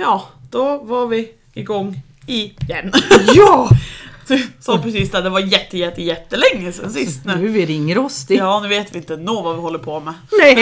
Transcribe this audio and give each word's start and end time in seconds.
Ja, 0.00 0.28
då 0.50 0.78
var 0.78 1.06
vi 1.06 1.28
igång 1.54 2.00
igen. 2.26 2.92
Ja! 3.34 3.68
Du 4.28 4.46
sa 4.60 4.78
precis 4.78 5.14
att 5.14 5.24
det 5.24 5.30
var 5.30 5.40
jätte, 5.40 5.78
jätte, 5.78 6.02
jättelänge 6.02 6.72
sedan 6.72 6.92
sist 6.92 7.20
Nu 7.24 7.36
nu. 7.36 7.44
är 7.44 7.48
vi 7.52 7.66
ringrostig. 7.66 8.38
Ja, 8.38 8.60
nu 8.60 8.68
vet 8.68 8.94
vi 8.94 8.98
inte 8.98 9.16
nå 9.16 9.42
vad 9.42 9.54
vi 9.54 9.60
håller 9.60 9.78
på 9.78 10.00
med. 10.00 10.14
Nej, 10.40 10.54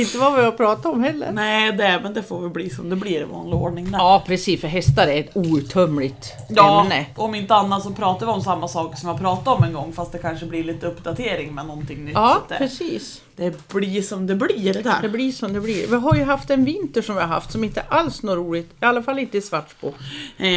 inte 0.00 0.18
vad 0.18 0.34
vi 0.36 0.42
har 0.44 0.52
pratat 0.52 0.86
om 0.92 1.02
heller. 1.04 1.32
Nej, 1.32 1.72
det, 1.72 2.00
men 2.02 2.14
det 2.14 2.22
får 2.22 2.40
väl 2.40 2.50
bli 2.50 2.70
som 2.70 2.90
det 2.90 2.96
blir 2.96 3.20
i 3.20 3.24
vanlig 3.24 3.54
ordning. 3.54 3.90
Där. 3.90 3.98
Ja, 3.98 4.22
precis, 4.26 4.60
för 4.60 4.68
hästar 4.68 5.06
är 5.06 5.20
ett 5.20 5.36
outtömligt 5.36 6.32
Ja, 6.48 6.82
ämne. 6.82 7.06
om 7.16 7.34
inte 7.34 7.54
annat 7.54 7.82
så 7.82 7.90
pratar 7.90 8.26
vi 8.26 8.32
om 8.32 8.40
samma 8.42 8.68
saker 8.68 8.96
som 8.96 9.08
jag 9.08 9.18
pratade 9.18 9.56
om 9.56 9.64
en 9.64 9.72
gång 9.72 9.92
fast 9.92 10.12
det 10.12 10.18
kanske 10.18 10.46
blir 10.46 10.64
lite 10.64 10.86
uppdatering 10.86 11.54
med 11.54 11.66
någonting 11.66 12.04
nytt. 12.04 12.14
Ja, 12.14 12.42
det, 12.48 12.54
precis. 12.58 13.22
det 13.36 13.68
blir 13.68 14.02
som 14.02 14.26
det 14.26 14.34
blir 14.34 14.72
det 14.74 14.82
Det 14.82 14.98
där. 15.02 15.08
blir 15.08 15.32
som 15.32 15.52
det 15.52 15.60
blir. 15.60 15.86
Vi 15.86 15.96
har 15.96 16.14
ju 16.14 16.24
haft 16.24 16.50
en 16.50 16.64
vinter 16.64 17.02
som 17.02 17.14
vi 17.14 17.20
har 17.20 17.28
haft 17.28 17.52
som 17.52 17.64
inte 17.64 17.80
alls 17.88 18.22
något 18.22 18.36
roligt. 18.36 18.70
I 18.82 18.84
alla 18.84 19.02
fall 19.02 19.18
inte 19.18 19.38
i 19.38 19.42
Svartsbo. 19.42 19.86
Eh, 19.88 19.94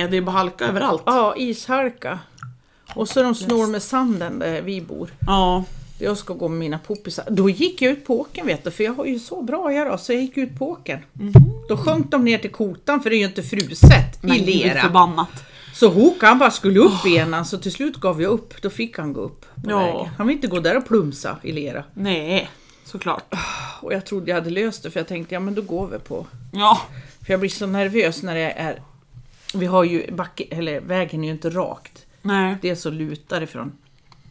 det 0.09 0.17
är 0.17 0.21
bara 0.21 0.31
halka 0.31 0.65
överallt. 0.65 1.03
Ja, 1.05 1.33
ishalka. 1.37 2.19
Och 2.95 3.09
så 3.09 3.23
de 3.23 3.35
snor 3.35 3.67
med 3.67 3.81
sanden 3.83 4.39
där 4.39 4.61
vi 4.61 4.81
bor. 4.81 5.09
Ja, 5.27 5.63
Jag 6.01 6.17
ska 6.17 6.33
gå 6.33 6.47
med 6.47 6.59
mina 6.59 6.79
poppisar. 6.79 7.25
Då 7.29 7.49
gick 7.49 7.81
jag 7.81 7.91
ut 7.91 8.05
på 8.05 8.19
åkern 8.21 8.45
vet 8.45 8.63
du, 8.63 8.71
för 8.71 8.83
jag 8.83 8.93
har 8.93 9.05
ju 9.05 9.19
så 9.19 9.41
bra 9.41 9.73
jag 9.73 9.87
då, 9.91 9.97
så 9.97 10.13
jag 10.13 10.21
gick 10.21 10.37
ut 10.37 10.59
på 10.59 10.69
åkern. 10.69 10.99
Då 11.69 11.77
sjönk 11.77 12.11
de 12.11 12.25
ner 12.25 12.37
till 12.37 12.51
kotan 12.51 13.01
för 13.03 13.09
det 13.09 13.15
är 13.15 13.19
ju 13.19 13.25
inte 13.25 13.43
fruset 13.43 14.23
men 14.23 14.35
i 14.35 14.39
lera. 14.45 14.81
förbannat. 14.81 15.29
Så 15.73 16.13
han 16.21 16.39
bara 16.39 16.51
skulle 16.51 16.79
upp 16.79 17.05
igen, 17.05 17.45
så 17.45 17.57
till 17.57 17.71
slut 17.71 17.95
gav 17.97 18.21
jag 18.21 18.31
upp. 18.31 18.61
Då 18.61 18.69
fick 18.69 18.97
han 18.97 19.13
gå 19.13 19.21
upp 19.21 19.41
på 19.63 19.71
Ja. 19.71 19.77
vägen. 19.79 20.09
Han 20.17 20.27
vill 20.27 20.35
inte 20.35 20.47
gå 20.47 20.59
där 20.59 20.77
och 20.77 20.87
plumsa 20.87 21.37
i 21.43 21.51
lera. 21.51 21.83
Nej, 21.93 22.49
såklart. 22.85 23.33
Och 23.81 23.93
jag 23.93 24.05
trodde 24.05 24.31
jag 24.31 24.35
hade 24.35 24.49
löst 24.49 24.83
det 24.83 24.91
för 24.91 24.99
jag 24.99 25.07
tänkte 25.07 25.33
ja 25.35 25.39
men 25.39 25.55
då 25.55 25.61
går 25.61 25.87
vi 25.87 25.99
på. 25.99 26.25
Ja, 26.53 26.79
För 27.25 27.33
jag 27.33 27.39
blir 27.39 27.49
så 27.49 27.65
nervös 27.67 28.23
när 28.23 28.35
det 28.35 28.51
är... 28.51 28.81
Vi 29.53 29.65
har 29.65 29.83
ju 29.83 30.11
backe, 30.11 30.43
eller 30.51 30.79
vägen 30.81 31.23
är 31.23 31.27
ju 31.27 31.33
inte 31.33 31.49
rakt. 31.49 32.05
nej. 32.21 32.55
Det 32.61 32.69
är 32.69 32.75
så 32.75 32.89
lutar 32.89 33.41
ifrån 33.41 33.71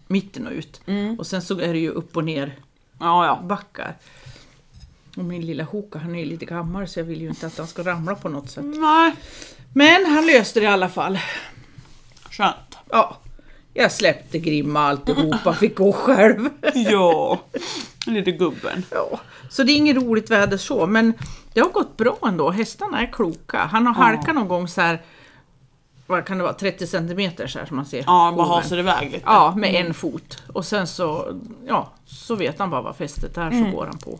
mitten 0.08 0.46
och 0.46 0.52
ut. 0.52 0.80
Mm. 0.86 1.18
Och 1.18 1.26
sen 1.26 1.42
så 1.42 1.60
är 1.60 1.72
det 1.72 1.78
ju 1.78 1.90
upp 1.90 2.16
och 2.16 2.24
ner 2.24 2.56
Ja, 3.00 3.26
ja. 3.26 3.40
backar. 3.42 3.94
Och 5.16 5.24
min 5.24 5.46
lilla 5.46 5.64
Hoka 5.64 5.98
han 5.98 6.14
är 6.14 6.18
ju 6.18 6.24
lite 6.24 6.44
gammal 6.44 6.88
så 6.88 7.00
jag 7.00 7.04
vill 7.04 7.20
ju 7.20 7.28
inte 7.28 7.46
att 7.46 7.58
han 7.58 7.66
ska 7.66 7.82
ramla 7.82 8.14
på 8.14 8.28
något 8.28 8.50
sätt. 8.50 8.64
Nej. 8.64 9.12
Men 9.74 10.06
han 10.06 10.26
löste 10.26 10.60
det 10.60 10.64
i 10.64 10.68
alla 10.68 10.88
fall. 10.88 11.18
Skönt. 12.30 12.78
Ja, 12.90 13.16
jag 13.74 13.92
släppte 13.92 14.38
Grimma 14.38 14.80
alltihopa, 14.80 15.54
fick 15.54 15.76
gå 15.76 15.92
själv. 15.92 16.48
Ja, 16.74 17.40
lite 18.06 18.32
gubben. 18.32 18.84
Ja, 18.90 19.20
så 19.50 19.62
det 19.62 19.72
är 19.72 19.76
inget 19.76 19.96
roligt 19.96 20.30
väder 20.30 20.56
så, 20.56 20.86
men 20.86 21.12
det 21.52 21.60
har 21.60 21.68
gått 21.70 21.96
bra 21.96 22.18
ändå. 22.26 22.50
Hästarna 22.50 23.00
är 23.02 23.12
kloka. 23.12 23.58
Han 23.58 23.86
har 23.86 23.94
halkat 23.94 24.34
någon 24.34 24.48
gång 24.48 24.68
så 24.68 24.80
här, 24.80 25.02
vad 26.08 26.24
kan 26.26 26.38
det 26.38 26.44
vara, 26.44 26.54
30 26.54 26.86
centimeter 26.86 27.46
så 27.46 27.58
här 27.58 27.66
som 27.66 27.76
man 27.76 27.86
ser. 27.86 28.04
Ja, 28.06 28.34
bara 28.36 28.46
hasar 28.46 28.78
iväg 28.78 29.12
lite. 29.12 29.22
Ja, 29.26 29.54
med 29.56 29.74
en 29.74 29.94
fot. 29.94 30.42
Och 30.52 30.64
sen 30.64 30.86
så, 30.86 31.36
ja, 31.66 31.90
så 32.06 32.34
vet 32.34 32.58
han 32.58 32.70
bara 32.70 32.82
vad 32.82 32.96
fästet 32.96 33.36
är 33.36 33.50
så 33.50 33.76
går 33.76 33.86
han 33.86 33.98
på. 33.98 34.18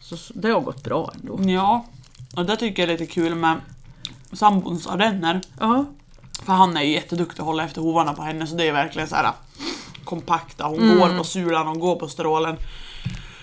Så, 0.00 0.16
så 0.16 0.32
det 0.36 0.50
har 0.50 0.60
gått 0.60 0.84
bra 0.84 1.12
ändå. 1.14 1.50
Ja, 1.50 1.86
och 2.36 2.46
det 2.46 2.56
tycker 2.56 2.82
jag 2.82 2.92
är 2.92 2.98
lite 2.98 3.12
kul 3.12 3.34
med 3.34 3.56
sambons 4.32 4.86
ardenner. 4.86 5.40
Ja, 5.60 5.84
För 6.44 6.52
han 6.52 6.76
är 6.76 6.82
ju 6.82 6.92
jätteduktig 6.92 7.40
att 7.40 7.46
hålla 7.46 7.64
efter 7.64 7.80
hovarna 7.80 8.12
på 8.12 8.22
henne 8.22 8.46
så 8.46 8.54
det 8.54 8.68
är 8.68 8.72
verkligen 8.72 9.08
så 9.08 9.16
här 9.16 9.32
kompakta. 10.04 10.64
Hon 10.64 10.98
går 10.98 11.18
på 11.18 11.24
sulan, 11.24 11.66
hon 11.66 11.80
går 11.80 11.96
på 11.96 12.08
strålen. 12.08 12.56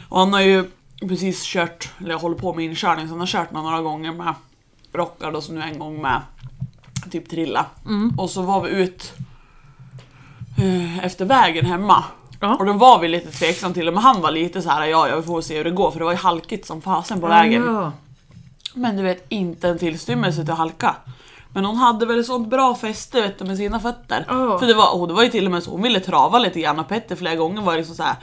Och 0.09 0.19
han 0.19 0.33
har 0.33 0.41
ju 0.41 0.69
precis 0.99 1.43
kört, 1.43 1.89
eller 1.99 2.15
håller 2.15 2.35
på 2.35 2.53
med 2.53 2.65
inkörning, 2.65 3.07
så 3.07 3.13
han 3.13 3.19
har 3.19 3.27
kört 3.27 3.51
några 3.51 3.81
gånger 3.81 4.11
med 4.11 4.33
Rockard 4.93 5.35
och 5.35 5.43
så 5.43 5.53
nu 5.53 5.61
en 5.61 5.79
gång 5.79 6.01
med 6.01 6.21
typ 7.09 7.29
Trilla. 7.29 7.65
Och 8.17 8.29
så 8.29 8.41
var 8.41 8.61
vi 8.61 8.69
ut 8.69 9.13
eh, 10.57 11.05
efter 11.05 11.25
vägen 11.25 11.65
hemma. 11.65 12.03
Ja. 12.41 12.55
Och 12.55 12.65
då 12.65 12.73
var 12.73 12.99
vi 12.99 13.07
lite 13.07 13.31
tveksam 13.31 13.73
till 13.73 13.85
det, 13.85 13.91
men 13.91 14.03
han 14.03 14.21
var 14.21 14.31
lite 14.31 14.61
så 14.61 14.69
här: 14.69 14.87
ja, 14.87 15.09
ja 15.09 15.15
vi 15.15 15.23
får 15.23 15.41
se 15.41 15.57
hur 15.57 15.63
det 15.63 15.71
går 15.71 15.91
för 15.91 15.99
det 15.99 16.05
var 16.05 16.11
ju 16.11 16.17
halkigt 16.17 16.67
som 16.67 16.81
fasen 16.81 17.21
på 17.21 17.27
vägen. 17.27 17.63
Ja, 17.65 17.91
Men 18.73 18.97
du 18.97 19.03
vet, 19.03 19.25
inte 19.29 19.69
en 19.69 19.77
tillstymmelse 19.77 20.45
till 20.45 20.53
halka. 20.53 20.95
Men 21.53 21.65
hon 21.65 21.75
hade 21.75 22.05
väl 22.05 22.25
sånt 22.25 22.49
bra 22.49 22.75
fäste 22.75 23.21
vet 23.21 23.39
du, 23.39 23.45
med 23.45 23.57
sina 23.57 23.79
fötter. 23.79 24.25
Ja. 24.27 24.59
För 24.59 24.67
det 24.67 24.73
var, 24.73 25.07
det 25.07 25.13
var 25.13 25.23
ju 25.23 25.29
till 25.29 25.45
och 25.45 25.51
med 25.51 25.63
så 25.63 25.71
hon 25.71 25.81
ville 25.81 25.99
trava 25.99 26.39
lite 26.39 26.59
grann 26.59 26.79
och 26.79 26.87
Petter 26.87 27.15
flera 27.15 27.35
gånger 27.35 27.61
var 27.61 27.77
liksom 27.77 27.95
så 27.95 28.03
här. 28.03 28.15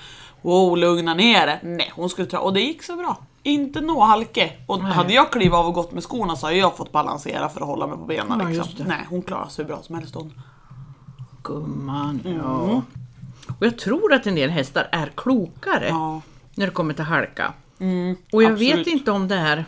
Wow, 0.42 0.76
lugna 0.76 1.14
ner 1.14 1.46
det. 1.46 1.60
Nej, 1.62 1.92
hon 1.94 2.08
skulle 2.08 2.28
trava 2.28 2.44
och 2.44 2.52
det 2.52 2.60
gick 2.60 2.82
så 2.82 2.96
bra. 2.96 3.18
Inte 3.46 3.80
nå 3.80 4.00
halke. 4.04 4.52
Och 4.66 4.82
Nej. 4.82 4.92
hade 4.92 5.12
jag 5.12 5.32
klivit 5.32 5.52
av 5.54 5.66
och 5.66 5.74
gått 5.74 5.92
med 5.92 6.02
skorna 6.02 6.36
så 6.36 6.46
hade 6.46 6.58
jag 6.58 6.76
fått 6.76 6.92
balansera 6.92 7.48
för 7.48 7.60
att 7.60 7.66
hålla 7.66 7.86
mig 7.86 7.96
på 7.98 8.04
benen. 8.04 8.40
Ja, 8.40 8.48
liksom. 8.48 8.86
Nej, 8.86 9.06
hon 9.10 9.22
klarade 9.22 9.50
sig 9.50 9.64
hur 9.64 9.68
bra 9.72 9.82
som 9.82 9.94
helst 9.94 10.14
hon. 10.14 10.32
gumman. 11.42 12.20
Ja. 12.42 12.82
Och 13.58 13.66
jag 13.66 13.78
tror 13.78 14.12
att 14.12 14.26
en 14.26 14.34
del 14.34 14.50
hästar 14.50 14.88
är 14.92 15.12
klokare 15.16 15.88
Ja. 15.88 16.20
när 16.54 16.66
det 16.66 16.72
kommer 16.72 16.94
till 16.94 17.04
halka. 17.04 17.52
Mm, 17.78 18.16
Och 18.32 18.42
jag 18.42 18.52
absolut. 18.52 18.78
vet 18.78 18.86
inte 18.86 19.10
om 19.10 19.28
det 19.28 19.34
är 19.36 19.64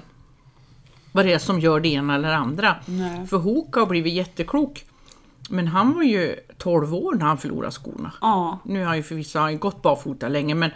vad 1.12 1.24
det 1.24 1.32
är 1.32 1.38
som 1.38 1.60
gör 1.60 1.80
det 1.80 1.88
ena 1.88 2.14
eller 2.14 2.32
andra. 2.32 2.76
Nej. 2.86 3.26
För 3.26 3.36
Hoka 3.36 3.80
har 3.80 3.86
blivit 3.86 4.12
jätteklok. 4.14 4.84
Men 5.50 5.66
han 5.66 5.94
var 5.94 6.02
ju 6.02 6.36
12 6.58 6.94
år 6.94 7.14
när 7.14 7.26
han 7.26 7.38
förlorade 7.38 7.72
skorna. 7.72 8.12
Ja. 8.20 8.58
Nu 8.64 8.78
har 8.80 8.86
han 8.86 8.96
ju 8.96 9.02
förvisso 9.02 9.38
han 9.38 9.58
gått 9.58 9.82
barfota 9.82 10.28
länge 10.28 10.54
men 10.54 10.70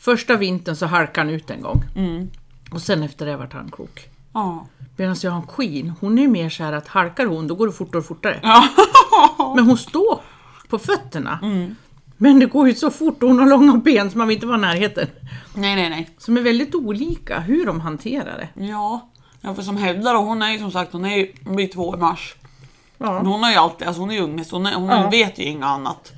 första 0.00 0.36
vintern 0.36 0.76
så 0.76 0.86
halkade 0.86 1.26
han 1.26 1.34
ut 1.34 1.50
en 1.50 1.60
gång. 1.62 1.84
Mm. 1.96 2.30
Och 2.72 2.80
sen 2.82 3.02
efter 3.02 3.26
det 3.26 3.36
vart 3.36 3.52
han 3.52 3.70
klok. 3.70 4.08
Ja. 4.32 4.66
Medan 4.96 5.16
jag 5.22 5.30
har 5.30 5.40
en 5.40 5.46
Queen, 5.46 5.92
hon 6.00 6.18
är 6.18 6.22
ju 6.22 6.28
mer 6.28 6.50
så 6.50 6.64
här 6.64 6.72
att 6.72 6.88
halkar 6.88 7.26
hon 7.26 7.46
då 7.48 7.54
går 7.54 7.66
det 7.66 7.72
fortare 7.72 7.98
och 7.98 8.06
fortare. 8.06 8.40
Ja. 8.42 8.64
Men 9.56 9.64
hon 9.66 9.78
står 9.78 10.20
på 10.68 10.78
fötterna. 10.78 11.38
Mm. 11.42 11.76
Men 12.16 12.38
det 12.40 12.46
går 12.46 12.68
ju 12.68 12.74
så 12.74 12.90
fort 12.90 13.22
och 13.22 13.28
hon 13.28 13.38
har 13.38 13.46
långa 13.46 13.76
ben 13.76 14.10
så 14.10 14.18
man 14.18 14.28
vill 14.28 14.36
inte 14.36 14.46
vara 14.46 14.58
i 14.58 14.60
närheten. 14.60 15.06
Nej, 15.54 15.76
nej, 15.76 15.90
nej. 15.90 16.10
Som 16.18 16.36
är 16.36 16.40
väldigt 16.40 16.74
olika 16.74 17.40
hur 17.40 17.66
de 17.66 17.80
hanterar 17.80 18.38
det. 18.54 18.66
Ja. 18.66 19.10
ja, 19.40 19.54
för 19.54 19.62
som 19.62 19.76
Hedda 19.76 20.12
då, 20.12 20.18
hon 20.18 20.42
är 20.42 20.52
ju 20.52 20.58
som 20.58 20.72
sagt, 20.72 20.92
hon 20.92 21.04
är 21.04 21.16
ju, 21.16 21.32
blir 21.40 21.68
två 21.68 21.94
i 21.94 21.98
mars. 21.98 22.34
Men 22.98 23.08
Ja. 23.08 23.18
hon 23.18 23.42
har 23.42 23.50
ju 23.50 23.56
alltid, 23.56 23.86
alltså 23.88 24.00
hon 24.02 24.10
är 24.10 24.14
ju 24.14 24.20
ungest, 24.20 24.50
hon, 24.50 24.66
är, 24.66 24.74
hon 24.74 24.88
Ja. 24.88 25.10
vet 25.10 25.38
ju 25.38 25.42
inget 25.44 25.64
annat. 25.64 26.12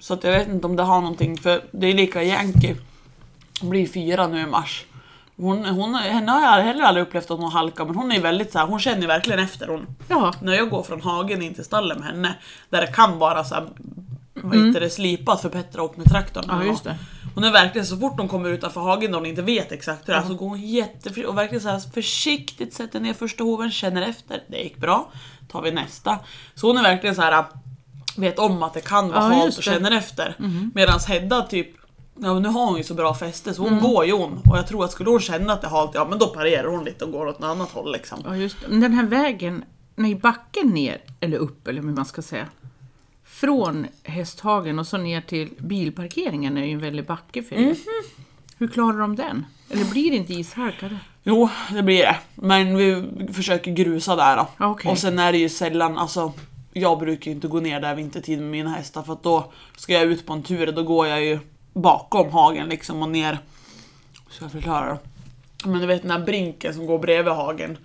Så 0.00 0.14
att 0.14 0.24
jag 0.24 0.32
vet 0.32 0.48
inte 0.48 0.66
om 0.66 0.76
det 0.76 0.82
har 0.82 1.00
någonting, 1.00 1.36
för 1.36 1.64
det 1.70 1.86
är 1.86 1.94
lika 1.94 2.22
Yankee. 2.22 2.76
Hon 3.60 3.70
blir 3.70 3.86
fyra 3.86 4.26
nu 4.26 4.40
i 4.40 4.46
mars. 4.46 4.84
Hon, 5.36 5.64
hon, 5.64 5.94
henne 5.94 6.32
har 6.32 6.40
jag 6.40 6.64
heller 6.64 6.84
aldrig 6.84 7.06
upplevt 7.06 7.30
att 7.30 7.38
hon 7.38 7.52
halkar, 7.52 7.84
men 7.84 7.94
hon 7.94 8.12
är 8.12 8.20
väldigt 8.20 8.52
så 8.52 8.58
här, 8.58 8.66
hon 8.66 8.80
känner 8.80 9.06
verkligen 9.06 9.40
efter. 9.40 9.68
Hon, 9.68 9.86
ja. 10.08 10.34
när 10.42 10.52
jag 10.52 10.70
går 10.70 10.82
från 10.82 11.00
hagen 11.00 11.42
in 11.42 11.54
till 11.54 11.64
stallen 11.64 11.98
med 11.98 12.06
henne, 12.06 12.34
där 12.70 12.80
det 12.80 12.86
kan 12.86 13.18
vara 13.18 13.44
så 13.44 13.54
här, 13.54 13.66
vad 14.34 14.66
heter 14.66 14.80
det, 14.80 14.90
slipat 14.90 15.40
för 15.42 15.50
har 15.78 15.80
åkt 15.80 15.96
med 15.96 16.06
traktorn. 16.06 16.44
Ja, 16.48 16.64
just 16.64 16.84
det. 16.84 16.96
Hon 17.34 17.44
är 17.44 17.52
verkligen, 17.52 17.86
så 17.86 17.96
fort 17.96 18.18
hon 18.18 18.28
kommer 18.28 18.48
utanför 18.48 18.80
hagen 18.80 19.14
och 19.14 19.20
hon 19.20 19.26
inte 19.26 19.42
vet 19.42 19.72
exakt 19.72 20.08
hur 20.08 20.12
det 20.12 20.18
är, 20.18 20.22
så 20.22 20.34
går 20.34 20.48
hon 20.48 20.60
jätteförsiktigt 20.60 21.28
och 21.28 21.38
verkligen 21.38 21.62
så 21.62 21.68
här 21.68 21.78
försiktigt 21.94 22.74
sätter 22.74 23.00
ner 23.00 23.14
första 23.14 23.44
hoven, 23.44 23.70
känner 23.70 24.02
efter. 24.02 24.42
Det 24.48 24.58
gick 24.62 24.76
bra. 24.76 25.10
Tar 25.52 25.62
vi 25.62 25.70
nästa. 25.70 26.18
Så 26.54 26.66
hon 26.66 26.78
är 26.78 26.82
verkligen 26.82 27.14
så 27.14 27.22
här 27.22 27.44
vet 28.20 28.38
om 28.38 28.62
att 28.62 28.74
det 28.74 28.80
kan 28.80 29.08
vara 29.08 29.18
Ja, 29.18 29.40
halt 29.40 29.56
och 29.58 29.62
känner 29.62 29.90
efter. 29.90 30.34
Medan 30.74 31.00
Hedda 31.08 31.42
typ 31.42 31.68
Ja, 32.22 32.38
nu 32.38 32.48
har 32.48 32.66
hon 32.66 32.76
ju 32.76 32.82
så 32.84 32.94
bra 32.94 33.14
fäste 33.14 33.54
så 33.54 33.62
hon 33.62 33.68
Mm. 33.72 33.82
går 33.82 34.04
ju 34.06 34.12
hon 34.12 34.32
och 34.50 34.58
jag 34.58 34.66
tror 34.66 34.84
att 34.84 34.92
skulle 34.92 35.10
hon 35.10 35.20
känna 35.20 35.52
att 35.52 35.60
det 35.60 35.66
är 35.66 35.70
halt, 35.70 35.90
ja 35.94 36.06
men 36.10 36.18
då 36.18 36.26
parerar 36.26 36.66
hon 36.68 36.84
lite 36.84 37.04
och 37.04 37.12
går 37.12 37.26
åt 37.26 37.38
ett 37.38 37.44
annat 37.44 37.70
håll 37.70 37.92
liksom. 37.92 38.18
ja, 38.24 38.36
just 38.36 38.56
det. 38.60 38.68
Men 38.68 38.80
den 38.80 38.92
här 38.92 39.06
vägen, 39.06 39.64
nej 39.94 40.14
backen 40.14 40.68
ner, 40.68 41.00
eller 41.20 41.36
upp 41.38 41.68
eller 41.68 41.82
hur 41.82 41.88
man 41.92 42.04
ska 42.04 42.22
säga. 42.22 42.46
Från 43.24 43.86
hästhagen 44.04 44.78
och 44.78 44.86
så 44.86 44.96
ner 44.96 45.20
till 45.20 45.50
bilparkeringen 45.58 46.56
är 46.56 46.64
ju 46.64 46.72
en 46.72 46.80
väldig 46.80 47.06
backe 47.06 47.42
för 47.42 47.56
er. 47.56 47.60
Mhm. 47.60 47.76
Hur 48.58 48.68
klarar 48.68 48.98
de 48.98 49.16
den? 49.16 49.46
Eller 49.70 49.84
blir 49.84 50.10
det 50.10 50.16
inte 50.16 50.32
ishalka? 50.32 50.98
Jo, 51.22 51.48
det 51.72 51.82
blir 51.82 51.98
det. 52.02 52.16
Men 52.34 52.76
vi 52.76 53.04
försöker 53.32 53.70
grusa 53.70 54.16
där 54.16 54.36
då. 54.36 54.46
Okej. 54.58 54.90
Och 54.90 54.98
sen 54.98 55.18
är 55.18 55.32
det 55.32 55.38
ju 55.38 55.48
sällan, 55.48 55.98
alltså 55.98 56.32
jag 56.72 56.98
brukar 56.98 57.30
ju 57.30 57.34
inte 57.34 57.48
gå 57.48 57.60
ner 57.60 57.80
där 57.80 57.94
vintertid 57.94 58.38
med 58.38 58.48
mina 58.50 58.70
hästar 58.70 59.02
för 59.02 59.12
att 59.12 59.22
då 59.22 59.52
ska 59.76 59.92
jag 59.92 60.02
ut 60.02 60.26
på 60.26 60.32
en 60.32 60.42
tur 60.42 60.72
då 60.72 60.82
går 60.82 61.06
jag 61.06 61.24
ju 61.24 61.38
bakom 61.72 62.30
hagen 62.32 62.68
liksom 62.68 63.02
och 63.02 63.08
ner. 63.08 63.38
Ska 64.30 64.44
jag 64.44 64.52
förklara 64.52 64.88
då? 64.88 64.98
Men 65.70 65.80
du 65.80 65.86
vet 65.86 66.02
den 66.02 66.10
här 66.10 66.18
brinken 66.18 66.74
som 66.74 66.86
går 66.86 66.98
bredvid 66.98 67.34
hagen. 67.34 67.78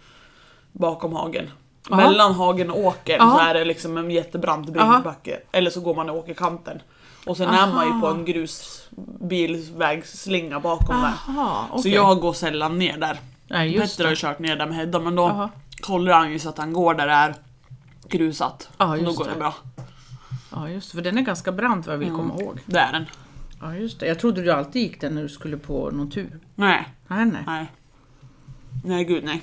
Bakom 0.71 1.13
hagen. 1.13 1.49
Ja. 1.89 1.95
Mellan 1.95 2.33
hagen 2.33 2.71
och 2.71 2.79
åkern 2.79 3.19
så 3.19 3.25
Ja. 3.25 3.41
är 3.41 3.53
det 3.53 3.65
liksom 3.65 3.97
en 3.97 4.11
jättebrant 4.11 4.69
brinkbacke. 4.69 5.39
Eller 5.51 5.71
så 5.71 5.81
går 5.81 5.95
man 5.95 6.07
i 6.07 6.11
åkerkanten. 6.11 6.81
Och 7.25 7.37
sen 7.37 7.49
är 7.49 7.67
man 7.73 7.85
ju 7.85 7.91
på 8.01 8.07
Aha. 8.07 8.15
en 8.17 8.25
grusbilvägsslinga 8.25 10.59
bakom 10.59 11.01
där. 11.01 11.13
Aha, 11.27 11.65
okej. 11.71 11.81
Så 11.81 11.89
jag 11.89 12.19
går 12.19 12.33
sällan 12.33 12.79
ner 12.79 12.97
där. 12.97 13.19
Nej, 13.47 13.79
Petter 13.79 14.03
har 14.03 14.11
ju 14.11 14.15
kört 14.17 14.39
ner 14.39 14.55
där 14.55 14.65
med 14.65 14.75
Hedda 14.75 14.99
men 14.99 15.15
då 15.15 15.23
Aha. 15.23 15.49
kollar 15.81 16.13
han 16.13 16.31
ju 16.31 16.39
så 16.39 16.49
att 16.49 16.57
han 16.57 16.73
går 16.73 16.93
där 16.93 17.07
det 17.07 17.13
är 17.13 17.35
grusat. 18.09 18.69
Ja, 18.77 18.85
och 18.91 18.97
då 18.97 19.03
just 19.03 19.17
går 19.17 19.25
det 19.25 19.31
det. 19.31 19.37
bra. 19.39 19.53
Ja, 20.51 20.69
just 20.69 20.91
det. 20.91 20.95
För 20.97 21.03
den 21.03 21.17
är 21.17 21.21
ganska 21.21 21.51
brant 21.51 21.85
vad 21.85 21.93
jag 21.93 21.99
vill 21.99 22.11
komma 22.11 22.35
ihåg. 22.39 22.59
Det 22.65 22.79
är 22.79 22.91
den. 22.91 23.05
Ja, 23.61 23.75
just 23.75 23.99
det. 23.99 24.07
Jag 24.07 24.19
trodde 24.19 24.41
du 24.41 24.51
alltid 24.51 24.81
gick 24.81 25.01
den 25.01 25.15
när 25.15 25.21
du 25.23 25.29
skulle 25.29 25.57
på 25.57 25.91
någon 25.91 26.11
tur. 26.11 26.39
Nej, 26.55 26.87
Nej, 27.07 27.25
nej. 27.25 27.43
nej. 27.45 27.71
Nej 28.85 29.03
gud 29.05 29.23
nej. 29.23 29.41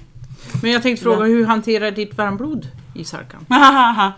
Men 0.63 0.71
jag 0.71 0.83
tänkte 0.83 1.03
fråga, 1.03 1.25
hur 1.25 1.47
hanterar 1.47 1.91
ditt 1.91 2.17
varmblod 2.19 2.69
ishalkan? 2.95 3.47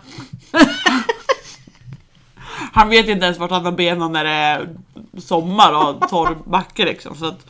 Han 2.71 2.89
vet 2.89 3.07
inte 3.07 3.25
ens 3.25 3.37
vart 3.37 3.51
han 3.51 3.65
har 3.65 3.71
benen 3.71 4.11
när 4.11 4.23
det 4.23 4.29
är 4.29 4.69
sommar 5.17 5.73
och 5.73 6.09
torr 6.09 6.37
backe 6.45 6.85
liksom. 6.85 7.15
Så 7.15 7.25
att, 7.25 7.45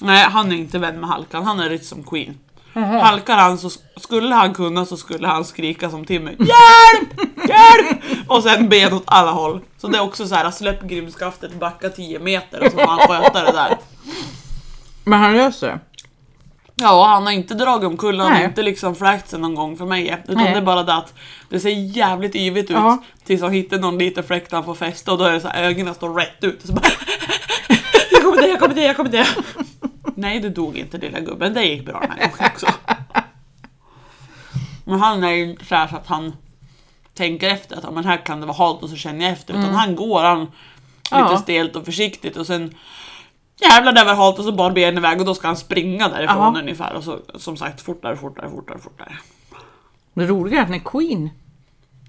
nej, 0.00 0.24
han 0.24 0.52
är 0.52 0.56
inte 0.56 0.78
vän 0.78 1.00
med 1.00 1.08
halkan. 1.08 1.44
Han 1.44 1.60
är 1.60 1.70
lite 1.70 1.84
som 1.84 2.02
Queen. 2.02 2.38
Halkar 2.84 3.36
han 3.36 3.58
så 3.58 3.70
skulle 3.96 4.34
han 4.34 4.54
kunna 4.54 4.86
så 4.86 4.96
skulle 4.96 5.26
han 5.28 5.44
skrika 5.44 5.90
som 5.90 6.04
Timmy. 6.04 6.30
Hjälp! 6.38 7.30
Hjälp! 7.48 8.00
Och 8.28 8.42
sen 8.42 8.68
ben 8.68 8.92
åt 8.92 9.02
alla 9.06 9.30
håll. 9.30 9.60
Så 9.78 9.88
det 9.88 9.98
är 9.98 10.02
också 10.02 10.28
så 10.28 10.34
här, 10.34 10.50
släpp 10.50 10.82
grimskaftet, 10.82 11.54
backa 11.60 11.88
10 11.88 12.18
meter 12.18 12.60
och 12.64 12.72
så 12.72 12.78
får 12.78 12.86
han 12.86 12.98
sköta 12.98 13.44
det 13.44 13.52
där. 13.52 13.76
Men 15.04 15.20
han 15.20 15.32
löser 15.36 15.66
det? 15.66 15.78
Ja, 16.78 17.06
han 17.06 17.22
har 17.26 17.32
inte 17.32 17.54
dragit 17.54 17.86
omkull, 17.88 18.18
han 18.20 18.28
har 18.32 18.38
Nej. 18.38 18.44
inte 18.44 18.62
liksom 18.62 18.94
fläkt 18.94 19.28
sig 19.28 19.38
någon 19.40 19.54
gång 19.54 19.76
för 19.76 19.84
mig. 19.86 20.22
Utan 20.24 20.34
Nej. 20.44 20.52
det 20.52 20.58
är 20.58 20.62
bara 20.62 20.82
det 20.82 20.94
att 20.94 21.14
det 21.50 21.60
ser 21.60 21.96
jävligt 21.96 22.34
yvigt 22.36 22.70
ut 22.70 22.76
Ja. 22.76 23.02
tills 23.24 23.42
han 23.42 23.52
hittar 23.52 23.78
någon 23.78 23.98
liten 23.98 24.24
fläck 24.24 24.50
där 24.50 24.56
han 24.56 24.64
får 24.64 24.74
fäste 24.74 25.10
och 25.10 25.18
då 25.18 25.24
är 25.24 25.32
det 25.32 25.40
så 25.40 25.48
här, 25.48 25.62
ögonen 25.62 25.94
står 25.94 26.14
rätt 26.14 26.44
ut. 26.44 26.62
Och 26.62 26.66
så 26.68 26.72
bara, 26.72 26.86
jag 28.12 28.22
kommer 28.22 28.42
det, 28.42 28.48
jag 28.48 28.58
kommer 28.58 28.74
det, 28.74 28.82
jag 28.84 28.96
kommer 28.96 29.10
det. 29.10 29.26
Nej, 30.14 30.40
du 30.40 30.50
dog 30.50 30.76
inte 30.78 30.98
lilla 30.98 31.20
gubben, 31.20 31.54
det 31.54 31.62
gick 31.64 31.86
bra 31.86 32.00
den 32.00 32.10
här 32.10 32.18
gången 32.18 32.50
också. 32.54 32.66
Men 34.84 35.00
han 35.00 35.24
är 35.24 35.30
ju 35.30 35.56
så, 35.68 35.74
här 35.74 35.88
så 35.88 35.96
att 35.96 36.06
han 36.06 36.32
tänker 37.14 37.48
efter 37.50 37.76
att 37.76 37.94
men 37.94 38.04
här 38.04 38.16
kan 38.26 38.40
det 38.40 38.46
vara 38.46 38.56
halt 38.56 38.82
och 38.82 38.90
så 38.90 38.96
känner 38.96 39.24
jag 39.24 39.32
efter. 39.32 39.54
Utan 39.54 39.74
han 39.74 39.96
går 39.96 40.22
han 40.22 40.40
lite 40.40 40.52
Mm. 41.16 41.26
Ja. 41.30 41.38
stelt 41.38 41.76
och 41.76 41.84
försiktigt 41.84 42.36
och 42.36 42.46
sen 42.46 42.74
jävlar 43.60 43.92
det 43.92 44.04
var 44.04 44.14
halt 44.14 44.38
och 44.38 44.44
så 44.44 44.52
bar 44.52 44.70
benen 44.70 44.98
iväg 44.98 45.20
och 45.20 45.26
då 45.26 45.34
ska 45.34 45.46
han 45.46 45.56
springa 45.56 46.08
därifrån 46.08 46.54
Ja. 46.54 46.60
ungefär. 46.60 46.92
Och 46.94 47.04
så 47.04 47.18
som 47.34 47.56
sagt 47.56 47.80
fortare, 47.80 48.16
fortare, 48.16 48.50
fortare, 48.50 48.78
fortare. 48.78 49.12
Det 50.14 50.26
roliga 50.26 50.58
är 50.58 50.62
att 50.62 50.70
när 50.70 50.78
Queen 50.78 51.30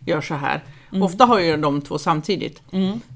gör 0.08 0.22
så 0.22 0.34
här, 0.36 0.64
ofta 1.02 1.26
har 1.26 1.40
ju 1.40 1.58
de 1.58 1.82
två 1.82 1.98
samtidigt. 1.98 2.62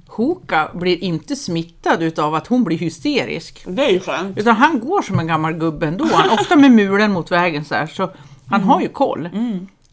Hoka 0.07 0.69
blir 0.73 1.03
inte 1.03 1.35
smittad 1.35 2.03
utav 2.03 2.35
att 2.35 2.47
hon 2.47 2.63
blir 2.63 2.77
hysterisk. 2.77 3.63
Det 3.67 3.85
är 3.85 3.89
ju 3.89 3.99
skönt. 3.99 4.37
Utan 4.37 4.55
han 4.55 4.79
går 4.79 5.01
som 5.01 5.19
en 5.19 5.27
gammal 5.27 5.53
gubbe 5.53 5.87
ändå, 5.87 6.05
han, 6.13 6.29
ofta 6.29 6.55
med 6.55 6.71
mulen 6.71 7.11
mot 7.11 7.31
vägen 7.31 7.65
så 7.65 7.75
här. 7.75 7.87
Så 7.87 8.11
han 8.49 8.63
har 8.63 8.81
ju 8.81 8.87
koll. 8.89 9.29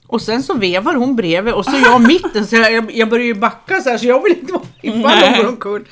Och 0.07 0.23
sen 0.23 0.43
så 0.43 0.55
vevar 0.55 0.95
hon 0.95 1.17
bredvid 1.17 1.55
och 1.55 1.65
så 1.65 1.77
är 1.77 1.81
jag 1.81 2.01
mitten 2.01 2.47
så 2.47 2.57
jag, 2.57 2.97
jag 2.97 3.09
börjar 3.11 3.27
ju 3.27 3.35
backa 3.35 3.81
så 3.81 3.91
här 3.91 3.99
så 3.99 4.07
jag 4.07 4.23
vill 4.23 4.33
inte 4.33 4.53
vara 4.53 4.63
ifall 4.83 5.19
hon 5.29 5.43
går 5.43 5.49
omkull. 5.49 5.85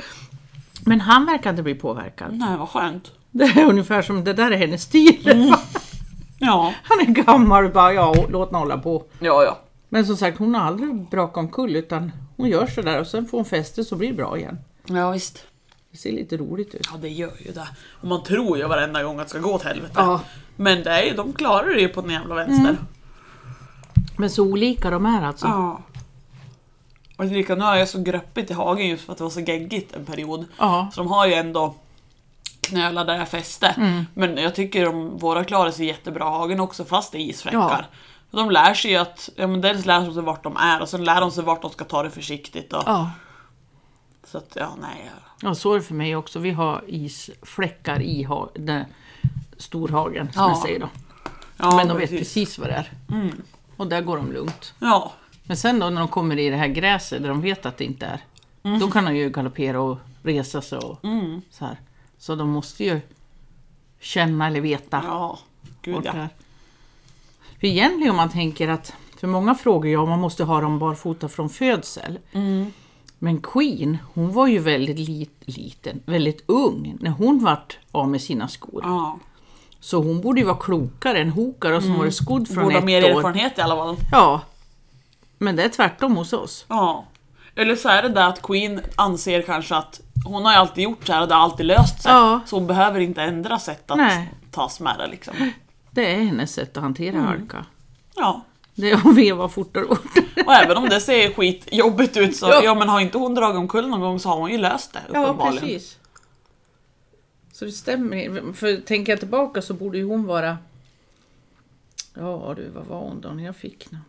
Men 0.84 1.00
han 1.00 1.26
verkar 1.26 1.50
inte 1.50 1.62
bli 1.62 1.74
påverkad. 1.74 2.28
Nej 2.32 2.56
vad 2.58 2.68
skönt. 2.68 3.10
Det 3.30 3.44
är 3.44 3.64
ungefär 3.64 4.02
som 4.02 4.24
det 4.24 4.32
där 4.32 4.50
är 4.50 4.56
hennes 4.56 4.82
stil. 4.82 5.52
Ja. 6.38 6.72
Han 6.82 7.00
är 7.00 7.04
gammal 7.04 7.64
och 7.64 7.72
bara 7.72 7.92
ja, 7.92 8.14
låt 8.30 8.48
henne 8.48 8.58
hålla 8.58 8.78
på. 8.78 9.04
Ja, 9.18 9.44
ja. 9.44 9.58
Men 9.96 10.06
som 10.06 10.16
sagt, 10.16 10.38
hon 10.38 10.54
har 10.54 10.62
aldrig 10.62 11.08
brakat 11.08 11.36
omkull 11.36 11.76
utan 11.76 12.12
hon 12.36 12.48
gör 12.48 12.66
så 12.66 12.82
där 12.82 13.00
och 13.00 13.06
sen 13.06 13.26
får 13.26 13.38
hon 13.38 13.44
fäste 13.44 13.84
så 13.84 13.96
blir 13.96 14.08
det 14.08 14.14
bra 14.14 14.38
igen. 14.38 14.58
Ja 14.84 15.10
visst. 15.10 15.44
Det 15.90 15.98
ser 15.98 16.12
lite 16.12 16.36
roligt 16.36 16.74
ut. 16.74 16.88
Ja 16.92 16.98
det 16.98 17.08
gör 17.08 17.32
ju 17.38 17.52
det. 17.52 17.68
Och 18.00 18.08
man 18.08 18.22
tror 18.22 18.58
ju 18.58 18.66
varenda 18.66 19.02
gång 19.02 19.18
att 19.18 19.26
det 19.26 19.30
ska 19.30 19.38
gå 19.38 19.54
åt 19.54 19.62
helvete. 19.62 19.94
Ja. 19.96 20.20
Men 20.56 20.82
det 20.82 20.90
är 20.90 21.02
ju, 21.02 21.14
de 21.14 21.32
klarar 21.32 21.74
det 21.74 21.80
ju 21.80 21.88
på 21.88 22.00
den 22.00 22.10
jävla 22.10 22.34
vänster. 22.34 22.76
Men 24.16 24.30
så 24.30 24.42
olika 24.42 24.90
de 24.90 25.06
är 25.06 25.22
alltså. 25.22 25.46
Ja. 25.46 25.80
Och 27.16 27.24
lika 27.24 27.54
nu 27.54 27.64
har 27.64 27.76
jag 27.76 27.88
så 27.88 28.02
gröppigt 28.02 28.50
i 28.50 28.54
hagen 28.54 28.88
just 28.88 29.04
för 29.04 29.12
att 29.12 29.18
det 29.18 29.24
var 29.24 29.30
så 29.30 29.40
geggigt 29.40 29.96
en 29.96 30.04
period. 30.04 30.46
Ja. 30.58 30.90
Så 30.94 31.00
de 31.00 31.10
har 31.10 31.26
ju 31.26 31.34
ändå 31.34 31.74
knölar 32.60 33.04
där 33.04 33.18
jag 33.18 33.28
fäste. 33.28 33.74
Men 34.14 34.36
jag 34.36 34.54
tycker 34.54 34.84
de, 34.84 35.18
våra 35.18 35.44
klarar 35.44 35.70
sig 35.70 35.86
jättebra 35.86 36.24
i 36.24 36.28
hagen 36.28 36.60
också 36.60 36.84
fast 36.84 37.12
det 37.12 37.18
är 37.18 37.20
isfläckar. 37.20 37.86
De 38.30 38.50
lär 38.50 38.74
sig 38.74 38.90
ju 38.90 38.96
att, 38.96 39.30
ja 39.36 39.46
men 39.46 39.60
dels 39.60 39.84
lär 39.84 40.00
de 40.00 40.14
sig 40.14 40.22
vart 40.22 40.42
de 40.42 40.56
är 40.56 40.80
och 40.82 40.88
sen 40.88 41.04
lär 41.04 41.20
de 41.20 41.30
sig 41.30 41.44
vart 41.44 41.62
de 41.62 41.70
ska 41.70 41.84
ta 41.84 42.02
det 42.02 42.10
försiktigt. 42.10 42.72
Och, 42.72 42.82
Ja. 42.86 43.10
Så 44.26 44.38
att 44.38 44.52
ja, 44.60 44.76
nej. 44.80 45.10
ja, 45.42 45.54
så 45.54 45.72
är 45.72 45.76
det 45.76 45.82
för 45.82 45.94
mig 45.94 46.16
också. 46.16 46.38
Vi 46.38 46.50
har 46.50 46.84
isfläckar 46.86 48.02
i 48.02 48.22
ha- 48.22 48.50
den 48.54 48.84
storhagen 49.56 50.32
som 50.32 50.42
Ja. 50.42 50.48
jag 50.48 50.58
säger 50.58 50.80
då. 50.80 50.88
Ja, 51.56 51.76
Men 51.76 51.88
de 51.88 51.96
vet 51.98 52.10
precis 52.10 52.58
vad 52.58 52.68
det 52.68 52.74
är. 52.74 52.92
Och 53.76 53.86
där 53.86 54.00
går 54.00 54.16
de 54.16 54.32
lugnt. 54.32 54.74
Ja, 54.78 55.12
Men 55.44 55.56
sen 55.56 55.78
då 55.78 55.90
när 55.90 55.98
de 56.00 56.08
kommer 56.08 56.38
i 56.38 56.50
det 56.50 56.56
här 56.56 56.66
gräset 56.68 57.22
där 57.22 57.28
de 57.28 57.40
vet 57.40 57.66
att 57.66 57.76
det 57.78 57.84
inte 57.84 58.06
är. 58.06 58.20
Då 58.80 58.90
kan 58.90 59.04
de 59.04 59.16
ju 59.16 59.30
galoppera 59.30 59.80
och 59.80 59.98
resa 60.22 60.62
sig 60.62 60.78
och 60.78 60.98
så 61.50 61.64
här. 61.64 61.80
Så 62.18 62.34
de 62.34 62.48
måste 62.48 62.84
ju 62.84 63.00
känna 64.00 64.46
eller 64.46 64.60
veta. 64.60 65.02
ja. 65.06 65.38
Gud 65.82 66.00
ja. 66.04 66.28
För 67.66 67.70
egentligen 67.70 68.10
om 68.10 68.16
man 68.16 68.30
tänker 68.30 68.68
att, 68.68 68.92
för 69.20 69.26
många 69.26 69.54
frågar 69.54 69.90
ju 69.90 69.96
om 69.96 70.08
man 70.08 70.20
måste 70.20 70.44
ha 70.44 70.60
dem 70.60 70.78
barfota 70.78 71.28
från 71.28 71.50
födsel. 71.50 72.18
Men 73.18 73.40
Queen, 73.42 73.98
hon 74.14 74.32
var 74.32 74.46
ju 74.46 74.58
väldigt 74.58 74.98
lit, 75.08 75.42
liten, 75.44 76.02
väldigt 76.06 76.44
ung 76.46 76.96
när 77.00 77.10
hon 77.10 77.44
vart 77.44 77.78
av 77.92 78.08
med 78.08 78.20
sina 78.22 78.48
skor. 78.48 78.80
ja. 78.84 79.18
Så 79.80 80.02
hon 80.02 80.20
borde 80.20 80.40
ju 80.40 80.46
vara 80.46 80.56
klokare 80.56 81.18
än 81.18 81.30
Hokar 81.30 81.80
som 81.80 81.98
varit 81.98 82.14
skodd 82.14 82.48
från 82.48 82.62
Borde 82.64 82.74
ha 82.74 82.78
ett 82.78 82.84
mer 82.84 83.04
år. 83.04 83.18
erfarenhet 83.18 83.58
i 83.58 83.60
alla 83.60 83.76
fall. 83.76 83.96
Ja. 84.12 84.40
Men 85.38 85.56
det 85.56 85.62
är 85.62 85.68
tvärtom 85.68 86.16
hos 86.16 86.32
oss. 86.32 86.64
Ja. 86.68 87.04
Eller 87.54 87.76
så 87.76 87.88
är 87.88 88.02
det 88.02 88.08
där 88.08 88.28
att 88.28 88.42
Queen 88.42 88.80
anser 88.96 89.42
kanske 89.42 89.76
att 89.76 90.00
hon 90.24 90.44
har 90.44 90.52
ju 90.52 90.58
alltid 90.58 90.84
gjort 90.84 91.06
så 91.06 91.12
här 91.12 91.22
och 91.22 91.28
det 91.28 91.34
har 91.34 91.42
alltid 91.42 91.66
löst 91.66 92.02
sig. 92.02 92.12
Ja. 92.12 92.40
Så 92.46 92.56
hon 92.56 92.66
behöver 92.66 93.00
inte 93.00 93.22
ändra 93.22 93.58
sätt 93.58 93.90
att 93.90 93.96
Nej. 93.96 94.32
tas 94.50 94.80
med 94.80 94.94
det 94.98 95.06
liksom. 95.06 95.34
Det 95.96 96.12
är 96.14 96.16
hennes 96.24 96.52
sätt 96.52 96.76
att 96.76 96.82
hantera 96.82 97.14
Mm. 97.16 97.24
halka. 97.26 97.66
Ja. 98.16 98.44
Det 98.74 98.90
är 98.90 98.94
att 98.94 99.16
veva 99.16 99.48
fortare 99.48 99.84
och 99.84 99.98
fortare. 99.98 100.44
Och 100.46 100.52
även 100.52 100.76
om 100.76 100.88
det 100.88 101.00
ser 101.00 101.34
skitjobbigt 101.34 102.16
ut 102.16 102.36
så, 102.36 102.46
Ja. 102.50 102.60
ja. 102.64 102.74
men 102.74 102.88
har 102.88 103.00
inte 103.00 103.18
hon 103.18 103.34
dragit 103.34 103.56
omkull 103.58 103.88
någon 103.88 104.00
gång 104.00 104.20
så 104.20 104.28
har 104.28 104.36
hon 104.36 104.50
ju 104.50 104.58
löst 104.58 104.92
det 104.92 105.00
Ja, 105.12 105.50
precis. 105.52 105.98
Så 107.52 107.64
det 107.64 107.72
stämmer. 107.72 108.52
För 108.52 108.76
tänker 108.76 109.12
jag 109.12 109.18
tillbaka 109.20 109.62
så 109.62 109.74
borde 109.74 109.98
ju 109.98 110.04
hon 110.04 110.24
vara... 110.26 110.58
Ja 112.14 112.54
du, 112.56 112.68
vad 112.68 112.86
var 112.86 113.00
hon 113.00 113.20
då 113.20 113.28
när 113.28 113.44
jag 113.44 113.56
fick 113.56 113.84
henne? 113.90 114.02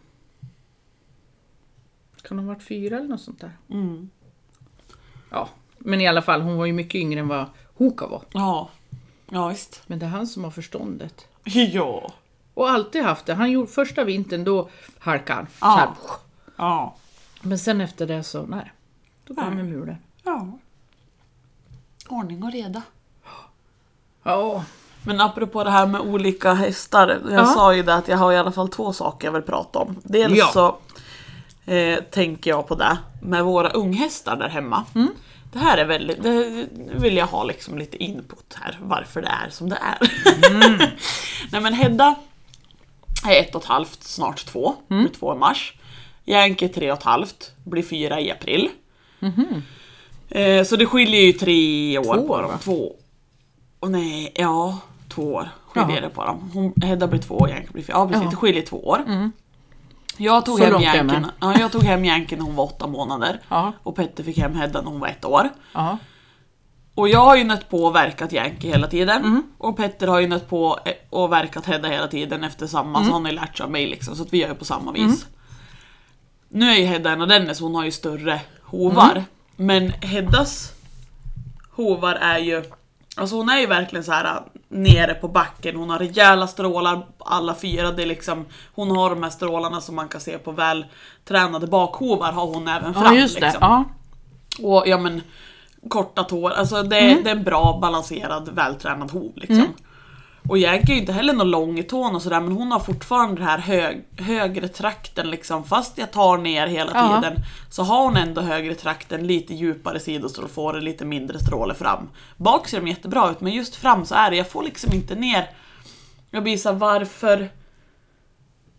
Kan 2.21 2.37
hon 2.37 2.47
ha 2.47 2.53
varit 2.53 2.63
fyra 2.63 2.97
eller 2.97 3.07
något 3.07 3.21
sånt 3.21 3.41
där? 3.41 3.57
Mm. 3.69 4.09
Ja, 5.29 5.49
men 5.77 6.01
i 6.01 6.07
alla 6.07 6.21
fall, 6.21 6.41
hon 6.41 6.57
var 6.57 6.65
ju 6.65 6.73
mycket 6.73 6.95
yngre 6.95 7.19
än 7.19 7.27
vad 7.27 7.45
Hoka 7.73 8.07
var. 8.07 8.21
Ja. 8.31 8.69
Ja 9.29 9.47
visst. 9.47 9.81
Men 9.87 9.99
det 9.99 10.05
är 10.05 10.09
han 10.09 10.27
som 10.27 10.43
har 10.43 10.51
förståndet. 10.51 11.27
Ja. 11.73 12.11
Och 12.53 12.69
alltid 12.69 13.03
haft 13.03 13.25
det. 13.25 13.33
Han 13.33 13.51
gjorde 13.51 13.67
första 13.71 14.03
vintern, 14.03 14.43
då 14.43 14.69
halkade 14.99 15.35
han. 15.39 15.47
Ja. 15.61 15.67
Så 15.73 15.77
här. 15.77 15.89
Ja. 16.57 16.95
Men 17.41 17.59
sen 17.59 17.81
efter 17.81 18.07
det 18.07 18.23
så, 18.23 18.41
nej. 18.45 18.71
Då 19.27 19.33
går 19.33 19.41
han 19.41 19.55
med 19.55 19.65
mulen. 19.65 19.97
Ja. 20.23 20.47
Ordning 22.09 22.43
och 22.43 22.51
reda. 22.51 22.81
Ja, 24.23 24.63
Men 25.03 25.21
apropå 25.21 25.63
det 25.63 25.71
här 25.71 25.87
med 25.87 26.01
olika 26.01 26.53
hästar. 26.53 27.21
Jag 27.29 27.39
Ja. 27.41 27.45
sa 27.45 27.73
ju 27.75 27.83
det 27.83 27.95
att 27.95 28.07
jag 28.07 28.17
har 28.17 28.31
i 28.33 28.37
alla 28.37 28.51
fall 28.51 28.69
två 28.69 28.93
saker 28.93 29.27
jag 29.27 29.31
vill 29.33 29.41
prata 29.41 29.79
om. 29.79 29.95
Dels 30.03 30.37
Ja. 30.37 30.47
så 30.53 30.77
eh, 31.71 31.99
tänker 32.03 32.49
jag 32.51 32.67
på 32.67 32.75
det 32.75 32.97
med 33.21 33.43
våra 33.45 33.69
unghästar 33.69 34.35
där 34.35 34.49
hemma. 34.49 34.85
Mm. 34.95 35.09
Det 35.51 35.59
här 35.59 35.77
är 35.77 35.85
väldigt, 35.85 36.23
det 36.23 36.67
vill 36.95 37.17
jag 37.17 37.27
ha 37.27 37.43
liksom 37.43 37.77
lite 37.77 38.03
input 38.03 38.57
här, 38.61 38.79
varför 38.81 39.21
det 39.21 39.27
är 39.45 39.49
som 39.49 39.69
det 39.69 39.77
är. 39.81 40.51
Mm. 40.51 40.79
Nej 41.51 41.61
men 41.61 41.73
Hedda 41.73 42.15
är 43.27 43.39
ett 43.41 43.55
och 43.55 43.61
ett 43.61 43.67
halvt, 43.67 44.03
snart 44.03 44.45
två, 44.45 44.75
Mm. 44.89 45.03
blir 45.03 45.13
två 45.13 45.33
i 45.33 45.37
mars. 45.37 45.73
Yankee 46.25 46.67
är 46.69 46.73
tre 46.73 46.91
och 46.91 46.97
ett 46.97 47.03
halvt, 47.03 47.51
blir 47.63 47.83
fyra 47.83 48.19
i 48.21 48.31
april. 48.31 48.69
Eh, 50.29 50.63
så 50.63 50.75
det 50.75 50.85
skiljer 50.85 51.21
ju 51.21 51.33
tre 51.33 51.97
år. 51.97 52.15
Två 52.15 52.27
på 52.27 52.41
dem. 52.41 52.51
va? 52.51 52.57
Två. 52.57 52.95
Och 53.79 53.91
nej, 53.91 54.31
ja, 54.35 54.79
två 55.09 55.33
år 55.33 55.49
skiljer 55.67 56.01
det 56.01 56.09
på 56.09 56.25
dem. 56.25 56.51
Hon, 56.53 56.73
Hedda 56.83 57.07
blir 57.07 57.19
två 57.21 57.35
och 57.35 57.49
Yankee 57.49 57.71
blir 57.71 57.83
fyra. 57.83 57.95
Ja 57.97 58.07
precis, 58.07 58.23
Ja. 58.23 58.29
det 58.29 58.35
skiljer 58.35 58.61
två 58.61 58.87
år. 58.87 59.31
Jag 60.17 60.45
tog 60.45 60.57
Så 60.57 60.63
hem 60.63 60.81
Yankee, 60.81 61.25
ja, 61.39 61.59
jag 61.59 61.71
tog 61.71 61.83
hem 61.83 62.05
Yankee 62.05 62.37
när 62.37 62.43
hon 62.45 62.55
var 62.55 62.63
åtta 62.63 62.87
månader. 62.87 63.39
Ja. 63.49 63.73
Och 63.83 63.95
Petter 63.95 64.23
fick 64.23 64.37
hem 64.37 64.55
Hedda 64.55 64.81
när 64.81 64.89
hon 64.91 64.99
var 64.99 65.07
ett 65.07 65.25
år. 65.25 65.49
ja. 65.73 65.97
Och 66.97 67.09
jag 67.09 67.19
har 67.19 67.35
ju 67.35 67.43
nött 67.43 67.69
på 67.69 67.83
och 67.83 67.95
verkat 67.95 68.33
Yankee 68.33 68.71
hela 68.71 68.87
tiden. 68.87 69.17
Mm. 69.25 69.43
Och 69.57 69.77
Petter 69.77 70.07
har 70.07 70.19
ju 70.19 70.27
nött 70.27 70.49
på 70.49 70.79
eh, 70.85 70.93
och 71.09 71.31
verkat 71.31 71.65
Hedda 71.65 71.89
hela 71.89 72.07
tiden 72.07 72.43
efter 72.43 72.67
samma, 72.67 72.97
Mm. 72.99 73.07
så 73.09 73.13
han 73.13 73.25
har 73.25 73.31
ju 73.31 73.35
lärt 73.35 73.57
sig 73.57 73.63
av 73.63 73.71
mig 73.71 73.87
liksom. 73.87 74.15
Så 74.15 74.21
att 74.23 74.33
vi 74.33 74.37
gör 74.37 74.47
ju 74.49 74.55
på 74.55 74.65
samma 74.65 74.91
vis. 74.91 75.25
Nu 76.49 76.69
är 76.71 76.75
ju 76.75 76.85
Hedda 76.85 77.11
en 77.11 77.21
av 77.21 77.27
dennes, 77.27 77.59
hon 77.59 77.75
har 77.75 77.85
ju 77.85 77.91
större 77.91 78.41
hovar. 78.63 79.11
Mm. 79.11 79.23
Men 79.55 79.89
Heddas 79.91 80.71
hovar 81.75 82.15
är 82.15 82.37
ju, 82.39 82.63
alltså 83.15 83.35
hon 83.35 83.49
är 83.49 83.59
ju 83.59 83.65
verkligen 83.67 84.03
så 84.03 84.11
här 84.11 84.25
äh, 84.25 84.41
nere 84.69 85.13
på 85.13 85.27
backen. 85.27 85.75
Hon 85.75 85.89
har 85.89 85.99
rejäla 85.99 86.47
strålar, 86.47 87.05
alla 87.19 87.55
fyra. 87.55 87.91
Det 87.91 88.01
är 88.03 88.07
liksom, 88.07 88.45
hon 88.75 88.91
har 88.97 89.09
de 89.09 89.23
här 89.23 89.29
strålarna 89.29 89.81
som 89.81 89.95
man 89.95 90.07
kan 90.07 90.21
se 90.21 90.37
på 90.37 90.51
vältränade 90.51 91.67
bakhovar 91.67 92.31
har 92.31 92.45
hon 92.45 92.67
även 92.67 92.93
fram. 92.93 93.03
ja 93.03 93.13
just 93.21 93.35
det. 93.35 93.41
liksom. 93.41 93.59
Ja. 93.61 93.83
Och 94.67 94.87
ja 94.87 94.97
men 94.97 95.21
korta 95.89 96.23
tår, 96.23 96.49
alltså 96.51 96.83
det, 96.83 96.99
Mm. 96.99 97.23
det 97.23 97.29
är 97.29 97.35
en 97.35 97.43
bra 97.43 97.79
balanserad 97.81 98.49
vältränad 98.49 99.11
hov 99.11 99.31
liksom. 99.35 99.65
Och 100.49 100.57
Yankee 100.57 100.91
är 100.91 100.95
ju 100.95 100.99
inte 101.01 101.11
heller 101.13 101.33
någon 101.33 101.49
lång 101.51 101.79
i 101.79 101.83
tån 101.83 102.15
och 102.15 102.21
sådär 102.21 102.39
men 102.41 102.51
hon 102.51 102.71
har 102.71 102.79
fortfarande 102.79 103.35
den 103.35 103.43
här 103.47 103.57
hög, 103.57 104.05
högre 104.17 104.67
trakten 104.67 105.29
liksom. 105.31 105.63
Fast 105.63 105.97
jag 105.97 106.11
tar 106.11 106.37
ner 106.37 106.67
hela 106.67 106.91
Ja. 106.95 107.21
tiden 107.21 107.39
så 107.69 107.83
har 107.83 108.03
hon 108.03 108.17
ändå 108.17 108.41
högre 108.41 108.75
trakten, 108.75 109.27
lite 109.27 109.53
djupare 109.53 109.99
sidostrålfåror, 109.99 110.81
lite 110.81 111.05
mindre 111.05 111.39
stråle 111.39 111.73
fram. 111.73 112.09
Bak 112.37 112.67
ser 112.67 112.79
de 112.81 112.87
jättebra 112.87 113.29
ut 113.31 113.41
men 113.41 113.53
just 113.53 113.75
fram 113.75 114.05
så 114.05 114.15
är 114.15 114.29
det, 114.31 114.37
jag 114.37 114.49
får 114.49 114.63
liksom 114.63 114.93
inte 114.93 115.15
ner. 115.15 115.49
Jag 116.31 116.43
blir 116.43 116.57
såhär 116.57 116.75
varför 116.75 117.49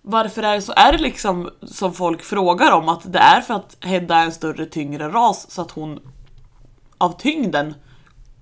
varför 0.02 0.42
är 0.42 0.54
det 0.54 0.62
så? 0.62 0.72
Är 0.76 0.92
det 0.92 0.98
liksom 0.98 1.50
som 1.62 1.92
folk 1.92 2.22
frågar 2.22 2.72
om 2.72 2.88
att 2.88 3.12
det 3.12 3.18
är 3.18 3.40
för 3.40 3.54
att 3.54 3.76
Hedda 3.80 4.16
är 4.16 4.24
en 4.24 4.32
större 4.32 4.66
tyngre 4.66 5.08
ras 5.08 5.50
så 5.50 5.62
att 5.62 5.70
hon 5.70 6.00
av 6.98 7.20
tyngden 7.20 7.74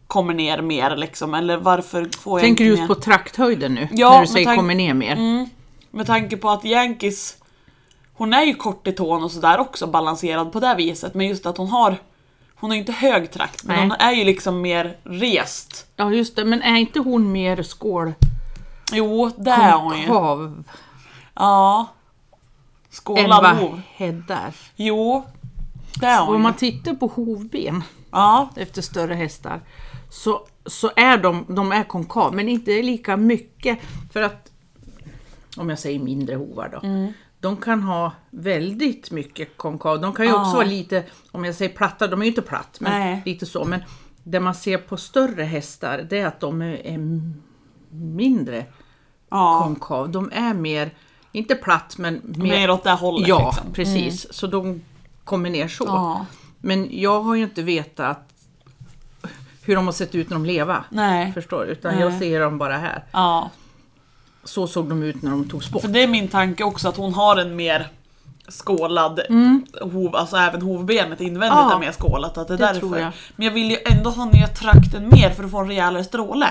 kommer 0.06 0.34
ner 0.34 0.62
mer 0.62 0.96
liksom? 0.96 1.34
Eller 1.34 1.56
varför 1.56 2.08
får 2.18 2.40
jag 2.40 2.46
Tänker 2.46 2.64
du 2.64 2.70
inte 2.70 2.80
just 2.80 2.88
ner? 2.88 2.94
på 2.94 3.00
trakthöjden 3.00 3.74
nu? 3.74 3.88
Ja, 3.92 4.10
när 4.10 4.20
du 4.20 4.26
säger 4.26 4.56
kommer 4.56 4.74
ner 4.74 4.94
mer? 4.94 5.12
Mm, 5.12 5.48
med 5.90 6.06
tanke 6.06 6.36
på 6.36 6.50
att 6.50 6.64
Yankees 6.64 7.36
Hon 8.14 8.34
är 8.34 8.42
ju 8.42 8.54
kort 8.54 8.86
i 8.86 8.92
tån 8.92 9.24
och 9.24 9.30
sådär 9.30 9.58
också 9.58 9.86
balanserad 9.86 10.52
på 10.52 10.60
det 10.60 10.74
viset 10.74 11.14
men 11.14 11.26
just 11.26 11.46
att 11.46 11.56
hon 11.56 11.68
har 11.68 11.96
Hon 12.54 12.70
har 12.70 12.76
inte 12.76 12.92
hög 12.92 13.30
trakt 13.30 13.64
men 13.64 13.76
Nej. 13.76 13.82
hon 13.82 13.92
är 13.92 14.12
ju 14.12 14.24
liksom 14.24 14.60
mer 14.60 14.96
rest. 15.04 15.86
Ja 15.96 16.12
just 16.12 16.36
det, 16.36 16.44
men 16.44 16.62
är 16.62 16.76
inte 16.76 17.00
hon 17.00 17.32
mer 17.32 17.62
skål... 17.62 18.12
Jo, 18.92 19.30
det 19.36 19.50
är 19.50 19.72
hon 19.72 20.00
ju. 20.00 20.06
konkav 20.06 20.64
Ja. 21.34 21.86
Skålad 22.90 23.56
hov. 23.56 23.80
Hedda? 23.94 24.52
Jo. 24.76 25.24
Det 26.00 26.06
är 26.06 26.20
hon 26.20 26.34
om 26.34 26.42
man 26.42 26.54
tittar 26.54 26.94
på 26.94 27.06
hovben 27.06 27.82
Ja. 28.10 28.50
efter 28.56 28.82
större 28.82 29.14
hästar 29.14 29.60
så, 30.10 30.46
så 30.66 30.90
är 30.96 31.18
de, 31.18 31.44
de 31.48 31.72
är 31.72 31.84
konkav, 31.84 32.34
men 32.34 32.48
inte 32.48 32.82
lika 32.82 33.16
mycket. 33.16 33.78
För 34.12 34.22
att, 34.22 34.52
om 35.56 35.68
jag 35.70 35.78
säger 35.78 35.98
mindre 35.98 36.34
hovar 36.36 36.68
då, 36.72 36.86
Mm. 36.88 37.12
de 37.40 37.56
kan 37.56 37.82
ha 37.82 38.12
väldigt 38.30 39.10
mycket 39.10 39.56
konkav. 39.56 40.00
De 40.00 40.12
kan 40.14 40.26
ju 40.26 40.32
också 40.32 40.50
Ja. 40.50 40.54
vara 40.54 40.66
lite, 40.66 41.04
om 41.32 41.44
jag 41.44 41.54
säger 41.54 41.74
platta, 41.76 42.06
de 42.06 42.20
är 42.20 42.24
ju 42.24 42.30
inte 42.30 42.42
platt, 42.42 42.76
men 42.80 42.92
Nej. 42.92 43.22
lite 43.24 43.46
så. 43.46 43.64
Men 43.64 43.80
det 44.22 44.40
man 44.40 44.54
ser 44.54 44.78
på 44.78 44.96
större 44.96 45.42
hästar, 45.42 46.06
det 46.10 46.18
är 46.18 46.26
att 46.26 46.40
de 46.40 46.62
är, 46.62 46.86
är 46.86 46.98
mindre 47.90 48.64
Ja. 49.30 49.60
konkav. 49.64 50.10
De 50.10 50.30
är 50.32 50.54
mer, 50.54 50.90
inte 51.32 51.54
platt, 51.54 51.98
men 51.98 52.20
mer... 52.24 52.38
Mer 52.48 52.70
åt 52.70 52.84
det 52.84 52.90
hållet 52.90 53.28
Ja, 53.28 53.50
liksom. 53.54 53.72
precis. 53.72 54.32
Så 54.32 54.46
de 54.46 54.82
kommer 55.24 55.50
ner 55.50 55.68
så. 55.68 55.84
Ja. 55.84 56.26
Men 56.66 57.00
jag 57.00 57.20
har 57.20 57.34
ju 57.34 57.42
inte 57.42 57.62
vetat 57.62 58.18
hur 59.62 59.76
de 59.76 59.86
har 59.86 59.92
sett 59.92 60.14
ut 60.14 60.30
när 60.30 60.36
de 60.36 60.44
levde. 60.46 60.84
Nej. 60.90 61.32
Förstår 61.32 61.64
du? 61.64 61.72
Utan 61.72 61.94
Nej. 61.94 62.02
jag 62.02 62.18
ser 62.18 62.40
dem 62.40 62.58
bara 62.58 62.76
här. 62.76 63.04
Ja. 63.12 63.50
Så 64.44 64.66
såg 64.66 64.88
de 64.88 65.02
ut 65.02 65.22
när 65.22 65.30
de 65.30 65.48
togs 65.48 65.70
bort. 65.70 65.82
För 65.82 65.88
det 65.88 66.02
är 66.02 66.08
min 66.08 66.28
tanke 66.28 66.64
också 66.64 66.88
att 66.88 66.96
hon 66.96 67.14
har 67.14 67.36
en 67.36 67.56
mer 67.56 67.88
skålad 68.48 69.20
hov, 69.80 70.16
alltså 70.16 70.36
även 70.36 70.62
hovbenet 70.62 71.20
invändigt 71.20 71.56
Ja, 71.56 71.74
är 71.74 71.78
mer 71.78 71.92
skålat. 71.92 72.38
Att 72.38 72.48
det 72.48 72.54
är 72.54 72.58
det 72.58 72.64
därför. 72.64 72.80
tror 72.80 72.98
jag. 72.98 73.12
Men 73.36 73.46
jag 73.46 73.52
vill 73.52 73.70
ju 73.70 73.76
ändå 73.84 74.10
ha 74.10 74.24
ner 74.24 74.46
trakten 74.46 75.08
mer 75.08 75.30
för 75.30 75.44
att 75.44 75.50
få 75.50 75.58
en 75.58 75.68
rejälare 75.68 76.04
stråle. 76.04 76.46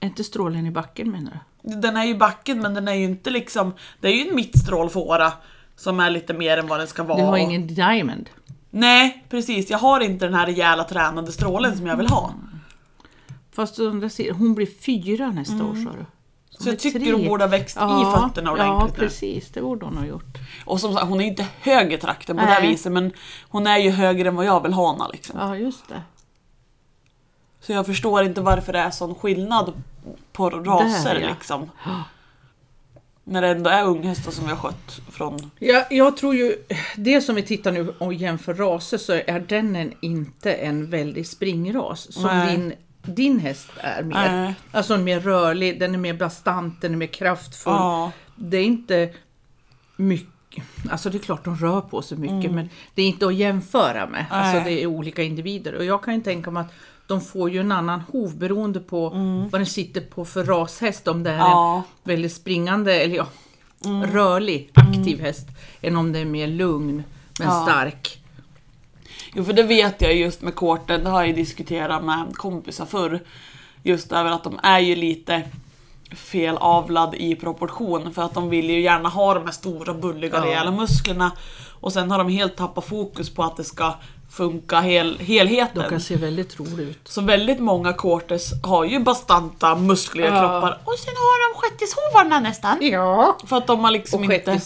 Är 0.00 0.06
inte 0.06 0.24
strålen 0.24 0.66
i 0.66 0.70
backen 0.70 1.10
menar 1.10 1.38
du? 1.62 1.74
Den 1.74 1.96
är 1.96 2.04
ju 2.04 2.10
i 2.10 2.14
backen 2.14 2.60
men 2.60 2.74
den 2.74 2.88
är 2.88 2.94
ju 2.94 3.04
inte 3.04 3.30
liksom, 3.30 3.72
det 4.00 4.08
är 4.08 4.12
ju 4.12 4.28
en 4.28 4.36
mittstrålfåra 4.36 5.32
som 5.76 6.00
är 6.00 6.10
lite 6.10 6.34
mer 6.34 6.56
än 6.56 6.66
vad 6.66 6.80
den 6.80 6.88
ska 6.88 7.02
vara. 7.02 7.18
Du 7.18 7.24
har 7.24 7.36
ingen 7.36 7.66
diamond. 7.66 8.30
Nej 8.74 9.24
precis, 9.28 9.70
jag 9.70 9.78
har 9.78 10.00
inte 10.00 10.24
den 10.26 10.34
här 10.34 10.46
rejäla 10.46 10.84
tränade 10.84 11.32
strålen 11.32 11.76
som 11.76 11.86
jag 11.86 11.96
vill 11.96 12.06
ha. 12.08 12.34
Fast 13.52 13.78
undrar, 13.78 14.08
ser- 14.08 14.32
hon 14.32 14.54
blir 14.54 14.66
fyra 14.80 15.30
nästa 15.30 15.64
år 15.64 15.74
sa 15.84 15.90
du. 15.98 16.06
Så 16.50 16.68
jag 16.68 16.78
tycker 16.78 17.00
tre. 17.00 17.12
hon 17.12 17.26
borde 17.28 17.44
ha 17.44 17.48
växt 17.48 17.76
Ja, 17.80 18.02
i 18.02 18.20
fötterna 18.20 18.50
Ja 18.56 18.72
ordentligt 18.74 18.98
nu. 19.00 19.04
precis, 19.04 19.48
det 19.50 19.60
borde 19.62 19.86
hon 19.86 19.96
ha 19.96 20.06
gjort. 20.06 20.38
Och 20.64 20.80
som 20.80 20.94
sagt, 20.94 21.06
hon 21.06 21.20
är 21.20 21.24
inte 21.26 21.46
hög 21.60 21.92
i 21.92 21.98
trakten 21.98 22.36
på 22.36 22.42
det 22.42 22.48
Nej. 22.48 22.68
viset 22.68 22.92
men 22.92 23.12
hon 23.48 23.66
är 23.66 23.78
ju 23.78 23.90
högre 23.90 24.28
än 24.28 24.36
vad 24.36 24.44
jag 24.46 24.62
vill 24.62 24.72
ha 24.72 24.92
henne 24.92 25.04
liksom. 25.12 25.38
Ja 25.40 25.56
just 25.56 25.88
det. 25.88 26.02
Så 27.60 27.72
jag 27.72 27.86
förstår 27.86 28.22
inte 28.24 28.40
varför 28.40 28.72
det 28.72 28.78
är 28.78 28.90
sån 28.90 29.14
skillnad 29.14 29.72
på 30.32 30.50
raser 30.50 31.14
Där, 31.14 31.20
ja. 31.20 31.28
liksom. 31.28 31.70
När 33.24 33.42
det 33.42 33.48
ändå 33.48 33.70
är 33.70 33.84
unghästar 33.84 34.32
som 34.32 34.44
vi 34.44 34.50
har 34.50 34.56
skött 34.56 35.00
från... 35.10 35.50
Ja, 35.58 35.86
jag 35.90 36.16
tror 36.16 36.34
ju, 36.34 36.56
det 36.96 37.20
som 37.20 37.34
vi 37.34 37.42
tittar 37.42 37.72
nu 37.72 37.94
och 37.98 38.14
jämför 38.14 38.54
raser 38.54 38.98
så 38.98 39.12
är 39.12 39.44
den 39.48 39.76
en, 39.76 39.92
inte 40.00 40.52
en 40.52 40.90
väldig 40.90 41.26
springras 41.26 42.12
som 42.12 42.22
Nej. 42.22 42.56
din, 42.56 42.72
din 43.02 43.38
häst 43.38 43.70
är 43.76 44.02
mer. 44.02 44.30
Nej. 44.30 44.54
Alltså 44.72 44.96
mer 44.96 45.20
rörlig, 45.20 45.80
den 45.80 45.94
är 45.94 45.98
mer 45.98 46.14
bastant, 46.14 46.80
den 46.80 46.92
är 46.92 46.96
mer 46.96 47.06
kraftfull. 47.06 47.72
Ja. 47.72 48.12
Det 48.36 48.56
är 48.56 48.64
inte 48.64 49.10
mycket, 49.96 50.64
alltså 50.90 51.10
det 51.10 51.16
är 51.16 51.22
klart 51.22 51.44
de 51.44 51.56
rör 51.56 51.80
på 51.80 52.02
sig 52.02 52.18
mycket 52.18 52.52
men 52.52 52.68
det 52.94 53.02
är 53.02 53.06
inte 53.06 53.26
att 53.26 53.34
jämföra 53.34 54.06
med. 54.06 54.26
Alltså 54.30 54.56
Mm. 54.56 54.64
Nej. 54.64 54.74
det 54.74 54.82
är 54.82 54.86
olika 54.86 55.22
individer 55.22 55.74
och 55.74 55.84
jag 55.84 56.04
kan 56.04 56.14
ju 56.14 56.20
tänka 56.20 56.50
mig 56.50 56.60
att 56.60 56.72
de 57.06 57.20
får 57.20 57.50
ju 57.50 57.60
en 57.60 57.72
annan 57.72 58.00
hov 58.12 58.36
beroende 58.36 58.80
på 58.80 59.08
vad 59.52 59.60
den 59.60 59.66
sitter 59.66 60.00
på 60.00 60.24
för 60.24 60.44
rashäst. 60.44 61.08
Om 61.08 61.22
det 61.22 61.30
är 61.30 61.34
Mm. 61.34 61.46
Ja. 61.46 61.72
Mm. 61.72 61.82
en 62.04 62.08
väldigt 62.12 62.32
springande 62.32 62.94
eller 62.94 63.16
ja, 63.16 63.26
rörlig, 64.12 64.70
aktiv 64.74 65.20
häst 65.20 65.46
än 65.80 65.96
om 65.96 66.12
det 66.12 66.18
är 66.18 66.24
mer 66.24 66.46
lugn 66.46 67.02
men 67.38 67.48
Ja. 67.48 67.62
stark. 67.62 68.18
Jo 69.34 69.44
för 69.44 69.52
det 69.52 69.62
vet 69.62 70.02
jag 70.02 70.14
just 70.16 70.42
med 70.42 70.54
korten, 70.54 71.04
det 71.04 71.10
har 71.10 71.20
jag 71.20 71.28
ju 71.28 71.34
diskuterat 71.34 72.04
med 72.04 72.36
kompisar 72.36 72.86
förr. 72.86 73.20
Just 73.82 74.12
över 74.12 74.30
att 74.30 74.44
de 74.44 74.60
är 74.62 74.78
ju 74.78 74.96
lite 74.96 75.42
felavlad 76.10 77.14
i 77.14 77.34
proportion 77.36 78.14
för 78.14 78.22
att 78.22 78.34
de 78.34 78.48
vill 78.50 78.70
ju 78.70 78.80
gärna 78.80 79.08
ha 79.08 79.34
de 79.34 79.44
här 79.44 79.52
stora 79.52 79.94
bulliga 79.94 80.36
Ja. 80.36 80.44
rejäla 80.44 80.70
musklerna 80.70 81.32
och 81.80 81.92
sen 81.92 82.10
har 82.10 82.18
de 82.18 82.28
helt 82.28 82.56
tappat 82.56 82.84
fokus 82.84 83.30
på 83.34 83.42
att 83.42 83.56
det 83.56 83.64
ska 83.64 83.94
funka 84.36 84.80
hel, 84.80 85.18
helheten. 85.18 85.82
De 85.82 85.88
kan 85.88 86.00
se 86.00 86.16
väldigt 86.16 86.60
roliga 86.60 86.88
ut. 86.88 86.98
Så 87.04 87.20
väldigt 87.20 87.60
många 87.60 87.92
quarters 87.92 88.42
har 88.62 88.84
ju 88.84 88.98
bastanta 89.00 89.74
muskliga 89.76 90.26
Ja. 90.26 90.40
kroppar 90.40 90.78
och 90.84 90.94
sen 90.98 91.14
har 91.16 91.52
de 91.54 91.60
shettishovarna 91.60 92.40
nästan. 92.40 92.78
Ja. 92.80 93.36
För 93.46 93.56
att 93.56 93.66
de 93.66 93.84
har 93.84 93.90
liksom 93.90 94.18
Och 94.24 94.32
inte... 94.32 94.60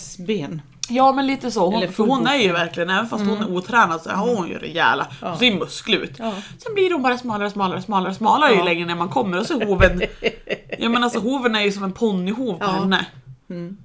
Ja 0.90 1.12
men 1.12 1.26
lite 1.26 1.50
så, 1.50 1.70
hon, 1.70 1.92
för 1.92 2.04
hon 2.04 2.26
är 2.26 2.37
ju 2.37 2.52
verkligen, 2.52 2.90
även 2.90 3.06
fast 3.08 3.25
hon 3.26 3.38
är 3.42 3.50
otränad 3.56 4.02
så 4.02 4.10
har 4.10 4.34
hon 4.37 4.48
ju 4.48 4.58
rejäla, 4.58 5.06
Ja. 5.22 5.32
och 5.32 5.38
ser 5.38 5.54
musklig 5.54 5.98
ut. 5.98 6.12
Ja. 6.18 6.32
Sen 6.58 6.75
blir 6.75 6.92
hon 6.92 7.02
bara 7.02 7.18
smalare, 7.18 7.50
smalare, 7.50 7.82
smalare, 7.82 8.14
smalare 8.14 8.52
ju 8.52 8.58
Ja. 8.58 8.64
längre 8.64 8.87
ner 8.87 8.94
man 8.94 9.08
kommer 9.08 9.38
och 9.40 9.46
så 9.46 9.64
hoven, 9.64 10.02
ja 10.78 10.88
men 10.88 11.04
alltså 11.04 11.18
hoven 11.18 11.56
är 11.56 11.60
ju 11.60 11.72
som 11.72 11.84
en 11.84 11.92
ponnyhov 11.92 12.52
på 12.58 12.64
Ja. 12.64 12.68
henne. 12.70 13.06
Mm. 13.50 13.76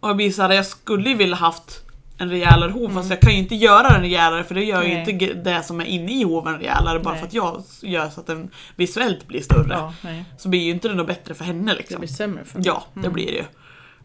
Och 0.00 0.08
jag 0.08 0.16
blir 0.16 0.30
såhär, 0.32 0.50
jag 0.50 0.66
skulle 0.66 1.08
ju 1.08 1.14
vilja 1.16 1.36
haft 1.36 1.82
en 2.18 2.30
rejälare 2.30 2.70
hov 2.70 2.88
fast 2.94 3.10
jag 3.10 3.20
kan 3.20 3.32
ju 3.32 3.38
inte 3.38 3.54
göra 3.54 3.88
den 3.88 4.00
rejälare 4.00 4.44
för 4.44 4.54
det 4.54 4.64
gör 4.64 4.82
ju 4.82 4.90
Mm. 4.90 5.02
Nej. 5.04 5.12
inte 5.12 5.24
ge- 5.24 5.32
det 5.32 5.62
som 5.62 5.80
är 5.80 5.84
inne 5.84 6.12
i 6.12 6.22
hoven 6.22 6.58
rejälare 6.58 6.98
bara 7.00 7.10
Nej. 7.10 7.20
för 7.20 7.26
att 7.26 7.34
jag 7.34 7.62
gör 7.82 8.08
så 8.08 8.20
att 8.20 8.26
den 8.26 8.50
visuellt 8.76 9.26
blir 9.28 9.40
större. 9.42 9.68
Ja. 9.70 9.92
Så 10.38 10.48
blir 10.48 10.60
ju 10.60 10.70
inte 10.70 10.88
det 10.88 10.94
något 10.94 11.06
bättre 11.06 11.34
för 11.34 11.44
henne 11.44 11.72
Det 11.72 11.78
liksom. 11.78 11.98
blir 12.00 12.08
sämre 12.08 12.44
för 12.44 12.58
mig. 12.58 12.66
Ja, 12.66 12.84
det 12.94 13.08
blir 13.08 13.26
det 13.26 13.32
ju. 13.32 13.44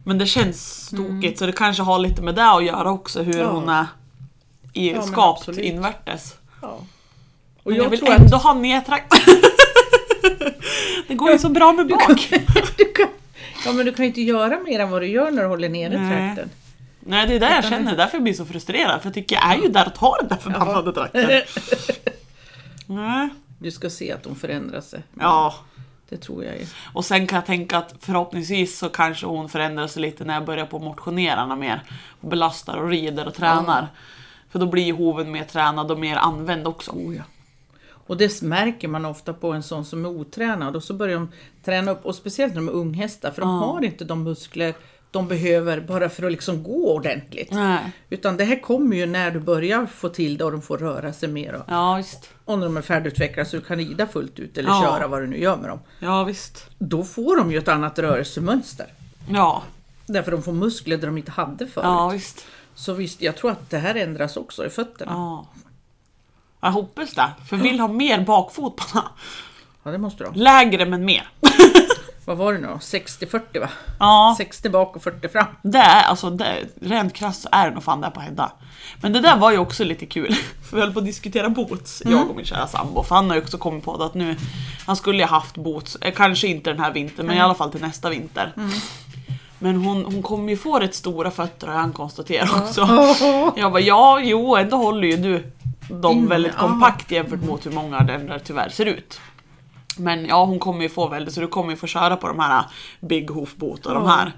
Men 0.03 0.17
det 0.17 0.25
känns 0.25 0.89
tokigt 0.89 1.39
så 1.39 1.45
det 1.45 1.51
kanske 1.51 1.83
har 1.83 1.99
lite 1.99 2.21
med 2.21 2.35
det 2.35 2.51
att 2.51 2.65
göra 2.65 2.91
också 2.91 3.21
hur 3.21 3.39
Ja. 3.39 3.49
hon 3.51 3.69
är 3.69 3.85
i 4.73 4.93
men 4.93 5.03
skapt 5.03 5.47
invärtes. 5.57 6.35
Ja. 6.61 6.79
Och 7.63 7.73
jag, 7.73 7.85
jag, 7.85 7.89
vill 7.89 7.99
tror 7.99 8.11
ändå 8.13 8.37
ha 8.37 8.53
nedtrakt. 8.53 9.13
det 11.07 11.13
går 11.15 11.31
ju 11.31 11.37
så 11.39 11.49
bra 11.49 11.73
med 11.73 11.87
bak. 11.87 12.09
att 12.09 12.19
du 12.77 12.85
kan, 12.93 13.07
ja 13.65 13.71
men 13.71 13.85
du 13.85 13.93
kan 13.93 14.05
ju 14.05 14.09
inte 14.09 14.21
göra 14.21 14.59
mer 14.59 14.79
än 14.79 14.89
vad 14.91 15.01
du 15.01 15.07
gör 15.07 15.31
när 15.31 15.41
du 15.41 15.47
håller 15.49 15.69
nere 15.69 15.97
Nej. 16.01 16.35
trakten. 16.35 16.49
Nej 17.05 17.27
det 17.27 17.35
är 17.35 17.39
det 17.39 17.49
jag 17.55 17.65
känner, 17.65 17.97
därför 17.97 18.15
jag 18.17 18.23
blir 18.23 18.33
så 18.33 18.45
frustrerad. 18.45 19.01
För 19.01 19.07
jag 19.07 19.13
tycker 19.13 19.35
jag 19.35 19.51
är 19.53 19.57
ju 19.57 19.67
där 19.67 19.85
och 19.87 19.95
tar 19.95 20.17
den 20.19 20.27
där 20.29 20.35
förbannade 20.35 20.93
trakten. 20.93 21.41
Nej. 22.85 23.29
Du 23.59 23.71
ska 23.71 23.89
se 23.89 24.11
att 24.11 24.23
de 24.23 24.35
förändrar 24.35 24.81
sig. 24.81 25.03
Ja, 25.19 25.55
Det 26.09 26.17
tror 26.17 26.43
jag 26.43 26.57
ju. 26.59 26.65
och 26.93 27.05
sen 27.05 27.27
kan 27.27 27.35
jag 27.35 27.45
tänka 27.45 27.77
att 27.77 27.93
förhoppningsvis 27.99 28.77
så 28.77 28.89
kanske 28.89 29.25
hon 29.25 29.49
förändrar 29.49 29.87
sig 29.87 30.01
lite 30.01 30.25
när 30.25 30.33
jag 30.33 30.45
börjar 30.45 30.65
på 30.65 30.79
motionera 30.79 31.45
något 31.45 31.59
mer. 31.59 31.81
Och 32.21 32.29
belastar 32.29 32.77
och 32.77 32.89
rider 32.89 33.27
och 33.27 33.33
tränar. 33.33 33.87
För 34.51 34.59
då 34.59 34.65
blir 34.65 34.83
ju 34.83 34.93
hoven 34.93 35.31
mer 35.31 35.43
tränad 35.43 35.91
och 35.91 35.99
mer 35.99 36.15
använd 36.15 36.67
också. 36.67 36.91
Oh, 36.91 37.15
ja. 37.15 37.23
Och 38.07 38.17
det 38.17 38.41
märker 38.41 38.87
man 38.87 39.05
ofta 39.05 39.33
på 39.33 39.51
en 39.53 39.63
sån 39.63 39.85
som 39.85 40.05
är 40.05 40.09
otränad 40.09 40.75
och 40.75 40.83
så 40.83 40.93
börjar 40.93 41.15
de 41.15 41.31
träna 41.65 41.91
upp 41.91 42.05
och 42.05 42.15
speciellt 42.15 42.53
när 42.53 42.61
de 42.61 42.67
är 42.67 42.73
unghästar 42.73 43.31
för 43.31 43.41
de 43.41 43.49
har 43.59 43.83
inte 43.83 44.05
de 44.05 44.23
muskler 44.23 44.73
de 45.11 45.27
behöver 45.27 45.79
bara 45.79 46.09
för 46.09 46.23
att 46.25 46.31
liksom 46.31 46.63
gå 46.63 46.93
ordentligt. 46.95 47.51
Nej. 47.51 47.91
Utan 48.09 48.37
det 48.37 48.43
här 48.43 48.61
kommer 48.61 48.95
ju 48.97 49.05
när 49.05 49.31
du 49.31 49.39
börjar 49.39 49.85
få 49.85 50.09
till 50.09 50.37
det 50.37 50.43
och 50.43 50.51
de 50.51 50.61
får 50.61 50.77
röra 50.77 51.13
sig 51.13 51.29
mer 51.29 51.53
och, 51.53 51.63
Ja 51.67 51.95
visst. 51.95 52.29
och 52.45 52.59
när 52.59 52.65
de 52.65 52.77
är 52.77 52.81
färdigutvecklade 52.81 53.49
så 53.49 53.55
du 53.57 53.61
kan 53.63 53.77
rida 53.77 54.07
fullt 54.07 54.39
ut 54.39 54.57
eller 54.57 54.69
Ja. 54.69 54.81
köra 54.81 55.07
vad 55.07 55.21
du 55.21 55.27
nu 55.27 55.37
gör 55.41 55.57
med 55.57 55.69
dem. 55.69 55.79
Ja 55.99 56.23
visst. 56.23 56.65
Då 56.79 57.03
får 57.03 57.37
de 57.37 57.51
ju 57.51 57.57
ett 57.57 57.67
annat 57.67 57.99
rörelsemönster. 57.99 58.85
Ja, 59.29 59.63
Därför 60.05 60.31
de 60.31 60.43
får 60.43 60.51
muskler 60.51 60.97
där 60.97 61.07
de 61.07 61.17
inte 61.17 61.31
hade 61.31 61.67
förut. 61.67 61.85
ja 61.85 62.09
visst. 62.09 62.45
Så 62.75 62.93
visst, 62.93 63.21
jag 63.21 63.35
tror 63.35 63.51
att 63.51 63.69
det 63.69 63.77
här 63.77 63.95
ändras 63.95 64.37
också 64.37 64.65
i 64.65 64.69
fötterna. 64.69 65.11
Ja. 65.11 65.47
Jag 66.61 66.71
hoppas 66.71 67.13
det, 67.13 67.29
för 67.49 67.57
vill 67.57 67.79
ha 67.79 67.87
mer 67.87 68.21
bakfot 68.21 68.77
den. 68.93 69.01
Ja, 69.83 69.91
det 69.91 69.97
måste 69.97 70.23
du 70.23 70.27
ha. 70.27 70.35
Lägre 70.35 70.85
men 70.85 71.05
mer. 71.05 71.29
Vad 72.25 72.37
var 72.37 72.53
det 72.53 72.59
nu 72.59 72.67
då? 72.67 72.73
60-40 72.73 73.59
va? 73.59 73.69
Ja, 73.99 74.35
60 74.37 74.69
bak 74.69 74.95
och 74.95 75.03
40 75.03 75.29
fram. 75.29 75.45
det 75.61 75.77
är 75.77 76.03
alltså 76.03 76.29
det, 76.29 76.55
rent 76.81 77.13
krasst 77.13 77.41
så 77.41 77.49
är 77.51 77.67
det 77.67 77.73
nog 77.73 77.83
fan 77.83 78.01
där 78.01 78.09
på 78.09 78.19
Hedda. 78.19 78.51
Men 79.01 79.13
det 79.13 79.19
där 79.19 79.37
var 79.37 79.51
ju 79.51 79.57
också 79.57 79.83
lite 79.83 80.05
kul. 80.05 80.35
För 80.69 80.75
vi 80.75 80.81
höll 80.81 80.93
på 80.93 80.99
att 80.99 81.05
diskutera 81.05 81.49
boots, 81.49 82.03
jag 82.05 82.29
och 82.29 82.35
min 82.35 82.45
kära 82.45 82.67
sambo. 82.67 83.03
För 83.03 83.15
han 83.15 83.29
har 83.29 83.35
ju 83.35 83.41
också 83.41 83.57
kommit 83.57 83.83
på 83.83 83.97
det 83.97 84.05
att 84.05 84.13
nu, 84.13 84.35
han 84.85 84.95
skulle 84.95 85.17
ju 85.17 85.25
haft 85.25 85.57
boots, 85.57 85.95
eh, 85.95 86.13
kanske 86.13 86.47
inte 86.47 86.69
den 86.69 86.79
här 86.79 86.91
vintern 86.91 87.27
men 87.27 87.37
i 87.37 87.41
alla 87.41 87.55
fall 87.55 87.71
till 87.71 87.81
nästa 87.81 88.09
vinter. 88.09 88.53
Men 89.59 89.75
hon, 89.75 90.05
hon 90.05 90.23
kommer 90.23 90.49
ju 90.49 90.57
få 90.57 90.79
rätt 90.79 90.95
stora 90.95 91.31
fötter 91.31 91.67
har 91.67 91.73
han 91.73 91.93
konstaterat 91.93 92.61
också. 92.61 92.81
Jag 93.57 93.71
bara 93.71 93.79
ja, 93.79 94.19
jo 94.23 94.55
ändå 94.55 94.77
håller 94.77 95.07
ju 95.07 95.17
du 95.17 95.51
dem 95.89 96.27
väldigt 96.27 96.55
kompakt 96.55 97.11
jämfört 97.11 97.43
mot 97.43 97.65
hur 97.65 97.71
många 97.71 97.99
den 97.99 98.27
där 98.27 98.39
tyvärr 98.39 98.69
ser 98.69 98.85
ut. 98.85 99.21
Men 100.01 100.25
ja, 100.25 100.45
hon 100.45 100.59
kommer 100.59 100.81
ju 100.83 100.89
få 100.89 101.07
väldigt, 101.07 101.33
så 101.33 101.41
du 101.41 101.47
kommer 101.47 101.69
ju 101.71 101.75
få 101.77 101.87
köra 101.87 102.15
på 102.17 102.27
de 102.27 102.39
här 102.39 102.63
Big 102.99 103.29
Hoof 103.29 103.55
Boot 103.55 103.85
och 103.85 103.93
de 103.93 104.07
här. 104.07 104.31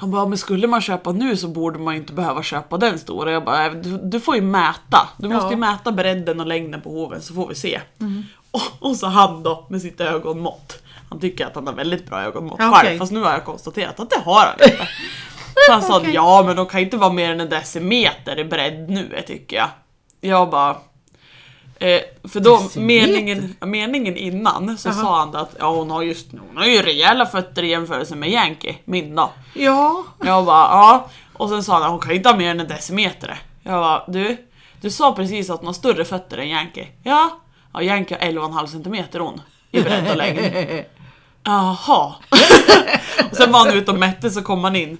Han 0.00 0.10
bara, 0.10 0.26
men 0.26 0.38
skulle 0.38 0.66
man 0.66 0.80
köpa 0.80 1.12
nu 1.12 1.36
så 1.36 1.48
borde 1.48 1.78
man 1.78 1.94
ju 1.94 2.00
inte 2.00 2.12
behöva 2.12 2.42
köpa 2.42 2.78
den 2.78 2.98
stora. 2.98 3.32
Jag 3.32 3.44
bara, 3.44 3.68
du, 3.68 3.98
du 3.98 4.20
får 4.20 4.34
ju 4.34 4.40
mäta. 4.42 5.08
Du 5.16 5.28
måste 5.28 5.46
ju 5.46 5.52
Ja. 5.52 5.56
mäta 5.58 5.92
bredden 5.92 6.40
och 6.40 6.46
längden 6.46 6.80
på 6.80 6.90
hoven 6.90 7.22
så 7.22 7.34
får 7.34 7.48
vi 7.48 7.54
se. 7.54 7.80
Och, 8.50 8.60
och 8.90 8.96
så 8.96 9.06
han 9.06 9.42
då 9.42 9.66
med 9.70 9.82
sitt 9.82 10.00
ögonmått. 10.00 10.82
Han 11.10 11.20
tycker 11.20 11.46
att 11.46 11.54
han 11.54 11.66
har 11.66 11.74
väldigt 11.74 12.06
bra 12.06 12.22
ögonmått 12.22 12.56
Ja, 12.58 12.72
själv, 12.72 12.98
fast 12.98 13.12
nu 13.12 13.22
har 13.22 13.30
jag 13.32 13.44
konstaterat 13.44 14.00
att 14.00 14.10
det 14.10 14.20
har 14.24 14.40
han 14.40 14.70
inte. 14.70 14.88
Så 15.66 15.72
han 15.72 15.82
sa, 15.82 15.96
Okej. 16.00 16.14
ja 16.14 16.42
men 16.46 16.56
de 16.56 16.66
kan 16.66 16.80
inte 16.80 16.96
vara 16.96 17.12
mer 17.12 17.30
än 17.32 17.40
en 17.40 17.48
decimeter 17.48 18.38
i 18.38 18.44
bredd 18.44 18.90
nu 18.90 19.22
tycker 19.26 19.56
jag. 19.56 19.68
Jag 20.20 20.50
bara, 20.50 20.76
Eh, 21.84 22.00
för 22.28 22.40
då, 22.40 22.56
Decimeter? 22.56 22.80
meningen, 22.80 23.56
meningen 23.60 24.16
innan 24.16 24.78
så 24.78 24.88
Jaha. 24.88 24.94
sa 24.94 25.18
han 25.18 25.36
att 25.36 25.56
ja, 25.58 25.70
hon, 25.70 25.90
har 25.90 26.02
just, 26.02 26.26
hon 26.32 26.56
har 26.56 26.66
ju 26.66 26.82
rejäla 26.82 27.26
fötter 27.26 27.62
i 27.62 27.68
jämförelse 27.68 28.16
med 28.16 28.30
Yankee, 28.30 28.76
min 28.84 29.14
då. 29.14 29.30
Ja. 29.54 30.04
Jag 30.24 30.44
bara 30.44 30.56
ja, 30.56 31.08
och 31.32 31.48
sen 31.48 31.64
sa 31.64 31.72
han 31.72 31.82
att 31.82 31.90
hon 31.90 32.00
kan 32.00 32.12
inte 32.12 32.28
ha 32.28 32.36
mer 32.36 32.50
än 32.50 32.60
en 32.60 32.68
decimeter. 32.68 33.38
Jag 33.62 33.72
bara 33.72 34.04
du, 34.08 34.36
du 34.80 34.90
sa 34.90 35.12
precis 35.12 35.50
att 35.50 35.58
hon 35.58 35.66
har 35.66 35.74
större 35.74 36.04
fötter 36.04 36.38
än 36.38 36.48
Yankee. 36.48 36.88
Ja, 37.02 37.30
ja 37.72 37.82
Yankee 37.82 38.18
har 38.20 38.26
11,5 38.26 38.66
centimeter 38.66 39.20
hon 39.20 39.40
i 39.70 39.82
bredd 39.82 40.10
och 40.10 40.16
längd. 40.16 40.40
Jaha. 41.44 42.14
och 43.30 43.36
sen 43.36 43.52
var 43.52 43.58
han 43.58 43.74
ute 43.74 43.90
och 43.90 43.98
mätte 43.98 44.30
så 44.30 44.42
kom 44.42 44.64
han 44.64 44.76
in. 44.76 44.98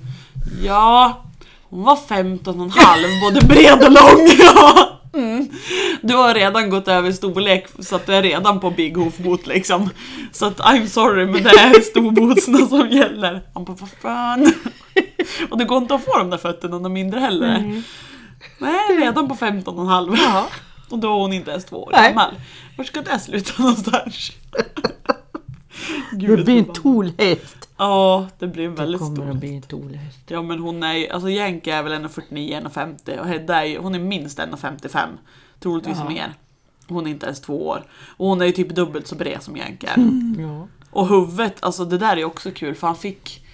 Ja, 0.63 1.23
hon 1.63 1.83
var 1.83 1.97
15,5 1.97 3.21
både 3.21 3.47
bred 3.47 3.83
och 3.83 3.93
lång. 3.93 4.29
Ja. 4.39 4.94
Mm. 5.15 5.49
Du 6.03 6.15
har 6.15 6.35
redan 6.35 6.71
gått 6.71 6.89
över 6.89 7.13
storlek 7.13 7.67
så 7.79 7.97
att 7.97 8.07
du 8.07 8.15
är 8.15 8.23
redan 8.23 8.61
på 8.61 8.71
Big 8.71 8.97
Hoof 8.97 9.19
Boot 9.19 9.47
liksom. 9.47 9.91
Så 10.33 10.47
att 10.47 10.59
I'm 10.61 10.87
sorry 10.87 11.27
men 11.27 11.43
det 11.43 11.51
är 11.51 11.81
storbootsarna 11.81 12.59
som 12.69 12.89
gäller. 12.89 13.43
Han 13.55 13.65
bara 13.65 13.77
vad 13.81 13.91
fan. 14.03 14.53
Och 15.51 15.59
det 15.59 15.65
går 15.65 15.79
inte 15.79 15.95
att 15.95 16.05
få 16.05 16.19
de 16.19 16.31
där 16.31 16.39
fötterna 16.39 16.79
något 16.79 16.93
mindre 16.93 17.21
heller. 17.21 17.83
Nej, 18.59 18.97
redan 18.99 19.29
på 19.29 19.35
15,5. 19.35 20.19
Ja. 20.23 20.47
Och 20.91 20.99
då 20.99 21.09
är 21.09 21.21
hon 21.21 21.33
inte 21.33 21.51
ens 21.51 21.65
två 21.65 21.77
år 21.83 21.91
Nej. 21.93 22.09
gammal. 22.09 22.35
Var 22.77 22.85
ska 22.85 23.03
det 23.03 23.19
sluta 23.19 23.53
någonstans? 23.63 24.33
Det 26.11 26.27
Gud, 26.27 26.45
blir 26.45 26.59
en 26.59 26.65
tolhäst. 26.65 27.64
Ja, 27.77 28.27
det 28.39 28.47
blir 28.47 28.69
Det 28.69 28.75
väldigt 28.75 29.01
kommer 29.01 29.17
stort. 29.17 29.29
att 29.31 29.37
bli 29.37 29.57
en 29.57 29.63
tolhäst. 29.63 30.19
Ja 30.27 30.43
men 30.43 30.59
hon 30.59 30.83
är 30.83 31.13
alltså 31.13 31.29
Yankee 31.31 31.75
är 31.75 31.83
väl 31.83 31.93
1,49, 31.93 32.69
1,50 32.69 33.19
och 33.19 33.27
Hedda 33.27 33.67
är 33.67 33.79
hon 33.79 33.95
är 33.95 33.99
minst 33.99 34.39
1,55. 34.39 35.07
Troligtvis 35.61 35.97
Jaha. 35.99 36.09
mer. 36.09 36.35
Hon 36.89 37.07
är 37.07 37.11
inte 37.11 37.27
ens 37.27 37.41
två 37.41 37.67
år. 37.69 37.85
Och 38.17 38.27
hon 38.29 38.41
är 38.43 38.47
ju 38.47 38.53
typ 38.53 38.69
dubbelt 38.75 39.07
så 39.07 39.15
bred 39.15 39.43
som 39.43 39.57
Yankee 39.57 39.87
är. 39.91 39.97
Ja. 40.43 40.67
Och 40.91 41.09
huvudet, 41.09 41.57
alltså 41.65 41.85
det 41.85 41.99
där 41.99 42.17
är 42.17 42.25
också 42.25 42.51
kul 42.51 42.75
för 42.75 42.87
han 42.87 42.97
fick 42.97 43.45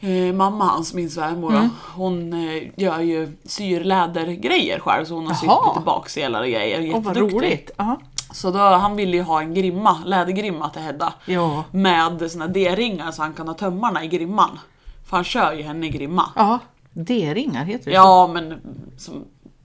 eh, 0.00 0.32
Mamma 0.34 0.64
hans, 0.64 0.94
min 0.94 1.10
svärmor, 1.10 1.52
då, 1.52 1.68
hon 1.94 2.32
eh, 2.32 2.62
gör 2.76 3.00
ju 3.00 3.36
syrlädergrejer 3.44 4.78
själv 4.80 5.04
så 5.04 5.14
hon 5.14 5.26
har 5.26 5.34
sytt 5.34 5.48
lite 5.74 5.84
bakselar 5.86 6.40
och 6.42 6.48
grejer. 6.48 6.92
Åh 6.94 7.02
vad 7.02 7.16
Jätteduktig. 7.16 7.36
roligt. 7.38 7.70
Ja. 7.76 8.00
Så 8.34 8.50
då, 8.50 8.58
han 8.58 8.96
ville 8.96 9.16
ju 9.16 9.22
ha 9.22 9.40
en 9.40 9.54
grimma, 9.54 9.98
lädergrimma 10.04 10.68
till 10.70 10.82
Hedda. 10.82 11.12
Ja. 11.26 11.64
Med 11.70 12.30
såna 12.30 12.46
D-ringar 12.46 13.10
så 13.10 13.22
han 13.22 13.32
kan 13.32 13.48
ha 13.48 13.54
tömmarna 13.54 14.04
i 14.04 14.08
grimman. 14.08 14.58
För 15.08 15.16
han 15.16 15.24
kör 15.24 15.52
ju 15.52 15.62
henne 15.62 15.86
i 15.86 15.90
grimma. 15.90 16.30
Ja. 16.36 16.58
D-ringar 16.92 17.64
heter 17.64 17.84
det? 17.84 17.90
Ja 17.90 18.26
men 18.32 18.60
som, 18.98 19.24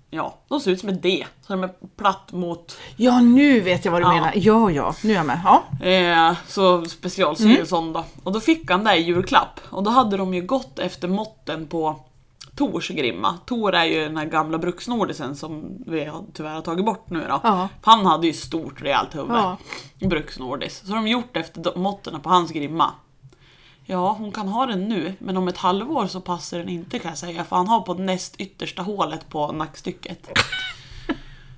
ja, 0.09 0.35
de 0.47 0.59
ser 0.59 0.71
ut 0.71 0.79
som 0.79 0.89
ett 0.89 1.01
D. 1.03 1.25
Så 1.47 1.53
de 1.53 1.63
är 1.63 1.69
platt 1.97 2.31
mot, 2.31 2.77
Ja, 2.95 3.21
nu 3.21 3.59
vet 3.61 3.85
jag 3.85 3.91
vad 3.91 4.01
du 4.01 4.05
Ja. 4.05 4.13
menar. 4.13 4.31
Ja, 4.35 4.71
ja. 4.71 4.95
Nu 5.03 5.11
är 5.11 5.15
jag 5.15 5.25
med. 5.25 5.41
Ja. 5.45 5.85
eh, 5.87 6.35
så 6.47 6.85
specialsydd 6.85 7.67
sån 7.67 7.93
då. 7.93 8.03
Och 8.23 8.31
då 8.31 8.39
fick 8.39 8.71
han 8.71 8.83
det 8.83 8.95
i 8.95 9.01
julklapp. 9.01 9.59
Och 9.69 9.83
då 9.83 9.91
hade 9.91 10.17
de 10.17 10.33
ju 10.33 10.41
gått 10.41 10.79
efter 10.79 11.07
måtten 11.07 11.67
på 11.67 11.99
Tors 12.59 12.87
grimma. 12.89 13.37
Tor 13.45 13.75
är 13.75 13.85
ju 13.85 13.99
den 13.99 14.17
här 14.17 14.25
gamla 14.25 14.57
bruksnordisen 14.57 15.35
som 15.35 15.83
vi 15.87 16.05
har, 16.05 16.23
tyvärr 16.33 16.53
har 16.53 16.61
tagit 16.61 16.85
bort 16.85 17.09
nu 17.09 17.25
då. 17.29 17.39
Ja. 17.43 17.69
Han 17.81 18.05
hade 18.05 18.27
ju 18.27 18.33
stort 18.33 18.81
rejält 18.81 19.15
huvud. 19.15 19.31
Ja. 19.31 19.57
Bruksnordis. 19.99 20.77
Så 20.85 20.87
de 20.87 20.97
har 20.97 21.07
gjort 21.07 21.37
efter 21.37 21.77
måtten 21.77 22.21
på 22.21 22.29
hans 22.29 22.51
grimma. 22.51 22.91
Ja, 23.85 24.15
hon 24.19 24.31
kan 24.31 24.47
ha 24.47 24.65
den 24.65 24.89
nu, 24.89 25.13
men 25.19 25.37
om 25.37 25.47
ett 25.47 25.57
halvår 25.57 26.07
så 26.07 26.21
passar 26.21 26.57
den 26.59 26.69
inte 26.69 26.99
kan 26.99 27.09
jag 27.09 27.17
säga. 27.17 27.43
För 27.43 27.55
han 27.55 27.67
har 27.67 27.81
på 27.81 27.93
näst 27.93 28.35
yttersta 28.37 28.81
hålet 28.81 29.29
på 29.29 29.51
nackstycket. 29.51 30.27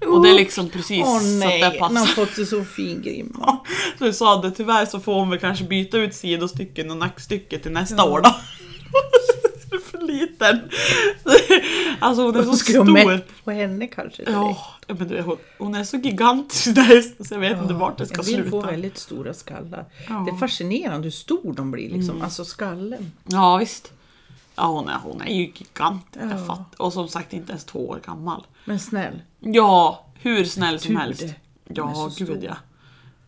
Och 0.07 0.23
det 0.23 0.29
är 0.29 0.33
liksom 0.33 0.69
precis 0.69 1.05
Åh 1.05 1.19
så 1.19 1.25
nej, 1.25 1.63
att 1.63 1.73
det 1.73 1.79
han 1.81 1.97
har 1.97 2.05
passar. 2.05 2.25
fått 2.25 2.35
sig 2.35 2.45
så 2.45 2.63
fin 2.63 3.01
grimma. 3.01 3.57
Så 3.97 4.05
vi 4.05 4.13
sa 4.13 4.41
det, 4.41 4.51
tyvärr 4.51 4.85
så 4.85 4.99
får 4.99 5.13
hon 5.13 5.29
väl 5.29 5.39
kanske 5.39 5.65
byta 5.65 5.97
ut 5.97 6.15
sidostycken 6.15 6.91
och 6.91 6.97
nackstycke 6.97 7.59
till 7.59 7.71
nästa 7.71 8.03
år 8.03 8.21
då. 8.21 8.35
Liten. 10.11 10.59
Alltså 11.99 12.21
hon 12.25 12.35
är 12.35 12.43
så 12.43 12.55
stor. 12.55 12.83
mätt 12.83 13.43
på 13.43 13.51
henne 13.51 13.87
kanske. 13.87 14.23
Ja, 14.31 14.57
men 14.87 15.07
du, 15.07 15.21
hon, 15.21 15.37
hon 15.57 15.75
är 15.75 15.83
så 15.83 15.97
gigantisk 15.97 16.65
hästen 16.77 17.25
så 17.25 17.33
jag 17.33 17.39
vet 17.39 17.61
inte 17.61 17.73
vart 17.73 17.97
det 17.97 18.05
ska 18.05 18.15
jag 18.17 18.23
vill 18.23 18.35
sluta. 18.35 18.49
få 18.49 18.61
väldigt 18.61 18.97
stora 18.97 19.33
skallar. 19.33 19.85
Ja. 20.07 20.13
Mm. 20.13 20.25
Det 20.25 20.31
är 20.31 20.35
fascinerande 20.37 21.03
hur 21.03 21.11
stor 21.11 21.53
de 21.53 21.71
blir, 21.71 21.89
liksom. 21.89 22.21
alltså 22.21 22.45
skallen. 22.45 23.11
Ja 23.23 23.57
visst. 23.57 23.91
Ja 24.55 24.65
hon 24.67 24.89
är, 24.89 24.97
hon 25.03 25.21
är 25.21 25.33
ju 25.33 25.41
gigant. 25.43 26.05
Ja. 26.13 26.29
Jag 26.29 26.47
fatt, 26.47 26.75
och 26.77 26.93
som 26.93 27.07
sagt 27.07 27.33
inte 27.33 27.51
ens 27.51 27.65
två 27.65 27.89
år 27.89 27.99
gammal. 28.05 28.43
Men 28.65 28.79
snäll. 28.79 29.21
Ja, 29.39 30.05
hur 30.13 30.45
snäll 30.45 30.79
som 30.79 30.95
helst. 30.95 31.21
det. 31.21 31.81
Hon 31.81 31.93
Ja, 31.93 32.11
gud 32.17 32.27
stor. 32.27 32.43
ja. 32.43 32.57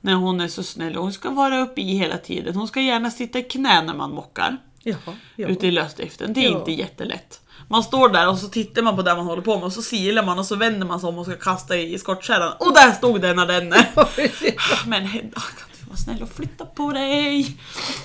Nej, 0.01 0.15
hon 0.15 0.41
är 0.41 0.47
så 0.47 0.63
snäll. 0.63 0.95
Hon 0.95 1.13
ska 1.13 1.29
vara 1.29 1.59
uppe 1.59 1.81
i 1.81 1.97
hela 1.97 2.17
tiden. 2.17 2.55
Hon 2.55 2.67
ska 2.67 2.81
gärna 2.81 3.11
sitta 3.11 3.39
i 3.39 3.43
knä 3.43 3.81
när 3.81 3.93
man 3.93 4.11
mockar. 4.11 4.57
Jaha, 4.83 5.15
ja. 5.35 5.47
Ute 5.47 5.67
i 5.67 5.71
lösdriften. 5.71 6.33
Det 6.33 6.45
är 6.45 6.51
Ja. 6.51 6.59
inte 6.59 6.71
jättelätt. 6.71 7.39
Man 7.67 7.83
står 7.83 8.09
där 8.09 8.29
och 8.29 8.37
så 8.37 8.47
tittar 8.47 8.81
man 8.81 8.95
på 8.95 9.01
det 9.01 9.15
man 9.15 9.25
håller 9.25 9.41
på 9.41 9.55
med 9.55 9.63
och 9.63 9.73
så 9.73 9.81
silar 9.81 10.23
man 10.25 10.39
och 10.39 10.45
så 10.45 10.55
vänder 10.55 10.87
man 10.87 10.99
sig 10.99 11.09
om 11.09 11.17
och 11.17 11.25
ska 11.25 11.35
kasta 11.35 11.77
i 11.77 11.97
skottkärran. 11.99 12.53
Och 12.59 12.73
där 12.73 12.91
stod 12.91 13.21
den 13.21 13.35
när 13.35 13.45
den 13.45 13.73
är. 13.73 14.87
Men 14.89 15.05
Hedda, 15.05 15.39
kan 15.41 15.67
du 15.79 15.85
vara 15.87 15.97
snäll 15.97 16.21
och 16.23 16.29
flytta 16.29 16.65
på 16.65 16.91
dig? 16.91 17.57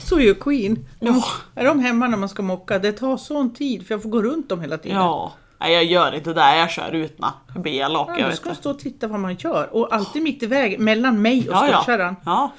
Så 0.05 0.21
gör 0.21 0.35
Queen. 0.35 0.87
Ja. 1.01 1.25
Är 1.55 1.65
de 1.65 1.81
hemma 1.81 2.09
när 2.09 2.17
man 2.19 2.29
ska 2.29 2.43
mocka? 2.43 2.79
Det 2.79 2.93
tar 2.93 3.17
sån 3.17 3.55
tid 3.55 3.87
för 3.87 3.95
jag 3.95 4.03
får 4.03 4.11
gå 4.11 4.23
runt 4.23 4.49
dem 4.49 4.61
hela 4.61 4.79
tiden. 4.79 4.97
Ja. 4.99 5.33
Nej, 5.61 5.73
jag 5.75 5.85
gör 5.85 6.15
inte 6.15 6.33
det. 6.33 6.57
Jag 6.57 6.71
kör 6.71 6.93
utna. 6.95 7.35
Jag 7.55 7.63
blir 7.63 7.73
elak. 7.73 8.09
Ja, 8.11 8.19
jag 8.21 8.31
du 8.31 8.37
ska 8.37 8.55
stå 8.55 8.71
och 8.71 8.79
titta 8.79 9.07
vad 9.07 9.21
man 9.21 9.35
gör. 9.37 9.69
Och 9.77 9.95
alltid 9.95 10.23
mitt 10.23 10.43
i 10.43 10.47
vägen, 10.47 10.85
mellan 10.85 11.23
mig 11.23 11.49
och 11.49 11.55
Ja, 11.55 11.67
ja. 11.67 11.73
skottkärran. 11.77 12.17
ja. 12.25 12.53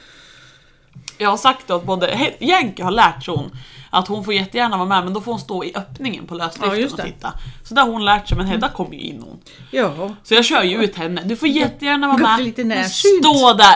Jag 1.22 1.30
har 1.30 1.38
sagt 1.38 1.70
att 1.70 1.84
både 1.86 2.34
Yankee 2.40 2.84
har 2.84 2.92
lärt 2.92 3.28
hon 3.28 3.52
att 3.90 4.08
hon 4.08 4.24
får 4.26 4.34
jättegärna 4.34 4.78
vara 4.78 4.88
med 4.88 5.04
men 5.04 5.14
då 5.14 5.22
får 5.22 5.32
hon 5.32 5.40
stå 5.42 5.64
i 5.64 5.76
öppningen 5.76 6.28
på 6.28 6.36
Ja, 6.36 6.38
lösdriften 6.38 6.80
just 6.80 6.94
och. 6.94 7.00
Mm. 7.00 7.12
titta. 7.14 7.34
Så 7.64 7.74
där 7.74 7.82
har 7.82 7.90
hon 7.92 8.06
lärt 8.06 8.28
sig 8.28 8.38
men 8.38 8.48
Hedda 8.48 8.70
kommer 8.70 8.94
ju 8.94 9.00
in 9.00 9.22
hon. 9.22 9.40
Ja. 9.72 10.16
Så 10.24 10.34
jag 10.34 10.46
kör 10.46 10.64
ju 10.64 10.84
ut 10.84 10.96
henne. 10.96 11.22
Du 11.26 11.36
får 11.36 11.48
jättegärna 11.48 12.08
vara 12.08 12.18
med. 12.18 12.44
lite 12.44 12.64
Men 12.64 12.78
närsynt. 12.78 13.26
Stå 13.26 13.54
där. 13.54 13.76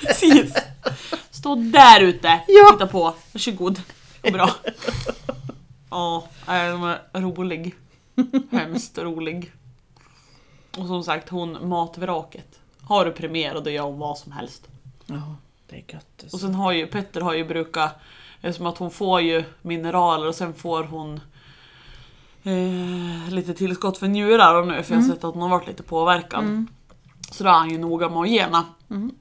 Precis. 0.06 0.54
Stå 1.30 1.54
där 1.54 2.00
ute. 2.00 2.40
Ja. 2.48 2.70
Titta 2.72 2.86
på. 2.86 3.14
Varsågod. 3.32 3.80
Går 4.22 4.30
bra. 4.30 4.50
Ja, 5.92 6.24
de 6.46 6.84
är 7.12 7.20
rolig. 7.20 7.74
Hemskt 8.52 8.98
rolig. 8.98 9.52
Och 10.78 10.86
som 10.86 11.04
sagt, 11.04 11.28
hon 11.28 11.68
matvraket. 11.68 12.58
Har 12.82 13.04
du 13.04 13.12
premiär 13.12 13.54
och 13.56 13.62
då 13.62 13.70
gör 13.70 13.82
hon 13.82 13.98
vad 13.98 14.18
som 14.18 14.32
helst. 14.32 14.68
ja, 15.06 15.36
det 15.70 15.76
är 15.76 15.94
gött. 15.94 16.32
Och 16.32 16.40
sen 16.40 16.54
har 16.54 16.72
ju 16.72 16.86
Petter 16.86 17.20
har 17.20 17.34
ju 17.34 17.44
brukat, 17.44 17.98
eftersom 18.40 18.66
att 18.66 18.78
hon 18.78 18.90
får 18.90 19.20
ju 19.20 19.44
mineraler 19.62 20.26
och 20.28 20.34
sen 20.34 20.54
får 20.54 20.84
hon 20.84 21.20
eh, 22.44 23.32
lite 23.34 23.54
tillskott 23.54 23.98
för 23.98 24.08
njurar 24.08 24.54
och 24.54 24.66
nu 24.68 24.82
för 24.82 24.94
jag 24.94 25.00
har 25.02 25.08
sett 25.08 25.24
att 25.24 25.34
hon 25.34 25.42
har 25.42 25.48
varit 25.48 25.68
lite 25.68 25.82
påverkad. 25.82 26.66
Så 27.32 27.44
då 27.44 27.50
är 27.50 27.54
han 27.54 27.70
ju 27.70 27.78
noga 27.78 28.08
med 28.08 28.18
att 28.22 28.28
gena. 28.28 28.64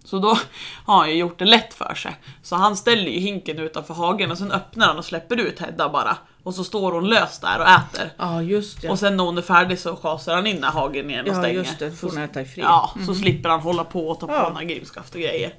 Så 0.03 0.19
då 0.19 0.37
har 0.85 0.97
han 0.97 1.09
ju 1.09 1.15
gjort 1.15 1.39
det 1.39 1.45
lätt 1.45 1.73
för 1.73 1.93
sig. 1.95 2.15
Så 2.43 2.55
han 2.55 2.75
ställer 2.77 3.11
ju 3.11 3.19
hinken 3.19 3.59
utanför 3.59 3.93
hagen 3.93 4.31
och 4.31 4.37
sen 4.37 4.51
öppnar 4.51 4.87
han 4.87 4.97
och 4.97 5.05
släpper 5.05 5.37
ut 5.39 5.59
Hedda 5.59 5.89
bara. 5.89 6.17
Och 6.43 6.55
så 6.55 6.63
står 6.63 6.91
hon 6.91 7.07
lös 7.09 7.39
där 7.39 7.59
och 7.59 7.67
äter. 7.67 8.11
Ja, 8.17 8.41
just 8.41 8.81
det. 8.81 8.89
Och 8.89 8.99
sen 8.99 9.17
när 9.17 9.23
hon 9.23 9.37
är 9.37 9.41
färdig 9.41 9.79
så 9.79 9.95
kasar 9.95 10.35
han 10.35 10.47
in 10.47 10.57
i 10.57 10.61
hagen 10.61 11.09
igen 11.09 11.25
och 11.25 11.31
ja, 11.35 11.39
stänger. 11.41 11.53
just 11.59 11.79
det. 11.79 11.91
Får 11.91 12.09
hon 12.09 12.17
äta 12.17 12.41
i 12.41 12.45
fred. 12.45 12.65
Ja, 12.65 12.93
så 13.07 13.15
slipper 13.15 13.49
han 13.49 13.59
hålla 13.59 13.83
på 13.83 14.09
och 14.09 14.19
ta 14.19 14.27
på 14.27 14.33
Ja. 14.33 14.49
några 14.49 14.63
grimskaft 14.63 15.15
och 15.15 15.21
grejer. 15.21 15.53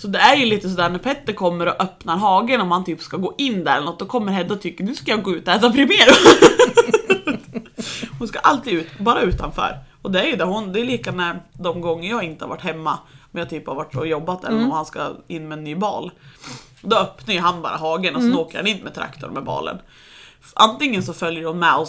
Så 0.00 0.08
det 0.08 0.18
är 0.18 0.36
ju 0.36 0.46
lite 0.46 0.68
sådär 0.68 0.88
när 0.88 0.98
Petter 0.98 1.32
kommer 1.32 1.66
och 1.66 1.82
öppnar 1.82 2.16
hagen 2.16 2.60
och 2.60 2.66
man 2.66 2.84
typ 2.84 3.02
ska 3.02 3.16
gå 3.16 3.34
in 3.38 3.64
där 3.64 3.76
eller 3.76 3.86
något, 3.86 3.98
då 3.98 4.06
kommer 4.06 4.32
Hedda 4.32 4.54
och 4.54 4.60
tycker 4.60 4.84
nu 4.84 4.94
ska 4.94 5.10
jag 5.10 5.22
gå 5.22 5.34
ut 5.34 5.48
och 5.48 5.54
äta 5.54 5.70
Primero. 5.70 6.12
hon 8.18 8.28
ska 8.28 8.38
alltid 8.38 8.72
ut, 8.72 8.98
bara 8.98 9.20
utanför. 9.20 9.78
Och 10.02 10.10
det 10.10 10.20
är 10.20 10.26
ju 10.26 10.36
det, 10.36 10.44
hon, 10.44 10.72
det 10.72 10.80
är 10.80 10.84
lika 10.84 11.12
när 11.12 11.42
de 11.52 11.80
gånger 11.80 12.10
jag 12.10 12.22
inte 12.22 12.44
har 12.44 12.48
varit 12.48 12.62
hemma, 12.62 12.98
men 13.30 13.40
jag 13.40 13.50
typ 13.50 13.66
har 13.66 13.74
varit 13.74 13.96
och 13.96 14.06
jobbat 14.06 14.44
eller 14.44 14.56
mm. 14.56 14.70
och 14.70 14.76
han 14.76 14.86
ska 14.86 15.12
in 15.26 15.48
med 15.48 15.58
en 15.58 15.64
ny 15.64 15.74
bal. 15.74 16.10
Då 16.80 16.96
öppnar 16.96 17.34
ju 17.34 17.40
han 17.40 17.62
bara 17.62 17.76
hagen 17.76 18.14
och 18.14 18.20
så 18.20 18.26
mm. 18.26 18.38
åker 18.38 18.58
han 18.58 18.66
in 18.66 18.78
med 18.84 18.94
traktorn 18.94 19.34
med 19.34 19.44
balen. 19.44 19.78
Antingen 20.54 21.02
så 21.02 21.12
följer 21.12 21.44
hon 21.44 21.58
med 21.58 21.74
och 21.74 21.88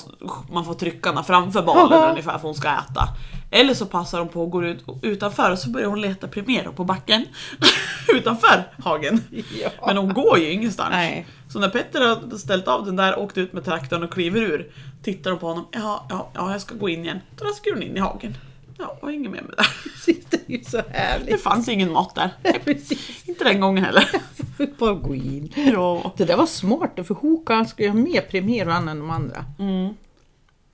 man 0.51 0.65
får 0.65 0.73
trycka 0.73 1.23
framför 1.23 1.61
balen 1.61 2.09
ungefär 2.09 2.37
för 2.37 2.47
hon 2.47 2.55
ska 2.55 2.67
äta. 2.67 3.07
Eller 3.51 3.73
så 3.73 3.85
passar 3.85 4.19
hon 4.19 4.29
på 4.29 4.43
att 4.43 4.51
gå 4.51 4.65
ut 4.65 4.85
utanför 5.01 5.51
och 5.51 5.59
så 5.59 5.69
börjar 5.69 5.87
hon 5.87 6.01
leta 6.01 6.27
Primero 6.27 6.73
på 6.73 6.83
backen. 6.83 7.25
utanför 8.13 8.63
hagen. 8.83 9.23
Ja. 9.61 9.69
Men 9.87 9.97
hon 9.97 10.13
går 10.13 10.39
ju 10.39 10.51
ingenstans. 10.51 10.89
Nej. 10.91 11.27
Så 11.49 11.59
när 11.59 11.69
Petter 11.69 12.01
har 12.01 12.37
ställt 12.37 12.67
av 12.67 12.85
den 12.85 12.95
där, 12.95 13.19
åkt 13.19 13.37
ut 13.37 13.53
med 13.53 13.65
traktorn 13.65 14.03
och 14.03 14.13
kliver 14.13 14.41
ur, 14.41 14.71
tittar 15.03 15.31
hon 15.31 15.39
på 15.39 15.47
honom. 15.47 15.67
Ja, 15.71 16.05
ja, 16.09 16.31
ja 16.33 16.51
jag 16.51 16.61
ska 16.61 16.75
gå 16.75 16.89
in 16.89 17.03
igen. 17.03 17.19
Då 17.35 17.45
ska 17.45 17.73
hon 17.73 17.83
in 17.83 17.97
i 17.97 17.99
hagen. 17.99 18.37
Ja, 18.81 18.97
och 19.01 19.11
inget 19.11 19.31
mer 19.31 19.41
med 19.41 19.53
det. 20.05 20.29
Det 20.29 20.53
är 20.53 20.57
ju 20.57 20.63
så 20.63 20.81
härligt. 20.89 21.27
Det 21.27 21.37
fanns 21.37 21.69
ingen 21.69 21.91
mat 21.91 22.15
där. 22.15 22.31
Inte 23.25 23.43
den 23.43 23.59
gången 23.59 23.83
heller. 23.83 24.09
Fick 24.57 24.77
bara 24.77 24.93
gå 24.93 25.15
in. 25.15 25.53
Ja. 25.55 26.13
Det 26.17 26.25
där 26.25 26.37
var 26.37 26.45
smart, 26.45 26.99
för 27.07 27.13
Hoka 27.15 27.65
ska 27.65 27.83
ju 27.83 27.89
ha 27.89 27.95
mer 27.95 28.21
Primero 28.21 28.71
än 28.71 28.85
de 28.85 29.09
andra. 29.09 29.45
Mm. 29.59 29.93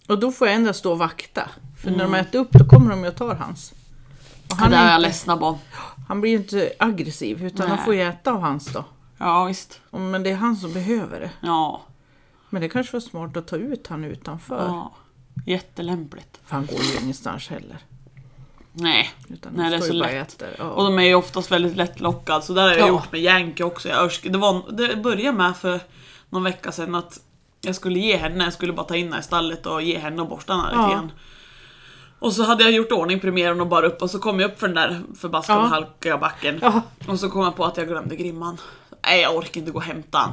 Och 0.07 0.19
då 0.19 0.31
får 0.31 0.47
jag 0.47 0.55
ändå 0.55 0.73
stå 0.73 0.91
och 0.91 0.97
vakta. 0.97 1.49
För 1.77 1.87
mm. 1.87 1.97
när 1.97 2.05
de 2.05 2.13
mm. 2.13 2.25
äter 2.25 2.39
upp 2.39 2.51
då 2.51 2.65
kommer 2.65 2.89
de 2.89 3.03
ju 3.03 3.07
och 3.09 3.15
tar 3.15 3.35
hans. 3.35 3.73
Och 4.49 4.55
han 4.55 4.71
det 4.71 4.77
är 4.77 4.91
jag 4.91 5.01
ledsna 5.01 5.37
på. 5.37 5.59
Han 6.07 6.21
blir 6.21 6.31
ju 6.31 6.37
inte 6.37 6.71
aggressiv 6.79 7.45
utan 7.45 7.67
Nej. 7.67 7.75
han 7.75 7.85
får 7.85 7.95
ju 7.95 8.01
äta 8.01 8.31
av 8.31 8.41
hans 8.41 8.73
då. 8.73 8.85
Ja 9.17 9.45
visst. 9.45 9.79
Men 9.91 10.23
det 10.23 10.29
är 10.29 10.35
han 10.35 10.55
som 10.55 10.73
behöver 10.73 11.19
det. 11.19 11.31
Ja. 11.41 11.81
Men 12.49 12.61
det 12.61 12.69
kanske 12.69 12.93
var 12.93 12.99
smart 12.99 13.37
att 13.37 13.47
ta 13.47 13.55
ut 13.55 13.87
han 13.87 14.03
utanför. 14.03 14.65
Ja. 14.67 14.91
Jättelämpligt. 15.45 16.39
För 16.45 16.55
han 16.55 16.65
går 16.65 16.79
ju 16.81 16.99
ingenstans 17.01 17.47
heller. 17.47 17.77
Nej, 18.79 19.11
Utan 19.29 19.53
Nej 19.55 19.69
det 19.69 19.75
är 19.75 19.81
så 19.81 19.93
lätt. 19.93 20.43
Ja. 20.57 20.65
Och 20.65 20.83
de 20.83 20.99
är 20.99 21.03
ju 21.03 21.15
oftast 21.15 21.51
väldigt 21.51 21.75
lättlockade. 21.75 22.41
Så 22.41 22.53
där 22.53 22.61
har 22.61 22.69
jag 22.69 22.79
ja. 22.79 22.87
gjort 22.87 23.11
med 23.11 23.21
Yankee 23.21 23.63
också. 23.63 23.89
Jag 23.89 24.11
det, 24.23 24.37
var, 24.37 24.71
det 24.71 24.95
började 24.95 25.37
med 25.37 25.57
för 25.57 25.79
någon 26.29 26.43
vecka 26.43 26.71
sedan 26.71 26.95
att 26.95 27.19
jag 27.61 27.75
skulle 27.75 27.99
ge 27.99 28.17
henne, 28.17 28.43
jag 28.43 28.53
skulle 28.53 28.73
bara 28.73 28.85
ta 28.85 28.95
in 28.95 29.07
henne 29.07 29.19
i 29.19 29.23
stallet 29.23 29.65
och 29.65 29.81
ge 29.81 29.97
henne 29.97 30.21
och 30.21 30.27
borsta 30.29 30.53
henne 30.53 30.69
ja. 30.71 30.81
lite 30.81 30.93
grann. 30.95 31.11
Och 32.19 32.33
så 32.33 32.43
hade 32.43 32.63
jag 32.63 32.71
gjort 32.73 32.91
ordning 32.91 33.19
premiären 33.19 33.61
och 33.61 33.67
bara 33.67 33.87
upp 33.87 34.01
och 34.01 34.09
så 34.09 34.19
kom 34.19 34.39
jag 34.39 34.51
upp 34.51 34.59
för 34.59 34.67
den 34.67 34.75
där 34.75 35.01
förbaskade 35.19 35.59
ja. 35.59 35.65
halkiga 35.65 36.17
backen. 36.17 36.59
Ja. 36.61 36.81
Och 37.07 37.19
så 37.19 37.29
kom 37.29 37.43
jag 37.43 37.55
på 37.55 37.65
att 37.65 37.77
jag 37.77 37.87
glömde 37.87 38.15
grimman. 38.15 38.57
Nej 39.03 39.21
jag 39.21 39.35
orkar 39.35 39.59
inte 39.59 39.71
gå 39.71 39.77
och 39.77 39.83
hämta 39.83 40.19
den. 40.19 40.31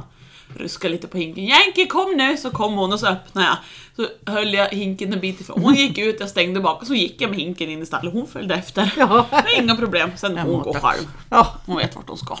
Ruska 0.57 0.87
lite 0.87 1.07
på 1.07 1.17
hinken. 1.17 1.43
Yankee 1.43 1.85
kom 1.85 2.17
nu! 2.17 2.37
Så 2.37 2.51
kom 2.51 2.73
hon 2.73 2.93
och 2.93 2.99
så 2.99 3.07
öppnade 3.07 3.47
jag. 3.47 3.57
Så 3.95 4.31
höll 4.31 4.53
jag 4.53 4.69
hinken 4.69 5.13
en 5.13 5.19
bit 5.19 5.41
ifrån. 5.41 5.61
Hon 5.61 5.75
gick 5.75 5.97
ut, 5.97 6.19
jag 6.19 6.29
stängde 6.29 6.59
bak 6.59 6.81
och 6.81 6.87
så 6.87 6.93
gick 6.93 7.21
jag 7.21 7.29
med 7.29 7.39
hinken 7.39 7.69
in 7.69 7.81
i 7.81 7.85
stallet. 7.85 8.13
Hon 8.13 8.27
följde 8.27 8.55
efter. 8.55 8.93
Ja. 8.97 9.25
Inga 9.57 9.75
problem. 9.75 10.11
Sen 10.15 10.37
hon 10.37 10.61
går 10.61 10.73
själv. 10.73 11.07
Ja. 11.29 11.55
Hon 11.65 11.77
vet 11.77 11.95
vart 11.95 12.09
hon 12.09 12.17
ska. 12.17 12.37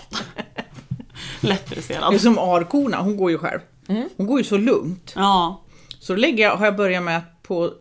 Lättdresserad. 1.39 2.11
Det 2.11 2.15
är 2.15 2.19
som 2.19 2.37
arkorna, 2.37 2.97
hon 2.97 3.17
går 3.17 3.31
ju 3.31 3.37
själv. 3.37 3.59
Mm. 3.87 4.09
Hon 4.17 4.27
går 4.27 4.39
ju 4.39 4.43
så 4.43 4.57
lugnt. 4.57 5.13
Ja. 5.15 5.61
Så 5.99 6.15
lägger 6.15 6.43
jag, 6.43 6.55
har 6.55 6.65
jag 6.65 6.75
börjat 6.75 7.03
med 7.03 7.17
att 7.17 7.43
på, 7.43 7.71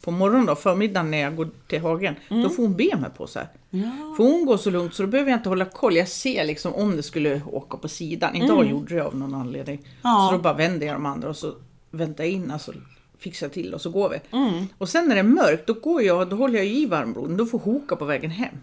på 0.00 0.10
morgonen 0.10 0.46
då, 0.46 0.54
förmiddagen 0.54 1.10
när 1.10 1.18
jag 1.18 1.36
går 1.36 1.48
till 1.66 1.80
hagen, 1.80 2.14
mm. 2.30 2.42
då 2.42 2.50
får 2.50 2.62
hon 2.62 2.76
be 2.76 2.96
mig 2.96 3.10
på 3.16 3.26
sig. 3.26 3.46
Ja. 3.70 4.14
För 4.16 4.24
hon 4.24 4.46
går 4.46 4.56
så 4.56 4.70
lugnt 4.70 4.94
så 4.94 5.02
då 5.02 5.08
behöver 5.08 5.30
jag 5.30 5.38
inte 5.38 5.48
hålla 5.48 5.64
koll. 5.64 5.96
Jag 5.96 6.08
ser 6.08 6.44
liksom 6.44 6.74
om 6.74 6.96
det 6.96 7.02
skulle 7.02 7.42
åka 7.46 7.76
på 7.76 7.88
sidan. 7.88 8.36
Idag 8.36 8.58
mm. 8.58 8.70
gjorde 8.70 8.94
det 8.94 9.04
av 9.04 9.16
någon 9.16 9.34
anledning. 9.34 9.88
Ja. 10.02 10.28
Så 10.30 10.36
då 10.36 10.42
bara 10.42 10.54
vänder 10.54 10.86
jag 10.86 10.96
de 10.96 11.06
andra 11.06 11.28
och 11.28 11.36
så 11.36 11.54
väntar 11.90 12.24
jag 12.24 12.32
in, 12.32 12.50
alltså 12.50 12.72
fixar 13.18 13.48
till 13.48 13.74
och 13.74 13.80
så 13.80 13.90
går 13.90 14.08
vi. 14.08 14.36
Mm. 14.38 14.66
Och 14.78 14.88
sen 14.88 15.08
när 15.08 15.14
det 15.14 15.20
är 15.20 15.22
mörkt, 15.22 15.66
då, 15.66 15.72
går 15.72 16.02
jag, 16.02 16.28
då 16.28 16.36
håller 16.36 16.58
jag 16.58 16.66
i 16.66 16.86
varmbloden. 16.86 17.36
Då 17.36 17.46
får 17.46 17.58
Hoka 17.58 17.96
på 17.96 18.04
vägen 18.04 18.30
hem. 18.30 18.54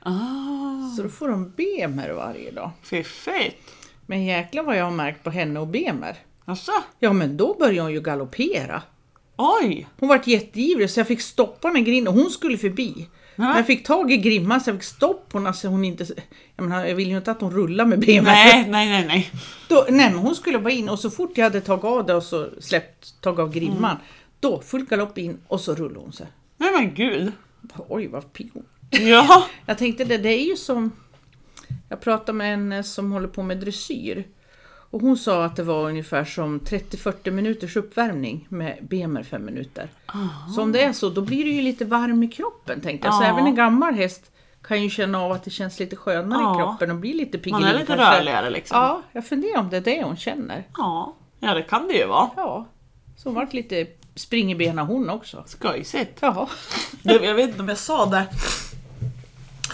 Ah. 0.00 0.96
Så 0.96 1.02
då 1.02 1.08
får 1.08 1.28
de 1.28 1.52
be 1.56 1.88
mig 1.88 2.12
varje 2.12 2.50
dag. 2.50 2.70
Fiffigt! 2.82 3.56
Men 4.06 4.24
jäklar 4.24 4.62
vad 4.62 4.76
jag 4.76 4.84
har 4.84 4.90
märkt 4.90 5.22
på 5.22 5.30
henne 5.30 5.60
och 5.60 5.66
Bemer. 5.66 6.16
Asså? 6.44 6.72
Ja 6.98 7.12
men 7.12 7.36
då 7.36 7.56
började 7.58 7.80
hon 7.80 7.92
ju 7.92 8.00
galoppera. 8.00 8.82
Oj! 9.36 9.88
Hon 10.00 10.08
vart 10.08 10.26
jätteivrig 10.26 10.90
så 10.90 11.00
jag 11.00 11.06
fick 11.06 11.20
stoppa 11.20 11.72
med 11.72 11.84
grinden 11.84 12.14
och 12.14 12.20
hon 12.20 12.30
skulle 12.30 12.58
förbi. 12.58 13.08
Men 13.36 13.56
jag 13.56 13.66
fick 13.66 13.86
tag 13.86 14.12
i 14.12 14.16
grimman 14.16 14.60
så 14.60 14.70
jag 14.70 14.76
fick 14.76 14.84
stopp 14.84 15.28
på 15.28 15.38
henne 15.38 15.52
så 15.52 15.68
hon 15.68 15.84
inte... 15.84 16.06
Jag, 16.56 16.68
menar, 16.68 16.84
jag 16.86 16.94
vill 16.94 17.08
ju 17.08 17.16
inte 17.16 17.30
att 17.30 17.40
hon 17.40 17.50
rullar 17.50 17.84
med 17.84 18.00
benen. 18.00 18.24
Nej, 18.24 18.66
nej, 18.68 18.88
nej. 18.88 19.06
Nej. 19.06 19.30
Då, 19.68 19.86
nej 19.88 20.10
men 20.10 20.18
hon 20.18 20.34
skulle 20.34 20.58
bara 20.58 20.70
in 20.70 20.88
och 20.88 20.98
så 20.98 21.10
fort 21.10 21.30
jag 21.34 21.44
hade 21.44 21.60
tagit 21.60 21.84
av 21.84 22.06
det 22.06 22.14
och 22.14 22.22
så 22.22 22.48
släppt 22.60 23.20
tag 23.20 23.40
av 23.40 23.52
grimman. 23.52 23.90
Mm. 23.90 24.02
Då 24.40 24.60
full 24.60 24.84
galopp 24.84 25.18
in 25.18 25.38
och 25.48 25.60
så 25.60 25.74
rullade 25.74 26.00
hon 26.00 26.12
sig. 26.12 26.26
Nej 26.56 26.72
men 26.72 26.94
gud! 26.94 27.32
Oj 27.88 28.06
vad 28.06 28.32
pigg 28.32 28.50
hon 28.52 28.64
Ja! 28.90 29.46
jag 29.66 29.78
tänkte 29.78 30.04
det, 30.04 30.18
det 30.18 30.28
är 30.28 30.44
ju 30.44 30.56
som... 30.56 30.92
Jag 31.88 32.00
pratade 32.00 32.32
med 32.32 32.54
en 32.54 32.84
som 32.84 33.12
håller 33.12 33.28
på 33.28 33.42
med 33.42 33.60
dressyr. 33.60 34.24
Och 34.94 35.00
hon 35.00 35.16
sa 35.16 35.44
att 35.44 35.56
det 35.56 35.62
var 35.62 35.88
ungefär 35.88 36.24
som 36.24 36.60
30-40 36.60 37.30
minuters 37.30 37.76
uppvärmning 37.76 38.46
med 38.48 38.78
BMR 38.82 39.22
5 39.22 39.44
minuter. 39.44 39.88
Aha. 40.06 40.52
Så 40.54 40.62
om 40.62 40.72
det 40.72 40.82
är 40.82 40.92
så, 40.92 41.08
då 41.08 41.20
blir 41.20 41.44
det 41.44 41.50
ju 41.50 41.62
lite 41.62 41.84
varm 41.84 42.22
i 42.22 42.28
kroppen 42.28 42.80
tänkte 42.80 43.08
jag. 43.08 43.14
Så 43.14 43.22
även 43.22 43.46
en 43.46 43.54
gammal 43.54 43.94
häst 43.94 44.30
kan 44.62 44.82
ju 44.82 44.90
känna 44.90 45.20
av 45.20 45.32
att 45.32 45.44
det 45.44 45.50
känns 45.50 45.80
lite 45.80 45.96
skönare 45.96 46.42
ja. 46.42 46.54
i 46.54 46.58
kroppen 46.58 46.90
och 46.90 46.96
blir 46.96 47.14
lite 47.14 47.38
piggare. 47.38 47.60
Man 47.60 47.70
är 47.70 47.74
lite 47.74 47.86
kanske. 47.86 48.18
rörligare 48.18 48.50
liksom. 48.50 48.78
Ja, 48.78 49.02
jag 49.12 49.26
funderar 49.26 49.60
om 49.60 49.70
det 49.70 49.76
är 49.76 49.80
det 49.80 50.02
hon 50.02 50.16
känner. 50.16 50.64
Ja, 50.76 51.16
ja 51.38 51.54
det 51.54 51.62
kan 51.62 51.88
det 51.88 51.94
ju 51.94 52.06
vara. 52.06 52.30
Ja, 52.36 52.66
så 53.16 53.28
hon 53.28 53.34
vart 53.34 53.52
lite 53.52 53.86
springerbena 54.14 54.82
hon 54.82 55.10
också. 55.10 55.44
Skojsigt. 55.46 56.18
Ja. 56.20 56.48
jag 57.02 57.34
vet 57.34 57.48
inte 57.48 57.62
om 57.62 57.68
jag 57.68 57.78
sa 57.78 58.06
det 58.06 58.26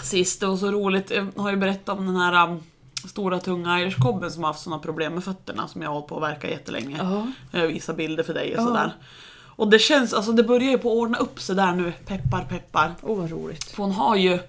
sist, 0.03 0.39
det 0.39 0.45
var 0.45 0.57
så 0.57 0.71
roligt. 0.71 1.11
Jag 1.11 1.27
har 1.35 1.51
ju 1.51 1.57
berättat 1.57 1.97
om 1.97 2.05
den 2.05 2.15
här 2.15 2.47
um, 2.47 2.63
stora 3.09 3.39
tunga 3.39 3.81
irishkobben 3.81 4.31
som 4.31 4.43
har 4.43 4.49
haft 4.49 4.63
sådana 4.63 4.81
problem 4.81 5.13
med 5.13 5.23
fötterna 5.23 5.67
som 5.67 5.81
jag 5.81 5.89
har 5.89 5.93
hållit 5.93 6.07
på 6.07 6.15
att 6.15 6.31
verka 6.31 6.49
jättelänge. 6.49 6.97
Uh-huh. 6.97 7.31
Jag 7.51 7.67
visar 7.67 7.93
bilder 7.93 8.23
för 8.23 8.33
dig 8.33 8.57
och 8.57 8.61
uh-huh. 8.61 8.67
sådär. 8.67 8.95
Och 9.55 9.69
det 9.69 9.79
känns, 9.79 10.13
alltså 10.13 10.31
det 10.31 10.43
börjar 10.43 10.71
ju 10.71 10.77
på 10.77 10.91
att 10.91 10.97
ordna 10.97 11.17
upp 11.17 11.41
sig 11.41 11.55
där 11.55 11.71
nu, 11.71 11.93
peppar 12.05 12.45
peppar. 12.45 12.95
Åh 13.01 13.11
oh, 13.11 13.21
vad 13.21 13.31
roligt. 13.31 13.63
För 13.63 13.83
hon 13.83 13.91
har 13.91 14.15
ju 14.15 14.39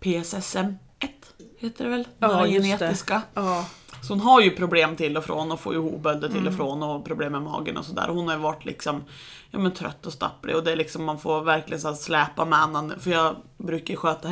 PSSM 0.00 0.78
1, 0.98 1.10
heter 1.58 1.84
det 1.84 1.90
väl? 1.90 2.08
Ja, 2.18 2.46
just 2.46 2.66
genetiska. 2.66 3.14
Det. 3.14 3.40
Ja. 3.40 3.66
Så 4.02 4.12
hon 4.12 4.20
har 4.20 4.40
ju 4.40 4.50
problem 4.50 4.96
till 4.96 5.16
och 5.16 5.24
från 5.24 5.52
och 5.52 5.60
får 5.60 5.74
ju 5.74 5.80
hovbölder 5.80 6.28
till 6.28 6.36
och 6.36 6.42
mm. 6.42 6.56
från 6.56 6.82
och 6.82 7.04
problem 7.04 7.32
med 7.32 7.42
magen 7.42 7.76
och 7.76 7.84
sådär. 7.84 8.08
Hon 8.08 8.28
har 8.28 8.34
ju 8.34 8.40
varit 8.40 8.64
liksom 8.64 9.04
ja, 9.50 9.58
men 9.58 9.72
trött 9.72 10.06
och 10.06 10.12
stapplig 10.12 10.56
och 10.56 10.64
det 10.64 10.72
är 10.72 10.76
liksom 10.76 11.04
man 11.04 11.18
får 11.18 11.42
verkligen 11.42 11.80
så 11.80 11.94
släpa 11.94 12.44
med 12.44 12.58
annan. 12.58 12.94
För 13.00 13.10
jag 13.10 13.36
brukar 13.56 13.94
ju 13.94 13.96
sköta, 13.96 14.28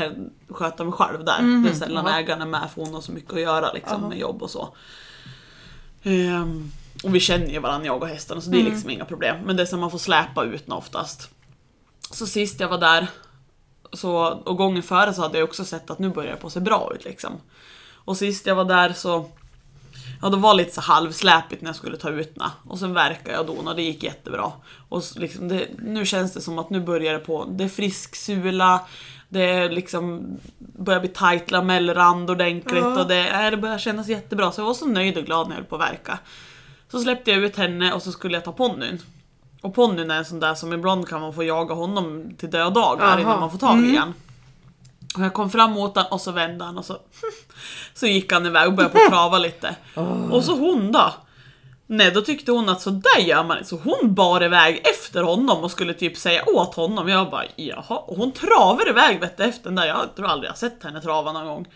sköta 0.49 0.85
mig 0.85 0.93
själv 0.93 1.25
där. 1.25 1.39
Mm. 1.39 1.63
Det 1.63 1.71
är 1.71 1.75
sällan 1.75 2.07
Aha. 2.07 2.19
ägaren 2.19 2.43
är 2.43 2.47
med 2.47 2.71
för 2.75 2.83
hon 2.83 2.95
har 2.95 3.01
så 3.01 3.13
mycket 3.13 3.33
att 3.33 3.41
göra 3.41 3.73
liksom 3.73 4.09
med 4.09 4.19
jobb 4.19 4.43
och 4.43 4.51
så. 4.51 4.75
Um, 6.05 6.73
och 7.05 7.15
vi 7.15 7.21
känner 7.21 7.47
ju 7.47 7.59
varandra 7.59 7.87
jag 7.87 8.03
och 8.03 8.09
hästarna 8.09 8.41
så 8.41 8.51
det 8.51 8.57
är 8.57 8.61
mm. 8.61 8.73
liksom 8.73 8.91
inga 8.91 9.05
problem. 9.05 9.37
Men 9.45 9.57
det 9.57 9.63
är 9.63 9.67
som 9.67 9.81
man 9.81 9.91
får 9.91 9.99
släpa 9.99 10.45
ut 10.45 10.69
oftast. 10.69 11.31
Så 12.11 12.27
sist 12.27 12.61
jag 12.61 12.69
var 12.69 12.79
där 12.79 13.07
så, 13.93 14.17
och 14.27 14.57
gången 14.57 14.83
före 14.83 15.15
så 15.15 15.23
hade 15.23 15.39
jag 15.39 15.49
också 15.49 15.65
sett 15.65 15.91
att 15.91 15.99
nu 15.99 16.09
börjar 16.09 16.31
det 16.31 16.37
på 16.37 16.51
se 16.51 16.61
bra 16.61 16.93
ut 16.95 17.05
liksom. 17.05 17.33
Och 17.95 18.17
sist 18.17 18.47
jag 18.47 18.55
var 18.55 18.65
där 18.65 18.93
så 18.93 19.31
Ja, 20.23 20.29
det 20.29 20.37
var 20.37 20.55
lite 20.55 20.75
så 20.75 20.81
halvsläpigt 20.81 21.63
när 21.63 21.69
jag 21.69 21.77
skulle 21.77 21.97
ta 21.97 22.11
ut 22.11 22.35
den. 22.35 22.49
Och 22.65 22.79
sen 22.79 22.95
verkade 22.95 23.33
jag 23.33 23.47
då 23.47 23.53
och 23.53 23.77
det 23.77 23.83
gick 23.83 24.03
jättebra. 24.03 24.53
Och 24.89 25.03
liksom 25.17 25.49
det, 25.49 25.69
nu 25.79 26.07
känns 26.07 26.33
det 26.33 26.41
som 26.41 26.59
att 26.59 26.71
nu 26.71 26.81
börjar 26.81 27.13
det 27.13 27.19
på, 27.19 27.45
det 27.45 27.65
är 27.65 27.69
frisk 27.69 28.17
sula, 28.17 28.81
det 29.29 29.45
är 29.51 29.71
liksom 29.71 30.27
börjar 30.59 31.01
bli 31.01 31.09
tight 31.09 31.51
lamellrand 31.51 32.31
ordentligt 32.31 32.83
ja. 32.83 33.01
och 33.01 33.09
det, 33.09 33.29
äh, 33.29 33.51
det 33.51 33.57
börjar 33.57 33.79
kännas 33.79 34.09
jättebra. 34.09 34.53
Så 34.53 34.61
jag 34.61 34.67
var 34.67 34.75
så 34.75 34.87
nöjd 34.87 35.19
och 35.19 35.25
glad 35.25 35.49
när 35.49 35.55
jag 35.55 35.61
höll 35.61 35.69
på 35.69 35.77
att 35.77 35.91
verka. 35.91 36.19
Så 36.91 36.99
släppte 37.01 37.31
jag 37.31 37.45
ut 37.45 37.57
henne 37.57 37.93
och 37.93 38.03
så 38.03 38.13
skulle 38.13 38.35
jag 38.35 38.45
ta 38.45 38.53
ponnyn. 38.53 39.03
Och 39.61 39.75
ponnyn 39.75 40.11
är 40.11 40.19
en 40.19 40.25
sån 40.25 40.41
där 40.41 40.55
som 40.55 40.73
ibland 40.73 41.09
kan 41.09 41.21
man 41.21 41.35
få 41.35 41.45
jaga 41.45 41.75
honom 41.75 42.35
till 42.37 42.51
dödagar 42.51 43.21
innan 43.21 43.41
man 43.41 43.51
får 43.51 43.59
tag 43.59 43.77
i 43.77 43.79
mm. 43.79 43.91
igen. 43.91 44.15
Och 45.17 45.25
jag 45.25 45.35
kom 45.35 45.51
fram 45.51 45.73
mot 45.73 45.97
honom 45.97 46.13
och 46.13 46.21
så 46.21 46.33
vände 46.33 46.65
han 46.65 46.79
och 46.79 46.85
så, 46.85 46.97
så 47.95 48.07
gick 48.07 48.33
han 48.33 48.47
iväg 48.47 48.69
och 48.69 48.75
började 48.75 48.95
på 48.95 49.11
trava 49.11 49.39
lite. 49.39 49.77
Oh. 49.95 50.33
Och 50.33 50.45
så 50.45 50.53
hon 50.57 50.93
då? 50.93 51.13
Nej, 51.87 52.11
då 52.11 52.21
tyckte 52.21 52.53
hon 52.53 52.69
att 52.69 52.81
så 52.81 52.91
där 52.91 53.21
gör 53.21 53.45
man 53.45 53.57
inte. 53.57 53.69
Så 53.69 53.77
hon 53.77 54.15
bar 54.15 54.45
iväg 54.45 54.83
efter 54.85 55.23
honom 55.23 55.65
och 55.65 55.71
skulle 55.71 55.95
typ 55.95 56.17
säga 56.17 56.45
åt 56.47 56.75
honom. 56.75 57.09
Jag 57.09 57.31
bara 57.31 57.45
jaha. 57.57 57.99
Och 57.99 58.17
hon 58.17 58.33
travar 58.33 58.89
iväg 58.89 59.21
vet 59.21 59.37
du, 59.37 59.45
efter 59.45 59.65
den 59.65 59.75
där. 59.75 59.87
Jag 59.87 60.17
tror 60.17 60.27
aldrig 60.27 60.51
jag 60.51 60.59
sett 60.59 60.85
henne 60.85 61.01
trava 61.01 61.33
någon 61.33 61.47
gång. 61.47 61.67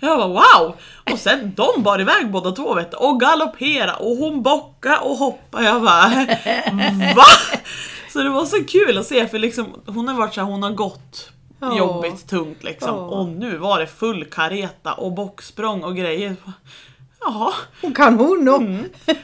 Jag 0.00 0.18
bara 0.18 0.28
wow! 0.28 0.76
Och 1.12 1.18
sen 1.18 1.52
de 1.56 1.82
bar 1.82 2.00
iväg 2.00 2.30
båda 2.30 2.50
två 2.50 2.74
vet 2.74 2.90
du, 2.90 2.96
och 2.96 3.20
galoppera 3.20 3.94
och 3.94 4.16
hon 4.16 4.42
bocka 4.42 5.00
och 5.00 5.16
hoppa. 5.16 5.62
Jag 5.62 5.82
bara 5.82 6.08
va? 7.16 7.26
Så 8.12 8.22
det 8.22 8.30
var 8.30 8.44
så 8.44 8.64
kul 8.64 8.98
att 8.98 9.06
se 9.06 9.28
för 9.28 9.38
liksom 9.38 9.82
hon 9.86 10.08
har 10.08 10.14
varit 10.14 10.34
så 10.34 10.40
här, 10.40 10.48
hon 10.48 10.62
har 10.62 10.70
gått 10.70 11.30
Ja. 11.60 11.78
jobbigt 11.78 12.26
tungt 12.26 12.62
liksom. 12.64 12.88
Ja. 12.96 13.00
Och 13.02 13.28
nu 13.28 13.56
var 13.56 13.80
det 13.80 13.86
full 13.86 14.24
kareta 14.24 14.92
och 14.92 15.12
bocksprång 15.12 15.84
och 15.84 15.96
grejer. 15.96 16.36
Jaha. 17.20 17.52
Hon 17.82 17.94
kan 17.94 18.14
hon 18.18 18.48
och. 18.48 18.62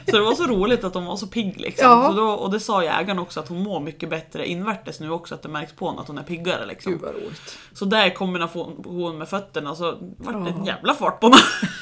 Så 0.09 0.15
det 0.17 0.21
var 0.21 0.33
så 0.35 0.43
roligt 0.45 0.83
att 0.83 0.93
hon 0.93 1.05
var 1.05 1.15
så 1.15 1.27
pigg 1.27 1.59
liksom. 1.59 1.89
Ja. 1.89 2.11
Då, 2.15 2.27
och 2.29 2.51
det 2.51 2.59
sa 2.59 2.83
jägaren 2.83 3.19
också 3.19 3.39
att 3.39 3.47
hon 3.47 3.63
mår 3.63 3.79
mycket 3.79 4.09
bättre 4.09 4.47
invärtes 4.47 4.99
nu 4.99 5.11
också, 5.11 5.35
att 5.35 5.41
det 5.41 5.49
märks 5.49 5.73
på 5.73 5.89
henne 5.89 6.01
att 6.01 6.07
hon 6.07 6.17
är 6.17 6.23
piggare 6.23 6.65
liksom. 6.65 6.91
Gud 6.91 7.01
vad 7.01 7.15
roligt. 7.15 7.57
Så 7.73 7.85
där 7.85 8.05
i 8.07 8.11
kombination 8.11 9.17
med 9.17 9.29
fötterna 9.29 9.75
så 9.75 9.97
vart 10.17 10.45
det 10.45 10.49
en 10.51 10.65
jävla 10.65 10.93
fart 10.93 11.19
på 11.19 11.27
henne. 11.27 11.37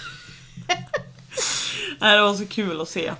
Nej, 1.99 2.17
det 2.17 2.23
var 2.23 2.33
så 2.33 2.45
kul 2.45 2.81
att 2.81 2.89
se. 2.89 3.11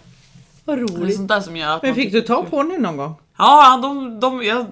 Vad 0.65 0.77
Det 0.77 0.81
är 0.81 0.87
roligt. 0.87 1.15
sånt 1.15 1.27
där 1.27 1.41
som 1.41 1.57
gör 1.57 1.75
att 1.75 1.81
Men 1.83 1.95
fick 1.95 2.11
du 2.11 2.21
ta 2.21 2.43
på 2.43 2.57
henne 2.57 2.77
någon 2.77 2.97
gång? 2.97 3.15
Ja, 3.37 3.79
de, 3.81 4.19
de, 4.19 4.43
jag 4.43 4.65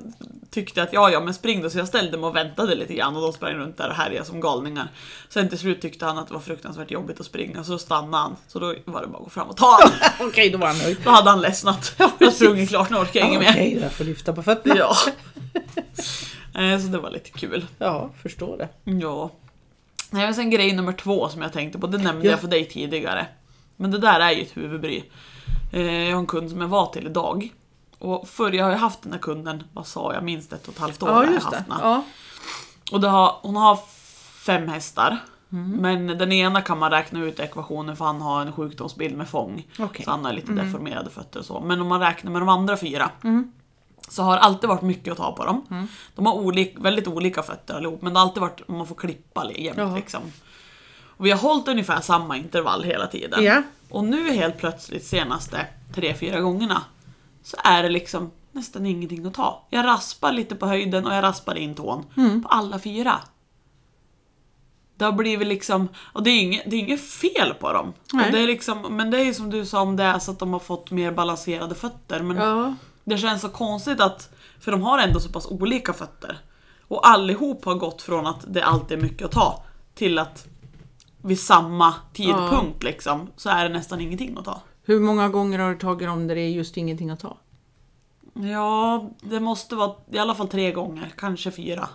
tyckte 0.53 0.83
att 0.83 0.93
ja, 0.93 1.09
ja, 1.09 1.19
men 1.19 1.33
spring 1.33 1.61
då. 1.61 1.69
Så 1.69 1.77
jag 1.77 1.87
ställde 1.87 2.17
mig 2.17 2.27
och 2.27 2.35
väntade 2.35 2.75
lite 2.75 2.93
grann 2.93 3.15
och 3.15 3.21
de 3.21 3.33
sprang 3.33 3.53
runt 3.53 3.77
där 3.77 3.89
och 3.89 3.95
härjade 3.95 4.25
som 4.25 4.41
galningar. 4.41 4.87
Sen 5.29 5.49
till 5.49 5.59
slut 5.59 5.81
tyckte 5.81 6.05
han 6.05 6.17
att 6.17 6.27
det 6.27 6.33
var 6.33 6.41
fruktansvärt 6.41 6.91
jobbigt 6.91 7.19
att 7.19 7.25
springa 7.25 7.63
så 7.63 7.71
då 7.71 7.77
stannade 7.77 8.23
han. 8.23 8.35
Så 8.47 8.59
då 8.59 8.65
var 8.85 9.01
det 9.01 9.07
bara 9.07 9.17
att 9.17 9.23
gå 9.23 9.29
fram 9.29 9.47
och 9.47 9.57
ta 9.57 9.79
han. 9.81 9.91
Okej, 10.27 10.49
då 10.49 10.57
var 10.57 10.67
han 10.67 10.77
nöjd. 10.77 10.97
Då 11.03 11.09
hade 11.09 11.29
han 11.29 11.41
ledsnat. 11.41 11.95
Jag 11.97 12.11
har 12.19 12.31
sprungit 12.31 12.69
klart, 12.69 12.89
nu 12.89 12.97
orkar 12.97 13.19
jag 13.19 13.29
inget 13.29 13.39
mer. 13.41 13.49
Okej, 13.51 13.79
jag 13.81 13.91
får 13.91 14.03
lyfta 14.03 14.33
på 14.33 14.43
fötterna. 14.43 14.75
Ja. 14.77 14.95
Eh, 16.55 16.79
Så 16.79 16.87
det 16.87 16.97
var 16.99 17.09
lite 17.09 17.29
kul. 17.29 17.65
Ja, 17.77 18.09
förstår 18.21 18.57
det. 18.57 18.91
Ja. 18.91 19.31
Nej, 20.11 20.25
men 20.25 20.35
sen 20.35 20.49
grej 20.49 20.73
nummer 20.73 20.93
två 20.93 21.29
som 21.29 21.41
jag 21.41 21.53
tänkte 21.53 21.79
på, 21.79 21.87
det 21.87 21.97
nämnde 21.97 22.25
Ja. 22.25 22.31
jag 22.31 22.39
för 22.39 22.47
dig 22.47 22.65
tidigare. 22.69 23.27
Men 23.75 23.91
det 23.91 23.97
där 23.97 24.19
är 24.19 24.31
ju 24.31 24.41
ett 24.41 24.57
huvudbry. 24.57 25.03
Eh, 25.73 25.81
Jag 26.03 26.11
har 26.15 26.19
en 26.19 26.25
kund 26.27 26.49
som 26.49 26.61
jag 26.61 26.67
var 26.67 26.85
till 26.85 27.05
idag. 27.07 27.49
Och 28.03 28.27
förr, 28.29 28.51
jag 28.51 28.63
har 28.65 28.71
ju 28.71 28.77
haft 28.77 29.01
den 29.01 29.11
här 29.13 29.19
kunden, 29.19 29.63
vad 29.73 29.87
sa 29.87 30.13
jag, 30.13 30.23
minst 30.23 30.53
ett 30.53 30.67
och 30.67 30.73
ett 30.73 30.79
halvt 30.79 31.03
år 31.03 31.09
Ja, 31.09 31.25
just 31.25 31.45
haft 31.45 31.57
det. 31.57 31.63
Ja. 31.81 32.03
Och 32.91 33.01
det 33.01 33.07
har, 33.07 33.35
hon 33.41 33.55
har 33.55 33.79
fem 34.45 34.67
hästar. 34.67 35.17
Mm. 35.51 35.71
Men 35.71 36.17
den 36.17 36.31
ena 36.31 36.61
kan 36.61 36.79
man 36.79 36.91
räkna 36.91 37.19
ut 37.23 37.39
i 37.39 37.41
ekvationen 37.41 37.95
för 37.95 38.05
han 38.05 38.21
har 38.21 38.41
en 38.41 38.51
sjukdomsbild 38.51 39.17
med 39.17 39.29
fång. 39.29 39.67
Okej. 39.79 40.05
Så 40.05 40.11
han 40.11 40.25
har 40.25 40.33
lite 40.33 40.51
Mm. 40.51 40.65
deformerade 40.65 41.09
fötter 41.09 41.39
och 41.39 41.45
så. 41.45 41.59
Men 41.59 41.81
om 41.81 41.87
man 41.87 41.99
räknar 41.99 42.31
med 42.31 42.41
de 42.41 42.49
andra 42.49 42.77
fyra. 42.77 43.09
Så 44.09 44.23
har 44.23 44.33
det 44.35 44.39
alltid 44.41 44.67
varit 44.69 44.81
mycket 44.81 45.11
att 45.11 45.17
ta 45.17 45.31
på 45.35 45.45
dem. 45.45 45.65
Mm. 45.71 45.87
De 46.15 46.25
har 46.25 46.33
olik, 46.33 46.75
väldigt 46.79 47.07
olika 47.07 47.43
fötter 47.43 47.73
allihop. 47.75 48.01
Men 48.01 48.13
det 48.13 48.19
har 48.19 48.27
alltid 48.27 48.41
varit, 48.41 48.67
man 48.67 48.87
får 48.87 48.95
klippa 48.95 49.43
li- 49.43 49.63
jämt 49.65 49.95
liksom. 49.95 50.21
Och 51.17 51.25
vi 51.25 51.31
har 51.31 51.37
hållit 51.39 51.67
ungefär 51.67 52.01
samma 52.01 52.37
intervall 52.37 52.83
hela 52.83 53.07
tiden. 53.07 53.43
Ja. 53.43 53.61
Och 53.89 54.03
nu 54.03 54.31
helt 54.33 54.57
plötsligt 54.57 55.05
senaste 55.05 55.65
tre, 55.95 56.13
fyra 56.15 56.39
gångerna 56.39 56.81
så 57.43 57.57
är 57.63 57.83
det 57.83 57.89
liksom 57.89 58.31
nästan 58.51 58.85
ingenting 58.85 59.25
att 59.25 59.33
ta. 59.33 59.67
Jag 59.69 59.85
raspar 59.85 60.31
lite 60.31 60.55
på 60.55 60.65
höjden 60.65 61.05
och 61.07 61.13
jag 61.13 61.23
raspar 61.23 61.55
in 61.57 61.75
tån 61.75 62.05
Mm. 62.17 62.43
på 62.43 62.49
alla 62.49 62.79
fyra. 62.79 63.19
Det 64.97 65.05
har 65.05 65.11
blivit 65.11 65.47
liksom, 65.47 65.87
och 66.13 66.23
det 66.23 66.29
är 66.29 66.41
inget, 66.41 66.63
det 66.69 66.75
är 66.75 66.79
inget 66.79 67.01
fel 67.09 67.53
på 67.53 67.73
dem. 67.73 67.93
Det 68.31 68.39
är 68.43 68.47
liksom, 68.47 68.81
men 68.97 69.11
det 69.11 69.19
är 69.19 69.23
ju 69.23 69.33
som 69.33 69.49
du 69.49 69.65
sa 69.65 69.81
om 69.81 69.95
det 69.95 70.03
är 70.03 70.19
så 70.19 70.31
att 70.31 70.39
de 70.39 70.53
har 70.53 70.59
fått 70.59 70.91
mer 70.91 71.11
balanserade 71.11 71.75
fötter. 71.75 72.19
Men 72.23 72.37
Ja. 72.37 72.75
det 73.03 73.17
känns 73.17 73.41
så 73.41 73.49
konstigt 73.49 73.99
att, 74.01 74.33
för 74.59 74.71
de 74.71 74.81
har 74.81 74.99
ändå 74.99 75.19
så 75.19 75.29
pass 75.29 75.45
olika 75.45 75.93
fötter. 75.93 76.37
Och 76.87 77.07
allihop 77.07 77.65
har 77.65 77.75
gått 77.75 78.01
från 78.01 78.27
att 78.27 78.45
det 78.47 78.61
alltid 78.63 78.97
är 78.97 79.01
mycket 79.01 79.25
att 79.25 79.31
ta 79.31 79.63
till 79.95 80.19
att 80.19 80.47
vid 81.21 81.39
samma 81.39 81.93
tidpunkt 82.13 82.83
liksom 82.83 83.29
så 83.35 83.49
är 83.49 83.63
det 83.63 83.73
nästan 83.73 84.01
ingenting 84.01 84.37
att 84.37 84.45
ta. 84.45 84.61
Hur 84.83 84.99
många 84.99 85.29
gånger 85.29 85.59
har 85.59 85.69
du 85.73 85.79
tagit 85.79 86.07
dem 86.07 86.27
där 86.27 86.35
det 86.35 86.41
är 86.41 86.49
just 86.49 86.77
ingenting 86.77 87.09
att 87.09 87.19
ta? 87.19 87.37
Ja, 88.33 89.09
det 89.21 89.39
måste 89.39 89.75
vara 89.75 89.95
i 90.11 90.17
alla 90.17 90.35
fall 90.35 90.47
tre 90.47 90.71
gånger, 90.71 91.13
kanske 91.17 91.51
fyra. 91.51 91.89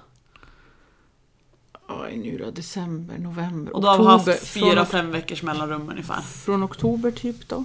Oj, 1.89 2.17
nu 2.17 2.39
då, 2.39 2.51
december, 2.51 3.19
november, 3.19 3.73
Och 3.75 3.83
då 3.83 3.89
har 3.89 3.99
vi 3.99 4.03
oktober. 4.05 4.33
haft 4.33 4.47
fyra, 4.47 4.75
från, 4.75 4.87
fem 4.87 5.11
veckors 5.11 5.43
mellanrum 5.43 5.89
ungefär. 5.91 6.21
från 6.21 6.63
oktober 6.65 7.11
typ 7.11 7.49
då? 7.49 7.65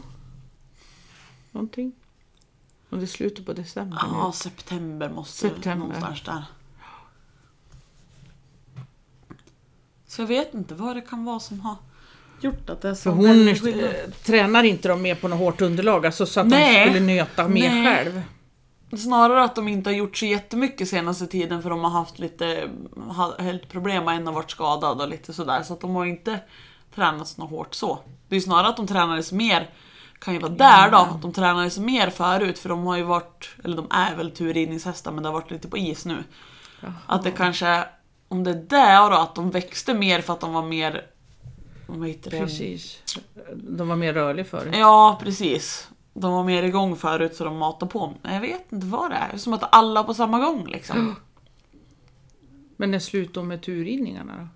Någonting? 1.52 1.92
Och 2.90 2.98
det 2.98 3.04
är 3.04 3.08
slutet 3.08 3.46
på 3.46 3.54
december 3.54 3.98
Ja, 4.02 4.26
nu. 4.28 4.32
september 4.34 5.10
måste 5.10 5.38
September. 5.38 5.76
någonstans 5.88 6.24
där. 6.24 6.44
Så 10.08 10.22
jag 10.22 10.28
vet 10.28 10.54
inte 10.54 10.76
vad 10.76 10.96
det 10.96 11.02
kan 11.02 11.26
vara 11.26 11.40
som 11.40 11.60
har 11.60 11.76
gjort 12.44 12.70
att 12.70 12.82
det 12.82 12.90
är 12.90 12.94
så 12.94 13.04
För 13.04 13.12
hon 13.12 13.48
eh, 13.48 13.90
tränar 14.24 14.64
inte 14.64 14.88
dem 14.88 15.02
mer 15.02 15.16
på 15.16 15.28
något 15.28 15.40
hårt 15.40 15.62
underlag, 15.62 16.06
alltså 16.06 16.26
så 16.26 16.40
att 16.40 16.48
Nej. 16.48 16.86
de 16.86 16.92
skulle 16.92 17.16
nöta 17.16 17.48
mer 17.48 17.70
Nej. 17.70 17.86
själv. 17.86 18.22
Snarare 18.98 19.44
att 19.44 19.56
de 19.56 19.68
inte 19.68 19.90
har 19.90 19.96
gjort 19.96 20.18
så 20.18 20.26
jättemycket 20.26 20.90
senaste 20.90 21.28
tiden 21.28 21.64
för 21.64 21.70
de 21.70 21.84
har 21.84 21.92
haft 21.92 22.20
lite 22.20 22.70
helt 23.40 23.70
problem 23.70 24.04
och 24.04 24.12
en 24.12 24.28
har 24.28 24.34
varit 24.34 24.52
skadad 24.52 25.02
och 25.02 25.10
lite 25.10 25.34
sådär. 25.34 25.64
Så 25.64 25.74
att 25.74 25.82
de 25.82 25.96
har 25.96 26.06
inte 26.06 26.40
tränat 26.96 27.28
så 27.28 27.42
hårt 27.42 27.76
så. 27.76 28.00
Det 28.30 28.36
är 28.36 28.40
snarare 28.40 28.68
att 28.68 28.78
de 28.78 28.88
tränades 28.88 29.32
mer, 29.32 29.70
kan 30.20 30.34
ju 30.34 30.40
vara 30.40 30.52
där 30.52 30.92
då, 30.92 30.98
att 30.98 31.22
de 31.22 31.34
tränades 31.34 31.78
mer 31.80 32.10
förut 32.10 32.60
för 32.60 32.70
de 32.70 32.86
har 32.86 32.98
ju 32.98 33.04
varit, 33.04 33.50
eller 33.64 33.76
de 33.76 33.88
är 33.90 34.16
väl 34.16 34.32
turridningshästar 34.32 35.12
men 35.12 35.24
det 35.24 35.30
har 35.30 35.34
varit 35.34 35.52
lite 35.52 35.68
på 35.68 35.78
is 35.78 36.06
nu. 36.06 36.24
Att 37.06 37.24
det 37.24 37.32
kanske, 37.32 37.84
om 38.28 38.44
det 38.44 38.52
är 38.52 38.66
där 38.70 39.10
då, 39.10 39.18
att 39.18 39.36
de 39.36 39.52
växte 39.52 39.94
mer 39.94 40.22
för 40.22 40.34
att 40.34 40.40
de 40.40 40.54
var 40.54 40.64
mer, 40.64 41.06
vad 41.86 42.08
heter 42.08 42.32
det? 42.32 42.40
Precis. 42.40 43.02
De 43.56 43.88
var 43.88 43.96
mer 43.96 44.14
rörliga 44.14 44.46
förut. 44.46 44.76
Ja, 44.78 45.20
precis. 45.24 45.90
De 46.14 46.34
var 46.34 46.44
mer 46.44 46.64
igång 46.64 46.96
förut 46.96 47.36
så 47.36 47.44
de 47.44 47.58
matade 47.58 47.92
på. 47.92 48.14
Jag 48.24 48.42
vet 48.42 48.72
inte 48.72 48.86
vad 48.86 49.12
det 49.12 49.16
är. 49.16 49.38
Som 49.38 49.54
att 49.54 49.76
alla 49.76 50.04
på 50.04 50.14
samma 50.14 50.40
gång 50.40 50.68
liksom. 50.68 51.16
Men 52.78 52.92
när 52.92 53.00
slutade 53.00 53.34
de 53.40 53.48
med 53.48 53.62
turridningarna 53.62 54.34
då? 54.38 54.48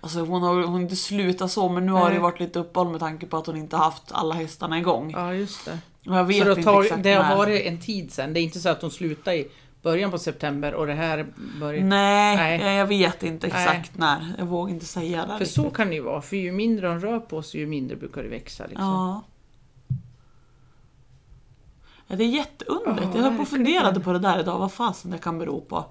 Alltså 0.00 0.20
hon 0.20 0.42
har, 0.42 0.54
hon 0.54 0.72
har 0.72 0.80
inte 0.80 0.96
slutat 0.96 1.50
så 1.52 1.68
men 1.68 1.86
nu 1.86 1.92
har 1.92 2.04
det 2.04 2.10
Nej. 2.10 2.18
varit 2.18 2.40
lite 2.40 2.58
uppehåll 2.58 2.90
med 2.90 3.00
tanke 3.00 3.26
på 3.26 3.36
att 3.36 3.46
hon 3.46 3.56
inte 3.56 3.76
haft 3.76 4.12
alla 4.12 4.34
hästarna 4.34 4.78
igång. 4.78 5.10
Ja, 5.10 5.34
just 5.34 5.64
det. 5.64 5.78
Och 6.06 6.16
jag 6.16 6.24
vet 6.24 6.38
Så 6.38 6.44
det, 6.44 6.50
inte 6.50 6.62
tar, 6.62 6.82
exakt 6.82 7.02
det 7.02 7.12
har 7.12 7.22
när. 7.22 7.36
varit 7.36 7.62
en 7.66 7.80
tid 7.80 8.12
sedan. 8.12 8.32
Det 8.32 8.40
är 8.40 8.42
inte 8.42 8.60
så 8.60 8.68
att 8.68 8.80
de 8.80 8.90
slutar 8.90 9.32
i 9.32 9.48
början 9.82 10.10
på 10.10 10.18
september 10.18 10.74
och 10.74 10.86
det 10.86 10.94
här 10.94 11.26
börjar... 11.60 11.84
Nej, 11.84 12.36
Nej. 12.36 12.74
Jag, 12.76 12.86
vet 12.86 13.22
inte 13.22 13.48
Nej. 13.48 13.62
exakt 13.64 13.98
när. 13.98 14.34
Jag 14.38 14.46
vågar 14.46 14.74
inte 14.74 14.86
säga 14.86 15.20
det. 15.20 15.26
För 15.26 15.38
riktigt. 15.38 15.54
så 15.54 15.70
kan 15.70 15.88
det 15.88 15.94
ju 15.94 16.00
vara, 16.00 16.22
för 16.22 16.36
ju 16.36 16.52
mindre 16.52 16.88
de 16.88 17.00
rör 17.00 17.18
på 17.20 17.42
sig 17.42 17.60
ju 17.60 17.66
mindre 17.66 17.96
brukar 17.96 18.22
det 18.22 18.28
växa. 18.28 18.66
Liksom. 18.66 18.84
Ja. 18.84 19.22
ja. 22.08 22.16
Det 22.16 22.24
är 22.24 22.28
jätteunderligt. 22.28 23.10
Ja, 23.14 23.16
jag 23.16 23.22
höll 23.22 23.36
på 23.36 23.42
och 23.42 23.48
funderade 23.48 24.00
på 24.00 24.12
det 24.12 24.18
där 24.18 24.40
idag, 24.40 24.58
vad 24.58 24.72
fasen 24.72 25.10
det 25.10 25.18
kan 25.18 25.38
bero 25.38 25.60
på. 25.60 25.84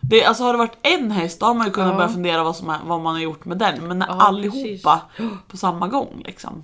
Det, 0.00 0.24
alltså 0.24 0.44
har 0.44 0.52
det 0.52 0.58
varit 0.58 0.78
en 0.82 1.10
häst 1.10 1.40
då 1.40 1.46
har 1.46 1.54
man 1.54 1.66
ju 1.66 1.72
kunnat 1.72 1.90
Ja. 1.90 1.96
börja 1.96 2.08
fundera 2.08 2.44
vad, 2.44 2.56
som 2.56 2.70
är, 2.70 2.78
vad 2.84 3.00
man 3.00 3.14
har 3.14 3.22
gjort 3.22 3.44
med 3.44 3.58
den. 3.58 3.88
Men 3.88 3.98
när 3.98 4.06
Ja, 4.06 4.14
allihopa 4.22 5.00
på 5.48 5.56
samma 5.56 5.88
gång 5.88 6.22
liksom. 6.26 6.62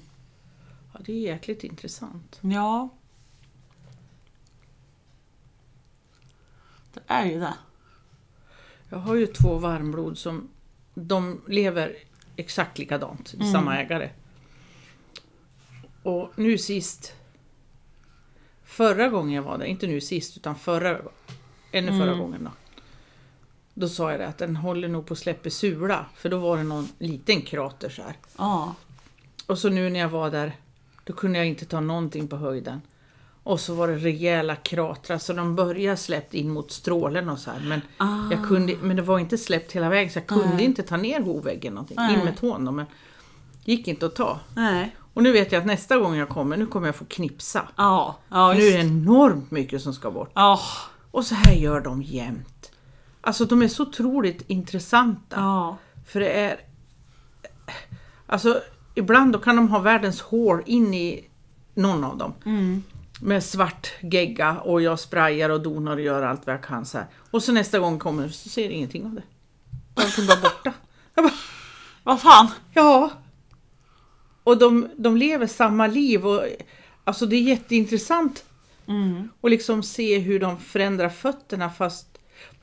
Ja, 0.93 1.01
det 1.05 1.12
är 1.12 1.33
jäkligt 1.33 1.65
intressant. 1.65 2.39
Ja. 2.41 2.89
Det 6.97 7.03
är 7.07 7.25
ju 7.27 7.41
det. 7.41 7.55
Jag 8.89 8.99
har 8.99 9.15
ju 9.15 9.27
två 9.27 9.59
varmblod 9.59 10.19
som 10.19 10.49
de 10.95 11.41
lever 11.49 11.97
exakt 12.37 12.79
likadant, 12.79 13.35
Mm. 13.35 13.53
samma 13.53 13.79
ägare. 13.79 14.11
Och 16.03 16.33
nu 16.37 16.59
sist, 16.59 17.15
förra 18.65 19.09
gången 19.09 19.35
jag 19.35 19.43
var 19.43 19.59
där, 19.59 19.65
inte 19.65 19.87
nu 19.87 20.01
sist 20.01 20.37
utan 20.37 20.57
förra, 20.57 20.99
ännu 21.73 21.89
förra 21.91 22.03
Mm. 22.13 22.19
gången 22.19 22.45
då. 22.45 22.51
Då 23.75 23.89
sa 23.89 24.11
jag 24.11 24.21
det 24.21 24.27
att 24.27 24.39
den 24.39 24.57
håller 24.57 24.89
nog 24.89 25.07
på 25.07 25.13
att 25.13 25.19
släppa 25.19 25.51
sula, 25.51 26.07
för 26.17 26.29
då 26.29 26.39
var 26.39 26.57
det 26.57 26.63
någon 26.63 26.89
liten 26.99 27.43
krater 27.43 27.89
så 27.91 28.03
här. 28.03 28.17
Ja. 28.39 28.75
Och 29.47 29.59
så 29.59 29.69
nu 29.69 29.91
när 29.91 30.01
jag 30.01 30.09
var 30.09 30.31
där, 30.31 30.57
då 31.05 31.13
kunde 31.13 31.39
jag 31.39 31.47
inte 31.47 31.65
ta 31.65 31.81
någonting 31.81 32.29
på 32.29 32.37
höjden. 32.37 32.81
Och 33.47 33.61
så 33.61 33.75
var 33.75 33.89
det 33.89 33.97
rejäla 33.97 34.57
kratrar, 34.57 35.19
så 35.19 35.33
de 35.33 35.55
började 35.57 35.97
släppt 35.97 36.35
in 36.35 36.51
mot 36.51 36.71
strålen 36.73 37.29
och 37.29 37.39
så 37.39 37.51
här. 37.51 37.61
Men, 37.61 37.81
Ah. 37.99 38.31
jag 38.31 38.45
kunde, 38.49 38.77
men 38.83 38.97
det 38.97 39.03
var 39.03 39.19
inte 39.19 39.39
släppt 39.39 39.73
hela 39.73 39.89
vägen, 39.89 40.11
så 40.13 40.19
jag 40.19 40.27
kunde 40.27 40.55
Nej. 40.55 40.65
inte 40.65 40.83
ta 40.83 40.97
ner 40.97 41.21
hovväggen 41.21 41.75
någonting. 41.75 41.97
Nej. 41.97 42.15
In 42.15 42.25
med 42.25 42.37
tån 42.37 42.65
då, 42.65 42.73
men 42.73 42.87
det 43.65 43.73
gick 43.73 43.89
inte 43.89 44.07
att 44.07 44.15
ta. 44.17 44.41
Nej. 44.55 44.97
Och 45.15 45.23
nu 45.23 45.33
vet 45.33 45.53
jag 45.53 45.61
att 45.61 45.67
nästa 45.67 45.99
gång 45.99 46.17
jag 46.17 46.29
kommer, 46.29 46.57
nu 46.57 46.67
kommer 46.67 46.87
jag 46.89 46.97
få 46.97 47.05
knipsa. 47.05 47.69
Ja. 47.77 48.17
Ja, 48.29 48.53
För 48.53 48.61
nu 48.61 48.67
är 48.67 48.73
det 48.73 48.79
enormt 48.85 49.51
mycket 49.51 49.83
som 49.83 49.95
ska 49.95 50.11
bort. 50.11 50.31
Ja. 50.35 50.61
Och 51.11 51.25
så 51.25 51.35
här 51.35 51.55
gör 51.55 51.81
de 51.81 52.03
jämt. 52.03 52.71
Alltså 53.21 53.45
de 53.45 53.63
är 53.63 53.69
så 53.69 53.83
otroligt 53.83 54.45
intressanta. 54.51 55.37
Ja. 55.37 55.77
För 56.07 56.21
det 56.21 56.29
är... 56.31 56.61
Alltså, 58.27 58.61
ibland 58.95 59.33
då 59.33 59.39
kan 59.39 59.57
de 59.57 59.69
ha 59.69 59.79
världens 59.79 60.21
hår 60.21 60.63
in 60.67 60.95
i 60.95 61.25
någon 61.75 62.05
av 62.05 62.19
dem. 62.19 62.33
Mm. 62.45 62.83
Med 63.21 63.45
svart 63.45 63.91
gegga 64.01 64.59
och 64.61 64.83
jag 64.83 64.99
sprayar 65.01 65.51
och 65.51 65.61
donar 65.63 65.97
och 65.97 66.03
gör 66.03 66.23
allt 66.23 66.47
vad 66.47 66.55
jag 66.55 66.63
kan. 66.63 66.87
Så 66.87 66.99
här. 66.99 67.07
Och 67.31 67.43
så 67.43 67.53
nästa 67.53 67.79
gång 67.79 67.99
kommer 67.99 68.29
så 68.29 68.49
ser 68.49 68.63
jag 68.63 68.73
ingenting 68.73 69.05
av 69.05 69.13
det. 69.15 69.23
Allting 69.95 70.27
bara 70.27 70.41
borta. 70.41 70.73
Jag 71.15 71.25
bara, 71.25 71.35
Vad 72.03 72.21
fan. 72.21 72.49
ja. 72.75 73.11
Och 74.45 74.59
de, 74.59 74.89
de 74.97 75.17
lever 75.17 75.47
samma 75.47 75.87
liv. 75.87 76.27
Och, 76.27 76.43
alltså 77.05 77.27
det 77.27 77.37
är 77.37 77.43
jätteintressant 77.43 78.45
Mm. 78.89 79.29
att 79.43 79.51
liksom 79.51 79.83
se 79.83 80.19
hur 80.19 80.41
de 80.41 80.59
förändrar 80.59 81.09
fötterna 81.09 81.71
fast 81.71 82.19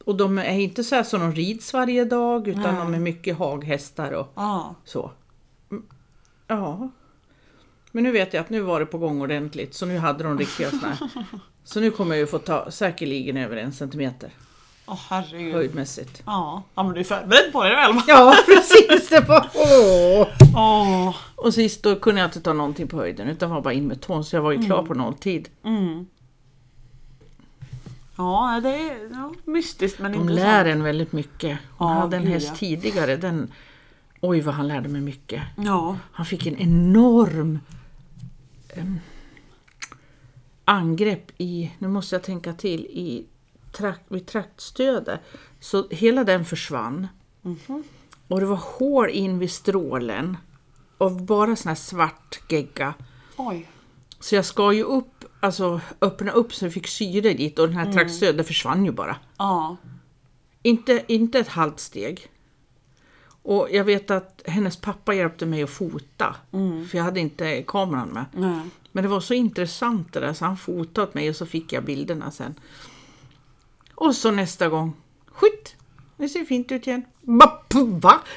Och 0.06 0.18
de 0.18 0.38
är 0.38 0.60
inte 0.60 0.84
så 0.84 0.96
här 0.96 1.04
som 1.04 1.20
de 1.20 1.32
rids 1.32 1.74
varje 1.74 2.06
dag 2.06 2.48
utan 2.48 2.62
Nej. 2.64 2.76
de 2.76 2.94
är 2.94 3.00
mycket 3.00 3.38
haghästar 3.38 4.12
och 4.12 4.32
Ja. 4.36 4.76
så. 4.86 5.12
Mm, 5.72 5.84
Ja. 6.48 6.90
Men 7.96 8.04
nu 8.04 8.12
vet 8.12 8.34
jag 8.34 8.42
att 8.42 8.50
nu 8.50 8.60
var 8.62 8.80
det 8.80 8.86
på 8.86 8.98
gång 8.98 9.22
ordentligt 9.22 9.74
så 9.74 9.86
nu 9.86 9.98
hade 9.98 10.24
de 10.24 10.38
riktiga 10.40 10.70
här. 10.70 10.98
Så 11.66 11.80
nu 11.80 11.92
kommer 11.92 12.12
jag 12.16 12.20
ju 12.20 12.28
få 12.28 12.40
ta 12.40 12.72
säkerligen 12.72 13.38
över 13.38 13.58
en 13.58 13.72
centimeter 13.74 14.30
Åh 14.86 15.00
herregud. 15.10 15.54
höjdmässigt. 15.54 16.24
Ja. 16.26 16.64
ja, 16.76 16.84
men 16.84 16.94
du 16.94 17.00
är 17.00 17.04
förberedd 17.04 17.52
på 17.54 17.64
det 17.64 17.76
fall. 17.76 18.02
Ja 18.08 18.36
precis, 18.46 19.10
det 19.10 19.20
var 19.28 19.50
åh! 19.56 20.28
Åh. 20.56 21.16
Och 21.36 21.54
sist 21.54 21.84
då 21.84 21.96
kunde 21.96 22.22
jag 22.22 22.28
inte 22.28 22.42
ta 22.42 22.54
någonting 22.54 22.88
på 22.88 22.98
höjden 22.98 23.28
utan 23.28 23.50
var 23.50 23.62
bara 23.62 23.74
in 23.74 23.88
med 23.88 24.02
tån 24.02 24.24
så 24.26 24.36
jag 24.36 24.42
var 24.42 24.52
ju 24.52 24.64
klar 24.66 24.84
på 24.84 24.94
nolltid. 24.94 25.50
Mm. 25.66 26.06
Ja, 28.18 28.60
det 28.64 28.70
är 28.70 29.10
ja, 29.12 29.34
mystiskt 29.46 30.00
men 30.00 30.12
De 30.12 30.18
intressant. 30.22 30.46
lär 30.46 30.66
en 30.66 30.84
väldigt 30.84 31.12
mycket. 31.12 31.58
Hon 31.78 31.88
Ja, 31.92 31.94
hade 32.00 32.18
en 32.18 32.28
häst 32.28 32.48
ja. 32.50 32.56
tidigare, 32.56 33.16
den, 33.18 33.52
oj 34.22 34.42
vad 34.42 34.56
han 34.56 34.68
lärde 34.68 34.90
mig 34.90 35.02
mycket. 35.02 35.42
Ja. 35.58 35.98
Han 36.12 36.26
fick 36.26 36.46
en 36.48 36.58
enorm 36.58 37.60
angrepp 40.66 41.32
i, 41.38 41.72
nu 41.80 41.88
måste 41.88 42.16
jag 42.16 42.24
tänka 42.24 42.54
till, 42.54 42.86
i 42.86 43.26
trakt, 43.72 44.02
vid 44.08 44.28
traktstödet. 44.28 45.20
Så 45.60 45.88
hela 45.90 46.24
den 46.24 46.46
försvann. 46.46 47.08
Mhm. 47.42 47.84
Och 48.28 48.40
det 48.40 48.46
var 48.46 48.62
hål 48.78 49.10
in 49.10 49.40
vid 49.40 49.52
strålen. 49.52 50.38
Och 50.98 51.12
bara 51.12 51.56
sån 51.56 51.70
här 51.70 51.76
svart 51.76 52.42
gegga. 52.50 52.94
Oj. 53.38 53.70
Så 54.20 54.36
jag 54.36 54.46
ska 54.46 54.74
ju 54.74 54.84
upp, 54.84 55.26
alltså 55.40 55.82
öppna 56.02 56.32
upp 56.32 56.54
så 56.54 56.66
jag 56.66 56.74
fick 56.74 56.88
syre 56.88 57.34
dit 57.34 57.60
och 57.60 57.68
den 57.68 57.78
här 57.78 57.94
traktstödet 57.94 58.48
försvann 58.48 58.86
ju 58.86 58.92
bara. 58.92 59.18
Ja. 59.38 59.78
Inte, 60.62 61.04
inte 61.08 61.40
ett 61.40 61.48
halvt 61.48 61.80
steg. 61.80 62.28
Och 63.44 63.68
jag 63.72 63.84
vet 63.84 64.12
att 64.12 64.42
hennes 64.46 64.78
pappa 64.78 65.14
hjälpte 65.14 65.46
mig 65.46 65.64
att 65.64 65.70
fota. 65.70 66.36
För 66.90 66.98
jag 66.98 67.04
hade 67.04 67.20
inte 67.20 67.64
kameran 67.68 68.10
med. 68.10 68.26
Nej. 68.32 68.60
Men 68.92 69.04
det 69.04 69.10
var 69.10 69.20
så 69.20 69.34
intressant 69.34 70.14
det 70.14 70.20
där 70.20 70.34
så 70.34 70.46
han 70.46 70.58
fotade 70.58 71.08
åt 71.08 71.14
mig 71.14 71.30
och 71.30 71.36
så 71.36 71.46
fick 71.46 71.74
jag 71.74 71.84
bilderna 71.84 72.32
sen. 72.32 72.56
Och 73.96 74.16
så 74.16 74.32
nästa 74.32 74.70
gång, 74.70 74.94
skit! 75.32 75.76
Det 76.18 76.30
ser 76.30 76.46
fint 76.46 76.72
ut 76.72 76.88
igen. 76.88 77.04
Va? 78.02 78.22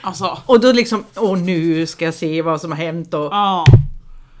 Alltså. 0.00 0.38
Och 0.46 0.60
då 0.60 0.72
liksom, 0.72 1.04
åh 1.16 1.38
nu 1.38 1.86
ska 1.86 2.04
jag 2.04 2.14
se 2.14 2.42
vad 2.42 2.60
som 2.60 2.70
har 2.70 2.78
hänt 2.78 3.14
och... 3.14 3.24
Ja. 3.24 3.64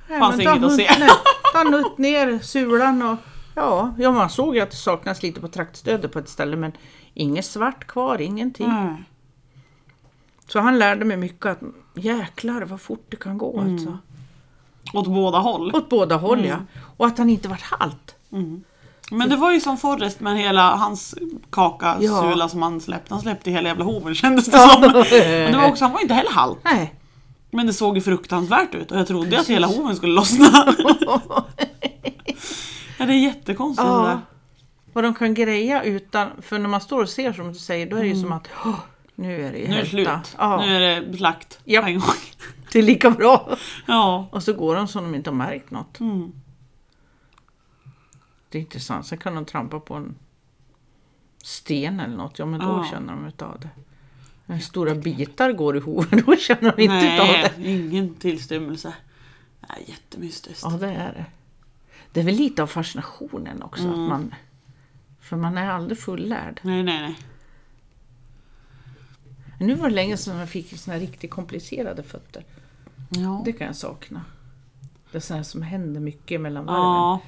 Nej, 0.08 0.20
fanns 0.20 0.40
inget 0.40 0.62
att 0.62 0.76
se. 0.76 0.88
Nej, 0.98 1.08
ta 1.52 1.62
nutt 1.62 1.98
ner 1.98 2.38
sulan 2.38 3.02
och... 3.02 3.16
Ja, 3.54 3.94
ja, 3.98 4.12
man 4.12 4.30
såg 4.30 4.54
ju 4.54 4.60
att 4.60 4.70
det 4.70 4.76
saknas 4.76 5.22
lite 5.22 5.40
på 5.40 5.48
traktstödet 5.48 6.12
på 6.12 6.18
ett 6.18 6.28
ställe 6.28 6.56
men 6.56 6.72
inget 7.14 7.44
svart 7.44 7.86
kvar, 7.86 8.20
ingenting. 8.20 8.68
Nej. 8.68 9.04
Så 10.48 10.60
han 10.60 10.78
lärde 10.78 11.04
mig 11.04 11.16
mycket 11.16 11.46
att 11.46 11.58
jäklar 11.94 12.62
vad 12.62 12.80
fort 12.80 13.06
det 13.08 13.16
kan 13.16 13.38
gå 13.38 13.60
Mm. 13.60 13.74
alltså. 13.74 13.98
Åt 14.94 15.06
båda 15.06 15.38
håll. 15.38 15.74
Åt 15.74 15.88
båda 15.88 16.16
håll 16.16 16.38
Mm. 16.38 16.50
ja. 16.50 16.56
Och 16.96 17.06
att 17.06 17.18
han 17.18 17.30
inte 17.30 17.48
vart 17.48 17.62
halt. 17.62 18.14
Men 19.10 19.28
det 19.28 19.36
var 19.36 19.52
ju 19.52 19.60
som 19.60 19.76
Forrest 19.76 20.20
med 20.20 20.38
hela 20.38 20.76
hans 20.76 21.14
kaka, 21.50 21.96
Ja. 22.00 22.22
sula 22.22 22.48
som 22.48 22.62
han 22.62 22.80
släppte. 22.80 23.14
Han 23.14 23.20
släppte 23.20 23.50
hela 23.50 23.68
jävla 23.68 23.84
hoven 23.84 24.14
kändes 24.22 24.44
det 24.46 24.58
som. 24.58 24.80
Men 24.82 25.52
det 25.52 25.58
var 25.58 25.68
också, 25.68 25.84
han 25.84 25.92
var 25.92 26.00
inte 26.00 26.14
heller 26.14 26.30
halt. 26.30 26.58
Nej. 26.64 26.94
Men 27.50 27.66
det 27.66 27.72
såg 27.72 27.96
ju 27.96 28.00
fruktansvärt 28.02 28.74
ut 28.74 28.92
och 28.92 28.98
jag 28.98 29.06
trodde 29.06 29.40
att 29.40 29.46
hela 29.46 29.66
hoven 29.66 29.96
skulle 29.96 30.12
lossna. 30.14 30.48
ja, 32.98 33.06
det 33.06 33.12
är 33.12 33.24
jättekonstigt 33.24 33.88
det 33.88 33.92
Ja. 33.94 34.02
där. 34.02 34.18
Och 34.92 35.02
de 35.02 35.14
kan 35.14 35.34
greja 35.34 35.82
utan, 35.82 36.28
för 36.42 36.58
när 36.58 36.68
man 36.68 36.80
står 36.80 37.02
och 37.02 37.08
ser 37.08 37.32
som 37.32 37.48
du 37.52 37.58
säger, 37.58 37.90
då 37.90 37.96
är 37.96 38.00
det 38.00 38.08
ju 38.08 38.20
som 38.22 38.32
att 38.32 38.48
"Åh, 38.66 38.74
nu 39.18 39.42
är 39.46 39.52
det 39.52 39.58
ju 39.58 39.64
Mm. 39.64 39.70
Nu 39.76 39.80
är 39.80 39.84
det 39.84 39.96
hälta." 39.96 40.22
slut. 40.24 40.36
Ja, 40.38 40.64
Nu 40.66 40.76
är 40.76 41.00
det 41.00 41.16
slakt 41.16 41.64
på 41.64 41.70
en 41.72 41.94
gång. 41.98 42.14
det 42.72 42.78
är 42.78 42.82
lika 42.82 43.10
bra. 43.10 43.56
Ja. 43.86 44.28
Och 44.32 44.42
så 44.42 44.52
går 44.52 44.76
de 44.76 44.88
som 44.88 45.04
de 45.04 45.14
inte 45.14 45.30
har 45.30 45.36
märkt 45.36 45.70
något. 45.70 46.00
Mm. 46.00 46.32
Det 48.48 48.58
är 48.58 48.62
intressant. 48.62 49.06
Sen 49.06 49.18
kan 49.18 49.34
de 49.34 49.44
trampa 49.44 49.80
på 49.80 49.94
en 49.94 50.14
sten 51.42 52.00
eller 52.00 52.16
något, 52.16 52.38
ja 52.38 52.46
men 52.46 52.60
då 52.60 52.66
Ja. 52.66 52.86
känner 52.90 53.12
de 53.12 53.26
utav 53.26 53.60
det. 53.60 53.68
När 54.46 54.58
stora 54.58 54.94
bitar 54.94 55.52
går 55.52 55.76
i 55.76 55.80
hoven, 55.80 56.22
då 56.26 56.36
känner 56.36 56.76
de 56.76 56.82
inte 56.82 57.14
utav 57.14 57.26
Nej, 57.26 57.52
det. 57.56 57.70
ingen 57.70 58.14
tillstymmelse. 58.14 58.94
Nej, 59.68 59.84
jättemystiskt. 59.86 60.62
Ja, 60.64 60.70
det 60.70 60.88
är 60.92 61.12
det. 61.12 61.24
Det 62.12 62.20
är 62.20 62.24
väl 62.24 62.34
lite 62.34 62.62
av 62.62 62.66
fascinationen 62.66 63.62
också. 63.62 63.82
Mm. 63.82 63.92
Att 64.02 64.08
man, 64.08 64.34
för 65.20 65.36
man 65.36 65.58
är 65.58 65.70
aldrig 65.70 65.98
fullärd. 65.98 66.60
Nej, 66.62 66.82
nej, 66.82 67.00
nej. 67.02 67.18
Nu 69.58 69.74
var 69.74 69.88
det 69.88 69.94
länge 69.94 70.16
sedan 70.16 70.36
jag 70.36 70.48
fick 70.48 70.78
såna 70.78 70.96
riktigt 70.98 71.30
komplicerade 71.30 72.02
fötter. 72.02 72.44
Ja. 73.10 73.42
Det 73.44 73.52
kan 73.52 73.66
jag 73.66 73.76
sakna. 73.76 74.24
Det 75.12 75.18
är 75.18 75.22
sånt 75.22 75.46
som 75.46 75.62
händer 75.62 76.00
mycket 76.00 76.40
mellan 76.40 76.64
varven. 76.66 76.82
ja. 76.82 77.20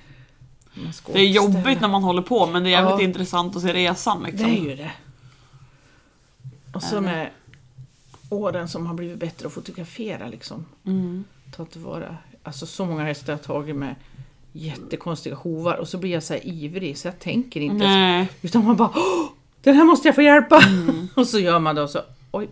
Det 1.12 1.18
är 1.20 1.28
jobbigt 1.28 1.80
när 1.80 1.88
man 1.88 2.02
håller 2.02 2.22
på 2.22 2.46
men 2.46 2.62
det 2.62 2.68
är 2.68 2.70
jävligt 2.70 2.90
Ja. 3.00 3.02
intressant 3.02 3.56
att 3.56 3.62
se 3.62 3.72
resan 3.72 4.22
Det 4.22 4.30
liksom. 4.30 4.50
är 4.50 4.70
ju 4.70 4.76
det. 4.76 4.90
Och 6.74 6.82
så 6.82 7.00
med 7.00 7.30
åren 8.30 8.68
som 8.68 8.86
har 8.86 8.94
blivit 8.94 9.18
bättre 9.18 9.46
att 9.46 9.52
fotografera 9.52 10.28
liksom. 10.28 10.66
Mm. 10.86 11.24
Ta 11.56 11.64
tillvara. 11.64 12.16
Alltså 12.42 12.66
så 12.66 12.84
många 12.84 13.04
hästar 13.04 13.32
jag 13.32 13.38
har 13.38 13.44
tagit 13.44 13.76
med 13.76 13.94
jättekonstiga 14.52 15.34
hovar 15.34 15.74
och 15.76 15.88
så 15.88 15.98
blir 15.98 16.10
jag 16.10 16.22
så 16.22 16.32
här 16.34 16.46
ivrig 16.46 16.98
så 16.98 17.08
jag 17.08 17.18
tänker 17.18 17.60
inte. 17.60 17.86
Nej. 17.86 18.28
Utan 18.42 18.64
man 18.64 18.76
bara 18.76 18.90
Åh, 18.94 19.26
den 19.62 19.76
här 19.76 19.84
måste 19.84 20.08
jag 20.08 20.14
få 20.14 20.22
hjälpa! 20.22 20.60
Mm. 20.66 21.08
och 21.16 21.26
så 21.26 21.38
gör 21.38 21.58
man 21.58 21.74
det 21.74 21.82
och 21.82 21.90
så 21.90 22.00
oj, 22.30 22.50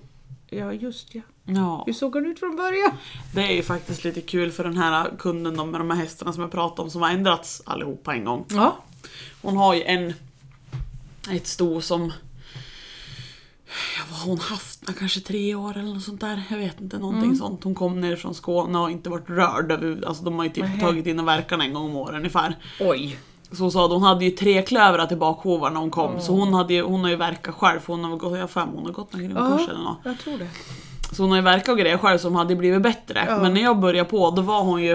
ja 0.51 0.73
just 0.73 1.15
ja. 1.15 1.23
Ja. 1.45 1.83
Hur 1.87 1.93
såg 1.93 2.15
han 2.15 2.27
ut 2.27 2.39
från 2.39 2.57
början? 2.57 2.91
Det 3.35 3.41
är 3.43 3.53
ju 3.53 3.63
faktiskt 3.63 4.05
lite 4.05 4.21
kul 4.21 4.53
för 4.53 4.65
den 4.65 4.77
här 4.77 5.11
kunden 5.19 5.57
då, 5.57 5.65
med 5.67 5.81
de 5.81 5.91
här 5.91 5.97
hästarna 5.97 6.33
som 6.33 6.43
jag 6.43 6.51
pratade 6.53 6.83
om 6.83 6.91
som 6.91 7.03
har 7.03 7.11
ändrats 7.11 7.63
allihopa 7.67 8.15
en 8.15 8.25
gång. 8.25 8.45
Ja. 8.49 8.77
Hon 9.43 9.57
har 9.57 9.75
ju 9.75 9.83
en 9.83 10.15
ett 11.31 11.47
sto 11.47 11.81
som 11.81 12.13
Ja, 13.97 14.03
vad 14.11 14.19
har 14.21 14.27
hon 14.29 14.39
haft? 14.39 14.99
Kanske 14.99 15.21
tre 15.21 15.55
år 15.55 15.77
eller 15.77 15.95
något 15.95 16.03
sånt 16.03 16.21
där. 16.21 16.43
Jag 16.51 16.59
vet 16.59 16.81
inte, 16.81 16.99
någonting 16.99 17.25
Mm. 17.25 17.37
sånt. 17.37 17.65
Hon 17.65 17.75
kom 17.75 18.01
ner 18.01 18.17
från 18.17 18.35
Skåne 18.35 18.79
och 18.79 18.85
har 18.85 18.91
inte 18.91 19.11
varit 19.11 19.29
rörd 19.31 20.05
Alltså 20.05 20.25
de 20.25 20.35
har 20.37 20.45
ju 20.45 20.51
typ 20.51 20.65
Nähä. 20.65 20.81
tagit 20.81 21.07
in 21.07 21.25
verkan 21.25 21.61
en 21.61 21.73
gång 21.75 21.85
om 21.91 21.97
året 21.97 22.17
ungefär. 22.17 22.57
Oj. 22.81 23.19
Så 23.53 23.63
hon 23.63 23.73
sa 23.73 23.85
att 23.85 23.91
hon 23.91 24.03
hade 24.03 24.25
ju 24.25 24.31
tre 24.31 24.63
klövrar 24.63 25.07
till 25.07 25.17
bakhovar 25.17 25.71
när 25.71 25.81
hon 25.81 25.91
kom. 25.91 26.21
Så 26.21 26.33
hon, 26.33 26.55
hade 26.55 26.75
ju, 26.75 26.83
hon 26.83 27.01
har 27.03 27.11
ju 27.11 27.17
verkat 27.17 27.55
själv 27.55 27.81
för 27.81 27.93
hon 27.93 28.05
har 28.05 28.17
gått, 28.17 28.39
jag 28.39 28.57
mig 28.67 28.75
hon 28.77 28.85
har 28.87 28.93
gått 28.93 29.13
någon 29.13 29.29
grundkurs 29.29 29.69
eller 29.69 29.83
något. 29.83 29.99
jag 30.05 30.19
tror 30.19 30.39
det. 30.39 30.49
Så 31.13 31.23
hon 31.23 31.31
har 31.31 31.37
ju 31.39 31.43
verkat 31.45 31.69
och 31.69 31.79
grejer 31.79 31.99
själv 31.99 32.19
som 32.19 32.35
hade 32.35 32.57
blivit 32.57 32.83
bättre. 32.83 33.25
Ja. 33.29 33.39
Men 33.39 33.55
när 33.55 33.61
jag 33.61 33.79
började 33.79 34.09
på 34.09 34.31
då 34.31 34.43
var 34.43 34.63
hon 34.63 34.83
ju 34.83 34.93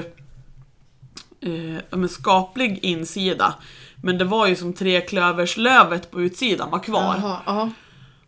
eh, 1.42 1.82
skaplig 2.12 2.80
insida. 2.84 3.54
Men 3.96 4.18
det 4.18 4.26
var 4.26 4.48
ju 4.48 4.56
som 4.56 4.74
treklöverslövet 4.74 6.12
på 6.12 6.22
utsidan 6.22 6.72
var 6.72 6.80
kvar. 6.80 7.16
Jaha, 7.22 7.38
ja. 7.46 7.70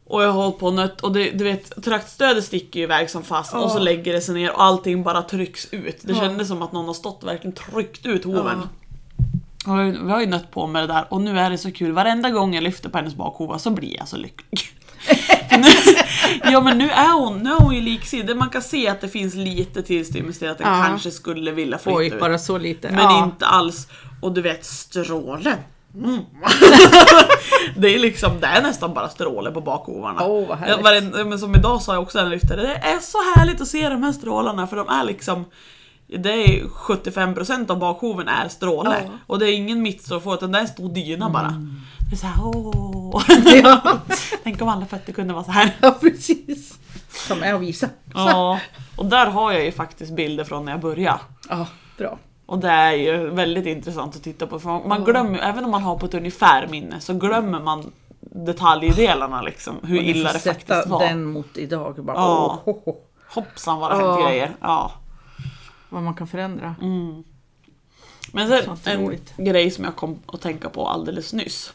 Och 0.08 0.24
jag 0.24 0.32
hållit 0.32 0.60
på 0.60 0.72
nött 0.72 1.02
och 1.02 1.12
det, 1.12 1.32
du 1.32 1.44
vet 1.44 1.84
traktstödet 1.84 2.44
sticker 2.46 2.80
ju 2.80 2.84
iväg 2.84 3.10
som 3.10 3.24
fast 3.24 3.54
och 3.54 3.72
så 3.72 3.80
lägger 3.80 4.14
det 4.14 4.22
sig 4.22 4.36
ner 4.36 4.52
och 4.54 4.64
allting 4.64 5.04
bara 5.04 5.22
trycks 5.22 5.68
ut. 5.74 5.98
Det 6.02 6.14
Ja. 6.14 6.20
kändes 6.20 6.48
som 6.48 6.62
att 6.62 6.72
någon 6.72 6.86
har 6.86 6.94
stått 6.94 7.24
och 7.24 7.30
verkligen 7.30 7.56
tryckt 7.56 8.06
ut 8.06 8.24
hoven. 8.26 8.62
Vi 9.66 10.12
har 10.12 10.20
ju 10.20 10.26
nött 10.26 10.52
på 10.52 10.68
med 10.68 10.84
det 10.84 10.94
där 10.94 11.06
och 11.10 11.22
nu 11.22 11.40
är 11.40 11.50
det 11.50 11.58
så 11.58 11.72
kul. 11.72 11.92
Varenda 11.92 12.30
gång 12.30 12.56
jag 12.56 12.64
lyfter 12.64 12.90
på 12.90 12.98
hennes 12.98 13.16
bakhova 13.16 13.60
så 13.60 13.70
blir 13.70 13.98
jag 13.98 14.08
så 14.08 14.18
lycklig. 14.18 14.62
nu, 15.58 15.68
ja 16.52 16.62
men 16.62 16.78
nu 16.78 16.90
är 16.90 17.14
hon, 17.14 17.40
nu 17.40 17.50
är 17.50 17.60
hon 17.60 17.76
ju 17.76 17.82
liksidig. 17.82 18.38
Man 18.38 18.50
kan 18.50 18.62
se 18.62 18.88
att 18.88 19.02
det 19.02 19.08
finns 19.08 19.36
lite 19.36 19.82
tillstymmelse 19.82 20.40
till 20.40 20.50
att 20.50 20.58
den 20.58 20.78
Ja. 20.78 20.86
kanske 20.88 21.12
skulle 21.12 21.52
vilja 21.52 21.78
flytta 21.78 21.98
Oj, 21.98 22.08
ut. 22.08 22.20
bara 22.20 22.38
så 22.40 22.58
lite. 22.58 22.90
Men 22.90 23.00
ja. 23.00 23.24
inte 23.24 23.46
alls. 23.46 23.88
Och 24.22 24.32
du 24.32 24.42
vet 24.42 24.66
strålen. 24.66 25.58
Mm. 25.96 26.20
det 27.78 27.96
är 27.96 28.00
liksom, 28.00 28.40
det 28.40 28.48
är 28.48 28.62
nästan 28.62 28.94
bara 28.94 29.10
stråle 29.10 29.52
på 29.52 29.62
bakhovarna. 29.62 30.26
Åh, 30.26 30.48
vad. 30.48 30.58
Jag, 30.68 31.28
men 31.28 31.40
som 31.40 31.56
idag 31.56 31.82
sa 31.82 31.94
jag 31.94 32.04
också 32.04 32.18
när 32.18 32.26
jag 32.26 32.32
lyfte, 32.32 32.56
det 32.56 32.76
är 32.76 33.00
så 33.00 33.18
härligt 33.36 33.62
att 33.62 33.68
se 33.68 33.90
de 33.90 34.04
här 34.04 34.12
strålarna 34.12 34.68
för 34.68 34.76
de 34.76 34.90
är 34.90 35.04
liksom 35.04 35.46
det 36.08 36.30
är 36.32 36.64
75% 36.64 37.72
av 37.72 37.80
bakhoven 37.80 38.28
är 38.28 38.48
stråle. 38.48 38.90
Ja. 38.90 38.98
Mm. 39.06 39.18
Och 39.28 39.40
det 39.40 39.52
är 39.52 39.54
ingen 39.56 39.82
mittstrå 39.82 40.34
utan 40.34 40.52
det 40.52 40.58
är 40.58 40.62
en 40.62 40.68
stor 40.68 40.90
dyna 40.90 41.30
bara. 41.30 41.54
Det 42.10 42.16
är 42.16 42.18
såhär 42.18 42.46
åh. 42.46 43.24
Ja. 43.64 44.00
Tänk 44.44 44.62
om 44.62 44.68
alla 44.70 44.86
fötter 44.86 45.14
kunde 45.14 45.34
vara 45.34 45.44
så 45.44 45.52
här. 45.52 45.76
ja, 45.82 45.92
precis. 46.02 46.80
Som 47.28 47.44
att 47.44 47.62
visa. 47.62 47.90
Ja. 48.14 48.60
Och 48.96 49.06
där 49.06 49.26
har 49.28 49.52
jag 49.52 49.66
ju 49.66 49.72
faktiskt 49.72 50.12
bilder 50.16 50.44
från 50.44 50.66
när 50.66 50.72
jag 50.72 50.82
började. 50.82 51.20
Ja, 51.50 51.68
bra. 51.98 52.18
Och 52.46 52.60
det 52.60 52.70
är 52.70 52.92
ju 52.92 53.30
väldigt 53.30 53.66
intressant 53.66 54.16
att 54.16 54.24
titta 54.24 54.48
på 54.48 54.60
för 54.60 54.88
man, 54.88 55.04
glömmer 55.04 55.32
ju, 55.32 55.40
även 55.40 55.66
om 55.66 55.72
man 55.72 55.84
har 55.84 55.98
på 55.98 56.06
ett 56.06 56.14
ungefär 56.14 56.68
minne 56.68 57.00
så 57.00 57.14
glömmer 57.14 57.60
man 57.60 57.92
detaljdelarna 58.20 59.42
liksom. 59.42 59.76
Hur 59.84 60.02
illa 60.02 60.34
det 60.34 60.40
sätta 60.40 60.54
faktiskt 60.76 60.88
var. 60.88 61.00
den 61.00 61.26
mot 61.26 61.58
idag. 61.58 62.06
Bara, 62.06 62.16
Ja. 62.18 62.62
åh, 62.66 62.96
Hoppsan 63.30 63.80
vad 63.80 63.92
det 63.92 63.98
Ja. 63.98 64.12
hänt 64.16 64.26
grejer. 64.28 64.52
Ja. 64.62 64.92
Vad 65.96 66.04
man 66.04 66.14
kan 66.14 66.28
förändra. 66.28 66.76
Men 68.32 68.48
sen 68.48 68.78
en 68.86 69.02
roligt. 69.02 69.34
grej 69.38 69.72
som 69.72 69.84
jag 69.84 69.96
kom 69.96 70.20
att 70.26 70.42
tänka 70.42 70.70
på 70.70 70.88
alldeles 70.88 71.34
nyss. 71.34 71.74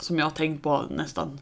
som 0.00 0.18
jag 0.18 0.26
har 0.26 0.30
tänkt 0.30 0.62
på 0.62 0.84
nästan 0.90 1.40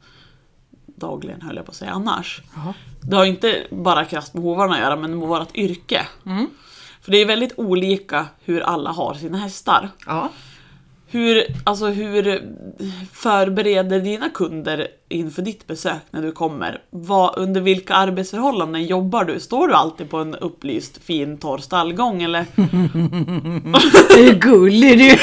dagligen 0.86 1.42
höll 1.42 1.56
jag 1.56 1.64
på 1.64 1.70
att 1.70 1.76
säga 1.76 1.90
annars. 1.90 2.42
Jaha. 2.56 2.74
Det 3.00 3.16
har 3.16 3.24
inte 3.24 3.66
bara 3.70 4.04
krasst 4.04 4.34
med 4.34 4.42
hovarna 4.42 4.74
att 4.74 4.80
göra 4.80 4.96
men 4.96 5.18
med 5.18 5.28
vårt 5.28 5.56
yrke. 5.56 6.06
För 7.00 7.12
det 7.12 7.18
är 7.18 7.26
väldigt 7.26 7.58
olika 7.58 8.26
hur 8.44 8.60
alla 8.60 8.90
har 8.90 9.14
sina 9.14 9.38
hästar. 9.38 9.90
Ja. 10.06 10.30
Hur, 11.12 11.44
alltså 11.64 11.86
hur 11.86 12.42
förbereder 13.12 14.00
dina 14.00 14.28
kunder 14.28 14.88
inför 15.08 15.42
ditt 15.42 15.66
besök 15.66 16.02
när 16.10 16.22
du 16.22 16.32
kommer? 16.32 16.82
Vad, 16.90 17.38
under 17.38 17.60
vilka 17.60 17.94
arbetsförhållanden 17.94 18.84
jobbar 18.84 19.24
du? 19.24 19.40
Står 19.40 19.68
du 19.68 19.74
alltid 19.74 20.10
på 20.10 20.16
en 20.18 20.34
upplyst 20.34 21.04
fin 21.04 21.38
torr 21.38 21.58
stallgång 21.58 22.22
eller? 22.22 22.46
Hur 24.16 24.34
gullig 24.34 24.98
du 24.98 25.10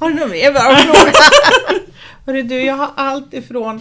Har 0.00 0.10
du 0.10 0.14
något 0.14 0.30
mer 0.30 0.52
bra 0.52 0.76
fråga? 0.76 1.12
Hörru 2.26 2.42
du, 2.42 2.62
jag 2.62 2.74
har 2.74 2.90
allt 2.96 3.34
ifrån 3.34 3.80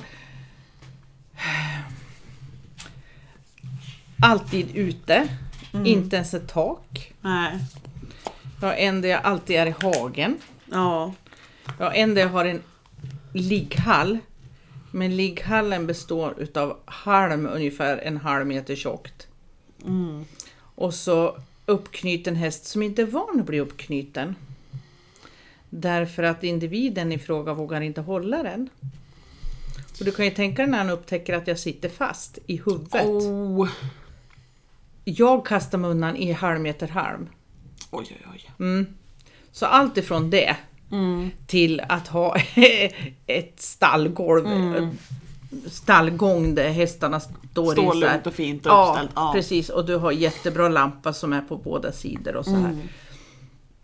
alltid 4.23 4.75
ute, 4.75 5.27
inte 5.85 6.15
ens 6.15 6.33
ett 6.33 6.53
tak. 6.53 7.13
Nej. 7.21 7.59
Jag 8.61 8.67
har 8.67 8.75
en 8.75 9.01
där 9.01 9.09
jag 9.09 9.23
alltid 9.23 9.55
är 9.55 9.65
i 9.65 9.75
hagen. 9.81 10.37
Ja. 10.71 11.13
Jag 11.77 11.85
har 11.85 11.93
en 11.93 12.15
där 12.15 12.21
jag 12.21 12.29
har 12.29 12.45
en 12.45 12.61
ligghall. 13.33 14.17
Men 14.91 15.17
ligghallen 15.17 15.87
består 15.87 16.35
utav 16.37 16.77
halm 16.85 17.45
ungefär 17.45 17.97
en 17.97 18.17
halv 18.17 18.47
meter 18.47 18.75
tjockt. 18.75 19.27
Och 20.75 20.93
så 20.93 21.37
uppknuten 21.65 22.35
häst 22.35 22.65
som 22.65 22.81
inte 22.81 23.01
är 23.01 23.05
van 23.05 23.39
att 23.39 23.45
bli 23.45 23.59
uppknuten. 23.59 24.35
Därför 25.69 26.23
att 26.23 26.43
individen 26.43 27.11
i 27.11 27.19
fråga 27.19 27.53
vågar 27.53 27.81
inte 27.81 28.01
hålla 28.01 28.43
den. 28.43 28.69
Och 29.99 30.05
du 30.05 30.11
kan 30.11 30.25
ju 30.25 30.31
tänka 30.31 30.61
dig 30.61 30.71
när 30.71 30.77
han 30.77 30.89
upptäcker 30.89 31.33
att 31.33 31.47
jag 31.47 31.59
sitter 31.59 31.89
fast 31.89 32.39
i 32.47 32.57
huvudet. 32.65 33.05
Oh. 33.05 33.69
Jag 35.03 35.45
kastar 35.45 35.77
mig 35.77 35.91
undan 35.91 36.15
i 36.15 36.31
halv 36.31 36.61
meter 36.61 36.87
halm. 36.87 37.29
Oj, 37.91 38.05
oj, 38.09 38.25
oj. 38.33 38.51
Mm. 38.59 38.85
Så 39.51 39.65
allt 39.65 39.97
ifrån 39.97 40.29
det 40.29 40.55
Mm. 40.91 41.31
till 41.47 41.81
att 41.89 42.07
ha 42.07 42.35
ett 43.27 43.61
stallgolv, 43.61 44.45
stallgång 45.71 46.55
där 46.55 46.69
hästarna 46.69 47.19
står, 47.19 47.71
Står 47.71 47.95
i 47.95 47.99
lugnt 47.99 48.27
och 48.27 48.33
fint 48.33 48.65
och 48.65 48.71
ja, 48.71 48.89
uppställt. 48.89 49.11
Ja. 49.15 49.31
precis. 49.35 49.69
Och 49.69 49.85
du 49.85 49.95
har 49.95 50.11
jättebra 50.11 50.69
lampa 50.69 51.13
som 51.13 51.33
är 51.33 51.41
på 51.41 51.57
båda 51.57 51.91
sidor 51.91 52.35
och 52.35 52.45
så 52.45 52.51
här. 52.55 52.69
Mm. 52.69 52.87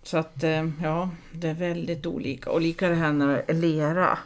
Så 0.03 0.17
att 0.17 0.43
eh, 0.43 0.69
ja, 0.83 1.09
det 1.31 1.47
är 1.47 1.53
väldigt 1.53 2.05
olika. 2.05 2.49
Och 2.51 2.61
lika 2.61 2.89
det 2.89 2.95
här 2.95 3.11
när 3.11 3.27
det 3.27 3.43
är 3.47 3.53
lera. 3.53 4.17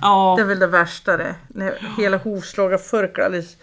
Ja. 0.00 0.34
Det 0.38 0.42
är 0.42 0.46
väl 0.46 0.58
det 0.58 0.66
värsta 0.66 1.16
det. 1.16 1.34
När 1.48 1.94
hela 1.98 2.16
hovslaget 2.16 2.86
förklar 2.86 3.24
alldeles 3.24 3.56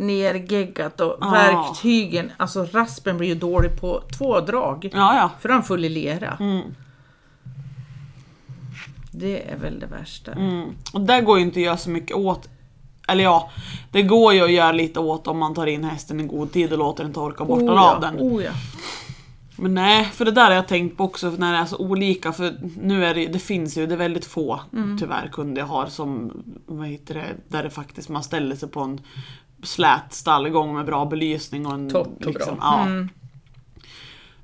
nergeggat 0.00 1.00
och 1.00 1.16
Ja. 1.20 1.30
verktygen, 1.30 2.32
alltså 2.36 2.66
raspen 2.72 3.16
blir 3.18 3.28
ju 3.28 3.34
dålig 3.34 3.80
på 3.80 4.02
två 4.18 4.40
drag. 4.40 4.90
ja, 4.92 5.16
ja. 5.16 5.30
För 5.40 5.48
han 5.48 5.62
full 5.62 5.84
i 5.84 5.88
lera. 5.88 6.36
Mm. 6.40 6.62
Det 9.12 9.50
är 9.50 9.56
väl 9.56 9.80
det 9.80 9.86
värsta. 9.86 10.32
Mm. 10.32 10.68
Och 10.92 11.00
där 11.00 11.20
går 11.20 11.38
ju 11.38 11.44
inte 11.44 11.58
att 11.60 11.64
göra 11.64 11.76
så 11.76 11.90
mycket 11.90 12.16
åt. 12.16 12.48
Eller 13.08 13.24
ja, 13.24 13.50
det 13.90 14.02
går 14.02 14.34
ju 14.34 14.40
att 14.44 14.52
göra 14.52 14.72
lite 14.72 15.00
åt 15.00 15.26
om 15.26 15.38
man 15.38 15.54
tar 15.54 15.66
in 15.66 15.84
hästen 15.84 16.20
i 16.20 16.26
god 16.26 16.52
tid 16.52 16.72
och 16.72 16.78
låter 16.78 17.04
den 17.04 17.12
torka 17.12 17.44
bort 17.44 17.62
Oh 17.62 17.70
av 17.70 17.76
ja, 17.76 17.98
den. 18.10 18.16
oh 18.20 18.44
ja. 18.44 18.52
Men 19.56 19.74
nej, 19.74 20.04
för 20.04 20.24
det 20.24 20.30
där 20.30 20.44
har 20.44 20.52
jag 20.52 20.68
tänkt 20.68 20.96
på 20.96 21.04
också 21.04 21.30
när 21.30 21.52
det 21.52 21.58
är 21.58 21.64
så 21.64 21.76
olika. 21.76 22.32
För 22.32 22.54
nu 22.82 23.04
är 23.04 23.14
det, 23.14 23.26
det 23.26 23.38
finns 23.38 23.78
ju, 23.78 23.86
det 23.86 23.94
är 23.94 23.98
väldigt 23.98 24.24
få 24.24 24.60
Mm. 24.72 24.98
tyvärr 24.98 25.28
kunder 25.32 25.62
jag 25.62 25.66
har 25.66 25.86
som, 25.86 26.32
vad 26.66 26.86
heter 26.88 27.14
det, 27.14 27.26
där 27.48 27.62
det 27.62 27.70
faktiskt 27.70 28.08
man 28.08 28.22
ställer 28.22 28.56
sig 28.56 28.68
på 28.68 28.80
en 28.80 29.00
slät 29.62 30.12
stallgång 30.12 30.74
med 30.74 30.86
bra 30.86 31.04
belysning 31.04 31.66
och 31.66 31.72
en... 31.74 31.90
Torrt 31.90 32.26
och 32.26 32.32
bra. 32.32 32.56
Ja. 32.60 32.82
Mm. 32.82 33.08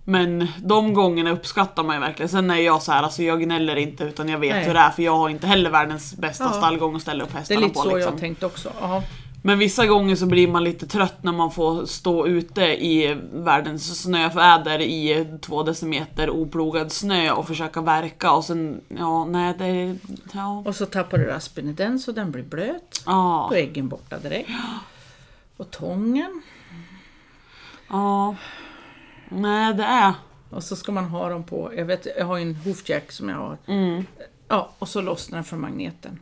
Men 0.08 0.48
de 0.64 0.94
gångerna 0.94 1.30
uppskattar 1.30 1.82
man 1.84 1.96
ju 1.96 2.00
verkligen. 2.00 2.28
Sen 2.28 2.50
är 2.50 2.56
jag 2.56 2.82
så 2.82 2.92
här, 2.92 3.02
alltså 3.02 3.22
jag 3.22 3.40
gnäller 3.42 3.76
inte 3.76 4.04
utan 4.04 4.28
jag 4.28 4.38
vet 4.38 4.54
Nej. 4.54 4.64
hur 4.64 4.74
det 4.74 4.80
är 4.80 4.90
för 4.90 5.02
jag 5.02 5.16
har 5.16 5.28
inte 5.28 5.46
heller 5.46 5.70
världens 5.70 6.16
bästa 6.16 6.44
Ja. 6.44 6.52
stallgång 6.52 6.96
att 6.96 7.02
ställa 7.02 7.24
upp 7.24 7.30
Det 7.32 7.36
är 7.36 7.38
hästarna 7.38 7.60
lite 7.60 7.74
på. 7.74 7.80
så 7.80 7.88
jag 7.88 7.96
liksom. 7.96 8.12
har 8.12 8.20
tänkt 8.20 8.42
också. 8.42 8.72
Ja. 8.80 9.02
Men 9.42 9.58
vissa 9.58 9.86
gånger 9.86 10.16
så 10.16 10.26
blir 10.26 10.48
man 10.48 10.64
lite 10.64 10.86
trött 10.86 11.22
när 11.22 11.32
man 11.32 11.50
får 11.50 11.86
stå 11.86 12.26
ute 12.26 12.62
i 12.62 13.16
världens 13.32 14.02
snöväder 14.02 14.80
i 14.80 15.26
två 15.42 15.62
decimeter 15.62 16.30
oplogad 16.30 16.92
snö 16.92 17.30
och 17.30 17.46
försöka 17.46 17.80
verka 17.80 18.32
och 18.32 18.44
sen, 18.44 18.80
ja 18.88 19.24
nej 19.24 19.54
det, 19.58 19.96
ja. 20.32 20.62
Och 20.66 20.76
så 20.76 20.86
tappar 20.86 21.18
du 21.18 21.24
raspen 21.24 21.68
i 21.68 21.72
den 21.72 21.98
så 21.98 22.12
den 22.12 22.30
blir 22.30 22.42
blöt. 22.42 23.02
Ja, 23.06 23.46
Då 23.50 23.56
är 23.56 23.60
äggen 23.60 23.88
borta 23.88 24.18
direkt. 24.18 24.50
Och 25.56 25.70
tången. 25.70 26.42
ja. 27.88 28.36
Nej 29.28 29.74
det 29.74 29.84
är. 29.84 30.14
Och 30.50 30.62
så 30.64 30.76
ska 30.76 30.92
man 30.92 31.04
ha 31.04 31.28
dem 31.28 31.44
på, 31.44 31.72
jag 31.76 31.84
vet, 31.84 32.06
jag 32.18 32.26
har 32.26 32.36
ju 32.36 32.42
en 32.42 32.54
hoofjack 32.54 33.12
som 33.12 33.28
jag 33.28 33.36
har. 33.36 33.58
Mm, 33.66 34.04
Ja, 34.48 34.70
och 34.78 34.88
så 34.88 35.00
lossnar 35.00 35.36
den 35.38 35.44
från 35.44 35.60
magneten. 35.60 36.20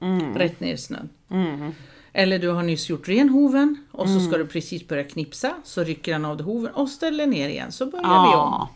mm, 0.00 0.34
Rätt 0.38 0.60
ner 0.60 0.74
i 0.74 0.78
snön. 0.78 1.08
mm. 1.30 1.72
Eller 2.12 2.38
du 2.38 2.48
har 2.48 2.62
nyss 2.62 2.88
gjort 2.90 3.08
ren 3.08 3.28
hoven 3.28 3.86
och 3.92 4.08
så 4.08 4.20
ska 4.20 4.38
du 4.38 4.46
precis 4.46 4.88
börja 4.88 5.04
knipsa. 5.04 5.54
Så 5.64 5.82
rycker 5.84 6.12
den 6.12 6.24
av 6.24 6.36
dig 6.36 6.46
hoven 6.46 6.74
och 6.74 6.88
ställer 6.88 7.26
ner 7.26 7.48
igen. 7.48 7.72
Så 7.72 7.86
börjar 7.86 8.04
vi 8.08 8.08
om. 8.08 8.32
Ja. 8.32 8.68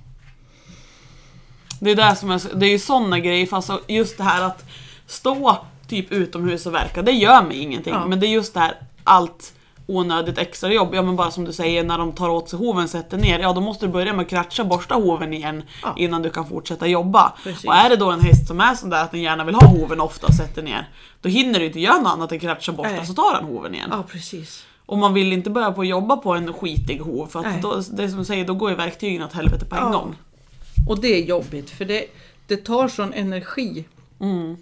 Det 1.81 1.91
är, 1.91 1.97
där 1.97 2.15
som 2.15 2.31
jag, 2.31 2.41
det 2.55 2.67
är 2.67 2.71
ju 2.71 2.79
såna 2.79 3.19
grejer, 3.21 3.47
fast 3.47 3.71
just 3.89 4.17
det 4.17 4.23
här 4.25 4.43
att 4.43 4.65
stå 5.07 5.59
typ 5.89 6.13
utomhus 6.13 6.67
och 6.67 6.75
verka, 6.75 7.03
det 7.03 7.13
gör 7.13 7.43
mig 7.43 7.59
ingenting. 7.59 7.93
Ja. 7.95 8.07
Men 8.07 8.21
det 8.21 8.27
är 8.27 8.29
just 8.31 8.55
det 8.55 8.61
här 8.61 8.75
allt 9.05 9.53
onödigt 9.87 10.39
extra 10.39 10.73
jobb. 10.73 10.95
Ja 10.95 11.03
men 11.03 11.17
bara 11.17 11.31
som 11.31 11.45
du 11.45 11.53
säger, 11.53 11.85
när 11.85 11.99
de 11.99 12.13
tar 12.13 12.29
åt 12.29 12.49
sig 12.49 12.59
hoven 12.59 12.89
sätter 12.89 13.19
ner, 13.19 13.39
ja 13.39 13.53
då 13.53 13.61
måste 13.61 13.87
du 13.87 13.93
börja 13.93 14.13
med 14.13 14.23
att 14.23 14.31
kratcha, 14.31 14.65
borsta 14.65 14.95
hoven 14.95 15.33
igen 15.35 15.63
Ja. 15.83 15.95
innan 15.97 16.23
du 16.23 16.31
kan 16.31 16.49
fortsätta 16.49 16.87
jobba. 16.87 17.33
Precis. 17.45 17.65
Och 17.65 17.75
är 17.75 17.91
det 17.91 17.97
då 17.97 18.11
en 18.11 18.21
häst 18.21 18.47
som 18.49 18.61
är 18.61 18.75
sån 18.75 18.91
där 18.91 19.03
att 19.03 19.11
den 19.11 19.23
gärna 19.23 19.45
vill 19.45 19.55
ha 19.55 19.67
hoven 19.67 20.01
ofta 20.01 20.27
och 20.27 20.35
sätter 20.35 20.63
ner, 20.63 20.89
då 21.21 21.29
hinner 21.29 21.59
du 21.61 21.67
inte 21.67 21.81
göra 21.81 21.99
något 21.99 22.13
annat 22.13 22.33
än 22.33 22.39
kratcha, 22.41 22.73
borsta, 22.73 22.93
Nej. 22.93 23.07
så 23.07 23.13
tar 23.15 23.35
han 23.35 23.45
hoven 23.45 23.75
igen. 23.75 23.89
Ja, 23.93 24.03
precis. 24.09 24.65
Och 24.87 24.99
man 24.99 25.15
vill 25.15 25.33
inte 25.33 25.51
börja 25.51 25.73
på 25.73 25.85
jobba 25.85 26.17
på 26.17 26.33
en 26.35 26.53
skitig 26.53 26.99
hov, 26.99 27.27
för 27.27 27.41
att 27.45 27.63
då, 27.63 27.83
det 27.93 28.09
som 28.09 28.19
du 28.19 28.25
säger, 28.25 28.45
då 28.47 28.55
går 28.55 28.71
ju 28.71 28.77
verktygen 28.77 29.23
åt 29.23 29.33
helvete 29.33 29.65
på 29.65 29.77
en 29.77 29.83
Ja. 29.83 29.89
gång. 29.93 30.17
Och 30.89 31.01
det 31.01 31.09
är 31.23 31.25
jobbigt 31.25 31.71
för 31.71 31.85
det, 31.85 32.05
det 32.47 32.57
tar 32.57 32.89
sån 32.89 33.13
energi. 33.13 33.85
Mm. 34.21 34.57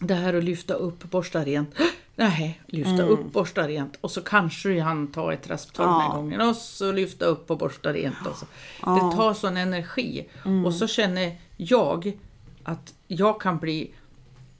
Det 0.00 0.14
här 0.14 0.34
att 0.34 0.44
lyfta 0.44 0.74
upp, 0.74 1.10
borsta 1.10 1.44
rent. 1.44 1.74
Nej, 2.18 2.60
lyfta 2.66 3.02
upp, 3.02 3.32
borsta 3.32 3.68
rent. 3.68 3.98
Och 4.00 4.10
så 4.10 4.20
kanske 4.20 4.68
du 4.68 4.80
hann 4.80 5.12
ta 5.12 5.32
ett 5.32 5.50
rasptag 5.50 5.86
den 5.86 5.94
här 6.00 6.08
Ja. 6.08 6.14
gången. 6.16 6.40
Och 6.40 6.56
så 6.56 6.92
lyfta 6.92 7.24
upp 7.24 7.50
och 7.50 7.58
borsta 7.58 7.92
rent. 7.92 8.26
Och 8.30 8.36
så. 8.36 8.46
Ja. 8.86 8.92
Det 9.10 9.16
tar 9.16 9.34
sån 9.34 9.56
energi. 9.56 10.28
Och 10.66 10.74
så 10.74 10.86
känner 10.86 11.36
jag 11.56 12.18
att 12.64 12.94
jag 13.06 13.40
kan 13.40 13.58
bli... 13.58 13.90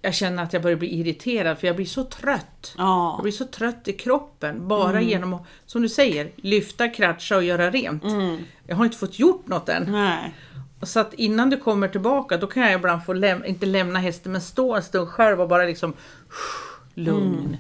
Jag 0.02 0.14
känner 0.14 0.42
att 0.42 0.52
jag 0.52 0.62
börjar 0.62 0.76
bli 0.76 0.88
irriterad 1.00 1.58
för 1.58 1.66
jag 1.66 1.76
blir 1.76 1.86
så 1.86 2.04
trött. 2.04 2.74
Jag 2.76 2.84
Ja. 2.86 3.18
blir 3.22 3.32
så 3.32 3.44
trött 3.44 3.88
i 3.88 3.92
kroppen 3.92 4.68
bara 4.68 5.00
genom 5.00 5.34
att, 5.34 5.42
som 5.66 5.82
du 5.82 5.88
säger, 5.88 6.30
lyfta, 6.36 6.88
kratcha 6.88 7.36
och 7.36 7.44
göra 7.44 7.70
rent. 7.70 8.02
Jag 8.66 8.76
har 8.76 8.84
inte 8.84 8.96
fått 8.96 9.18
gjort 9.18 9.46
något 9.46 9.68
än. 9.68 9.92
Nej. 9.92 10.34
Så 10.82 11.00
att 11.00 11.14
innan 11.14 11.50
du 11.50 11.56
kommer 11.56 11.88
tillbaka 11.88 12.36
då 12.36 12.46
kan 12.46 12.62
jag 12.62 12.72
ibland 12.72 13.04
få 13.04 13.12
läm- 13.14 13.44
inte 13.44 13.66
lämna 13.66 13.98
hästen 13.98 14.32
men 14.32 14.40
stå 14.40 14.74
en 14.74 14.82
stund 14.82 15.08
själv 15.08 15.40
och 15.40 15.48
bara 15.48 15.64
liksom 15.64 15.92
lugn. 16.96 17.56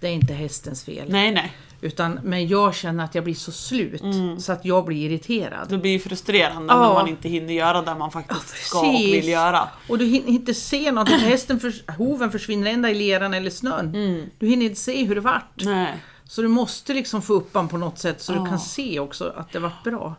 Det 0.00 0.06
är 0.08 0.12
inte 0.12 0.32
hästens 0.34 0.84
fel. 0.84 1.06
Nej, 1.10 1.32
nej. 1.32 1.52
Utan, 1.80 2.20
men 2.22 2.48
jag 2.48 2.74
känner 2.74 3.04
att 3.04 3.14
jag 3.14 3.24
blir 3.24 3.34
så 3.34 3.52
slut 3.52 4.02
så 4.38 4.52
att 4.52 4.64
jag 4.64 4.84
blir 4.84 5.10
irriterad. 5.10 5.68
Det 5.68 5.78
blir 5.78 5.98
frustrerande 5.98 6.74
Ja. 6.74 6.80
när 6.88 6.94
man 6.94 7.08
inte 7.08 7.28
hinner 7.28 7.52
göra 7.54 7.82
det 7.82 7.94
man 7.94 8.10
faktiskt 8.10 8.66
ska 8.66 8.78
och 8.80 8.84
vill 8.94 9.28
göra. 9.28 9.68
Och 9.88 9.98
du 9.98 10.04
hinner 10.04 10.28
inte 10.28 10.54
se 10.54 10.92
något. 10.92 11.08
Hästen 11.08 11.60
för, 11.60 11.92
hoven 11.98 12.30
försvinner 12.32 12.70
ända 12.70 12.90
i 12.90 12.94
leran 12.94 13.34
eller 13.34 13.50
snön. 13.50 13.92
Du 14.38 14.46
hinner 14.46 14.66
inte 14.66 14.80
se 14.80 15.04
hur 15.04 15.14
det 15.14 15.20
vart. 15.20 15.64
Nej. 15.64 15.94
Så 16.24 16.42
du 16.42 16.48
måste 16.48 16.94
liksom 16.94 17.22
få 17.22 17.32
upp 17.34 17.52
den 17.52 17.68
på 17.68 17.76
något 17.78 17.98
sätt 17.98 18.22
så 18.22 18.32
Ja. 18.32 18.38
du 18.40 18.46
kan 18.46 18.60
se 18.60 19.00
också 19.00 19.32
att 19.36 19.52
det 19.52 19.58
vart 19.58 19.84
bra. 19.84 20.14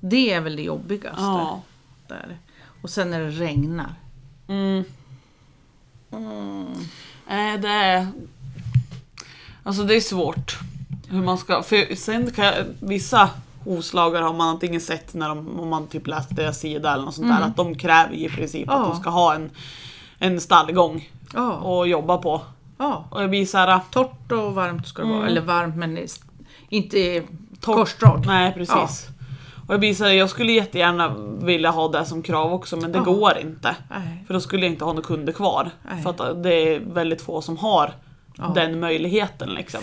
Det 0.00 0.32
är 0.32 0.40
väl 0.40 0.56
det 0.56 0.62
jobbigaste. 0.62 1.22
Ja. 1.22 1.62
Där. 2.08 2.38
Och 2.82 2.90
sen 2.90 3.10
när 3.10 3.20
det 3.20 3.30
regnar. 3.30 3.94
Mm. 4.48 4.84
Mm. 7.28 7.38
Nej, 7.46 7.58
det 7.58 7.68
är... 7.68 8.06
Alltså 9.62 9.82
det 9.82 9.94
är 9.96 10.00
svårt. 10.00 10.58
Hur 11.08 11.22
man 11.22 11.38
ska... 11.38 11.62
För 11.62 11.94
sen 11.94 12.30
kan 12.30 12.44
jag, 12.44 12.54
vissa 12.80 13.30
hovslagare 13.64 14.24
har 14.24 14.32
man 14.34 14.48
antingen 14.48 14.80
sett 14.80 15.14
när 15.14 15.28
de, 15.28 15.60
om 15.60 15.68
man 15.68 15.86
typ 15.86 16.06
läst 16.06 16.36
deras 16.36 16.58
sida 16.60 16.92
eller 16.94 17.04
något 17.04 17.14
sånt 17.14 17.28
där, 17.28 17.40
att 17.40 17.56
de 17.56 17.74
kräver 17.74 18.14
i 18.14 18.28
princip 18.28 18.68
att 18.68 18.74
Mm. 18.76 18.86
Ja. 18.88 18.92
de 18.94 19.00
ska 19.00 19.10
ha 19.10 19.34
en, 19.34 19.50
en 20.18 20.40
stallgång 20.40 21.10
Ja. 21.34 21.80
att 21.82 21.88
jobba 21.88 22.18
på. 22.18 22.42
ja. 22.78 23.04
Och 23.10 23.22
jag 23.22 23.30
blir 23.30 23.46
såhär... 23.46 23.80
Torrt 23.90 24.32
och 24.32 24.54
varmt 24.54 24.86
ska 24.88 25.02
det 25.02 25.08
Mm. 25.08 25.18
vara. 25.18 25.28
Eller 25.28 25.40
varmt 25.40 25.76
men 25.76 25.98
inte 26.68 27.22
korsdrag. 27.60 28.24
Nej, 28.26 28.52
precis. 28.52 29.06
Och 29.66 29.72
jag 29.74 29.80
blir 29.80 29.94
så 29.94 30.04
här, 30.04 30.12
jag 30.12 30.30
skulle 30.30 30.52
jättegärna 30.52 31.08
vilja 31.40 31.70
ha 31.70 31.88
det 31.88 32.04
som 32.04 32.22
krav 32.22 32.52
också 32.52 32.76
men 32.76 32.92
det 32.92 32.98
Ja. 32.98 33.04
går 33.04 33.38
inte. 33.38 33.76
Nej. 33.90 34.24
För 34.26 34.34
då 34.34 34.40
skulle 34.40 34.66
jag 34.66 34.72
inte 34.72 34.84
ha 34.84 34.92
några 34.92 35.06
kunder 35.06 35.32
kvar. 35.32 35.70
Nej. 35.90 36.02
För 36.02 36.10
att 36.10 36.42
det 36.42 36.54
är 36.54 36.80
väldigt 36.80 37.22
få 37.22 37.40
som 37.42 37.56
har 37.56 37.92
Ja. 38.38 38.52
den 38.54 38.80
möjligheten 38.80 39.48
liksom. 39.48 39.80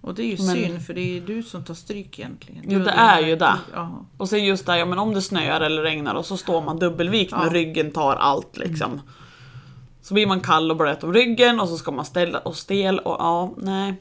Och 0.00 0.14
det 0.14 0.22
är 0.22 0.26
ju 0.26 0.46
Men- 0.46 0.54
synd 0.56 0.86
för 0.86 0.94
det 0.94 1.00
är 1.00 1.12
ju 1.14 1.20
du 1.20 1.42
som 1.42 1.64
tar 1.64 1.74
stryk 1.74 2.18
egentligen. 2.18 2.64
Jo, 2.68 2.78
det 2.78 2.90
är 2.90 3.20
ju 3.20 3.36
det. 3.36 3.54
Ja. 3.74 4.04
Och 4.16 4.28
sen 4.28 4.44
just 4.44 4.66
det, 4.66 4.78
ja, 4.78 4.84
men 4.86 4.98
om 4.98 5.14
det 5.14 5.22
snöar 5.22 5.60
eller 5.60 5.82
regnar 5.82 6.14
och 6.14 6.26
så 6.26 6.36
står 6.36 6.62
man 6.62 6.78
dubbelvikt. 6.78 7.32
Mm. 7.32 7.44
med 7.44 7.52
ryggen 7.52 7.90
tar 7.90 8.16
allt 8.16 8.56
liksom. 8.56 9.00
Så 10.02 10.14
blir 10.14 10.26
man 10.26 10.40
kall 10.40 10.70
och 10.70 10.76
blöt 10.76 11.04
om 11.04 11.12
ryggen 11.14 11.60
och 11.60 11.68
så 11.68 11.76
ska 11.76 11.90
man 11.90 12.04
ställa 12.04 12.38
och 12.38 12.56
stel 12.56 12.98
och 12.98 13.16
ja, 13.18 13.54
nej. 13.56 13.94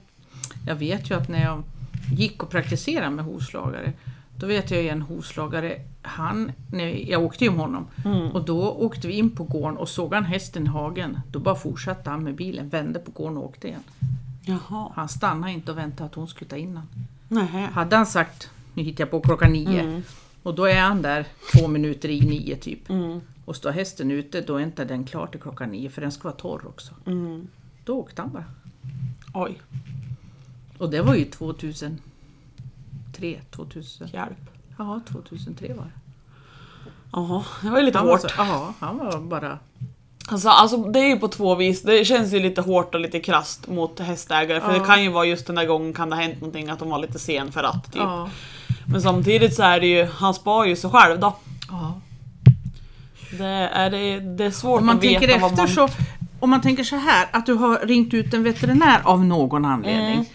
Jag 0.68 0.76
vet 0.76 1.12
ju 1.12 1.16
att 1.18 1.30
när 1.30 1.44
jag 1.44 1.64
gick 2.18 2.44
och 2.44 2.50
praktiserade 2.50 3.10
med 3.10 3.26
hovslagare, 3.26 3.94
då 4.38 4.48
vet 4.48 4.72
jag 4.72 4.86
en 4.86 5.02
hovslagare, 5.02 5.82
han, 6.02 6.52
när 6.72 7.10
jag 7.12 7.24
åkte 7.24 7.44
ju 7.44 7.52
med 7.52 7.60
honom, 7.60 7.88
Mm. 8.06 8.32
och 8.32 8.46
då 8.46 8.72
åkte 8.72 9.08
vi 9.08 9.14
in 9.14 9.30
på 9.36 9.44
gården 9.44 9.78
och 9.78 9.90
såg 9.90 10.14
han 10.14 10.24
hästen 10.26 10.64
i 10.66 10.70
hagen, 10.70 11.20
då 11.32 11.40
bara 11.40 11.56
fortsatte 11.56 12.10
han 12.10 12.24
med 12.24 12.36
bilen, 12.36 12.70
vände 12.70 13.00
på 13.00 13.12
gården 13.12 13.38
och 13.38 13.46
åkte 13.46 13.68
igen. 13.68 13.84
Jaha. 14.46 14.92
Han 14.96 15.10
stannade 15.10 15.54
inte 15.54 15.72
och 15.72 15.78
väntade 15.78 16.06
att 16.06 16.16
hon 16.16 16.28
skulle 16.28 16.50
ta 16.50 16.56
in. 16.58 16.80
Nej. 17.28 17.68
Hade 17.72 17.96
han 17.96 18.06
sagt, 18.06 18.50
nu 18.74 18.84
hittar 18.84 19.02
jag 19.02 19.12
på 19.12 19.20
klockan 19.22 19.54
nio, 19.54 19.80
Mm. 19.82 20.02
och 20.44 20.56
då 20.56 20.66
är 20.66 20.82
han 20.82 21.02
där 21.02 21.26
två 21.54 21.68
minuter 21.68 22.10
i 22.10 22.22
nio 22.22 22.56
typ, 22.56 22.90
Mm. 22.90 23.22
och 23.46 23.56
står 23.56 23.72
hästen 23.72 24.12
ute, 24.12 24.42
då 24.42 24.56
är 24.56 24.64
inte 24.64 24.86
den 24.86 25.04
klar 25.04 25.28
till 25.28 25.40
klockan 25.40 25.70
nio, 25.70 25.90
för 25.90 26.02
den 26.02 26.12
ska 26.12 26.24
vara 26.28 26.36
torr 26.38 26.68
också. 26.68 26.94
Mm. 27.06 27.48
Då 27.86 27.98
åkte 28.00 28.22
han 28.22 28.32
bara. 28.32 28.46
Oj, 29.34 29.62
Och 30.78 30.90
det 30.90 31.02
var 31.02 31.16
ju 31.16 31.26
2003, 33.16 33.42
2000. 33.52 34.08
hjälp. 34.14 34.50
Ja, 34.78 35.00
2003 35.12 35.74
var 35.74 35.84
det. 35.84 35.92
Jaha, 37.14 37.44
det 37.62 37.70
var 37.70 37.80
ju 37.80 37.86
lite 37.86 37.98
Han 37.98 38.08
hårt. 38.08 38.22
så, 38.22 38.28
ja, 38.38 38.74
han 38.80 38.98
var 38.98 39.20
bara... 39.22 39.60
Alltså, 40.30 40.50
alltså 40.50 40.78
det 40.78 41.00
är 41.00 41.08
ju 41.08 41.20
på 41.20 41.28
två 41.28 41.56
vis. 41.56 41.82
Det 41.82 42.06
känns 42.06 42.34
ju 42.34 42.40
lite 42.40 42.62
hårt 42.62 42.96
och 42.96 43.02
lite 43.02 43.20
krasst 43.20 43.68
mot 43.68 44.00
hästägare. 44.00 44.62
För 44.62 44.74
Ja. 44.74 44.80
det 44.80 44.86
kan 44.86 45.04
ju 45.04 45.10
vara 45.10 45.26
just 45.26 45.48
den 45.48 45.56
där 45.56 45.66
gången 45.66 45.94
kan 45.94 46.10
det 46.10 46.16
ha 46.16 46.24
hänt 46.24 46.42
någonting 46.42 46.70
att 46.70 46.80
de 46.80 46.90
var 46.90 46.98
lite 47.00 47.20
sen 47.20 47.52
för 47.52 47.64
att 47.64 47.84
typ. 47.86 47.96
Ja, 48.02 48.30
Men 48.88 49.02
samtidigt 49.02 49.56
så 49.56 49.64
är 49.64 49.80
det 49.80 49.88
ju, 49.88 50.06
han 50.06 50.34
spar 50.34 50.66
ju 50.66 50.76
sig 50.76 50.90
själv 50.90 51.20
då. 51.20 51.36
ja. 51.70 51.94
Det 53.38 53.46
är, 53.46 53.90
det, 53.90 54.20
det 54.20 54.46
är 54.46 54.52
svårt 54.52 54.80
Om 54.80 54.86
man 54.86 54.98
att 54.98 55.04
veta 55.04 55.20
tänker 55.20 55.40
vad 55.40 55.52
efter 55.52 55.64
man... 55.82 55.90
så... 55.90 55.96
Om 56.40 56.50
man 56.50 56.62
tänker 56.62 56.84
så 56.84 56.96
här, 56.96 57.28
att 57.32 57.46
du 57.46 57.54
har 57.54 57.80
ringt 57.80 58.14
ut 58.14 58.34
en 58.34 58.44
veterinär 58.44 59.02
av 59.04 59.26
någon 59.26 59.66
anledning. 59.66 60.14
Mm. 60.14 60.26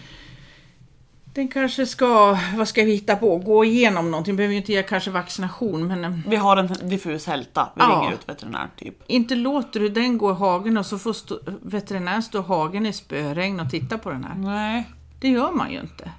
Den 1.39 1.47
kanske 1.47 1.85
ska, 1.85 2.37
vad 2.55 2.67
ska 2.67 2.83
vi 2.83 2.91
hitta 2.91 3.15
på, 3.15 3.37
gå 3.37 3.65
igenom 3.65 4.11
någonting. 4.11 4.35
Behöver 4.35 4.53
ju 4.53 4.59
inte 4.59 4.73
ge 4.73 4.83
kanske 4.83 5.11
vaccination 5.11 5.87
men 5.87 6.03
eh, 6.05 6.11
Vi 6.27 6.35
har 6.35 6.57
en 6.57 6.67
diffus 6.89 7.27
hälta, 7.27 7.69
vi 7.75 7.81
Ja. 7.81 8.01
ringer 8.01 8.13
ut 8.13 8.29
veterinär 8.29 8.67
typ. 8.77 9.03
inte 9.07 9.35
låter 9.35 9.79
du 9.79 9.89
den 9.89 10.17
gå 10.17 10.31
i 10.31 10.33
hagen 10.33 10.77
och 10.77 10.85
så 10.85 10.99
får 10.99 11.13
stå, 11.13 11.39
veterinären 11.61 12.23
stå 12.23 12.39
i 12.39 12.41
hagen 12.41 12.85
i 12.85 12.93
spöregn 12.93 13.59
och 13.59 13.69
titta 13.69 13.97
på 13.97 14.09
den 14.09 14.23
här. 14.23 14.35
Nej. 14.35 14.89
Det 15.19 15.29
gör 15.29 15.51
man 15.51 15.71
ju 15.71 15.79
inte. 15.79 16.11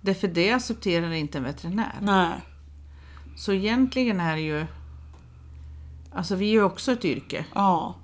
Därför 0.00 0.28
det 0.28 0.52
accepterar 0.52 1.12
inte 1.12 1.38
en 1.38 1.44
veterinär. 1.44 1.92
Nej. 2.00 2.28
Så 3.36 3.52
egentligen 3.52 4.20
är 4.20 4.34
det 4.36 4.42
ju... 4.42 4.66
Alltså 6.14 6.34
vi 6.36 6.46
är 6.48 6.52
ju 6.52 6.62
också 6.62 6.92
ett 6.92 7.04
yrke. 7.04 7.44
Ja. 7.54 7.94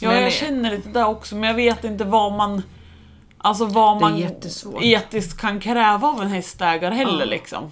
Ja, 0.00 0.08
Men 0.08 0.22
jag 0.22 0.32
känner 0.32 0.70
lite 0.70 0.88
där 0.88 1.06
också, 1.06 1.34
men 1.36 1.48
jag 1.48 1.56
vet 1.56 1.84
inte 1.84 2.04
vad 2.04 2.32
man... 2.32 2.62
Alltså 3.42 3.64
vad 3.66 4.00
man 4.00 4.18
jättesvårt. 4.18 4.82
etiskt 4.82 5.40
kan 5.40 5.60
kräva 5.60 6.08
av 6.08 6.22
en 6.22 6.28
hästägare 6.28 6.94
heller 6.94 7.18
Ja. 7.18 7.30
liksom. 7.30 7.70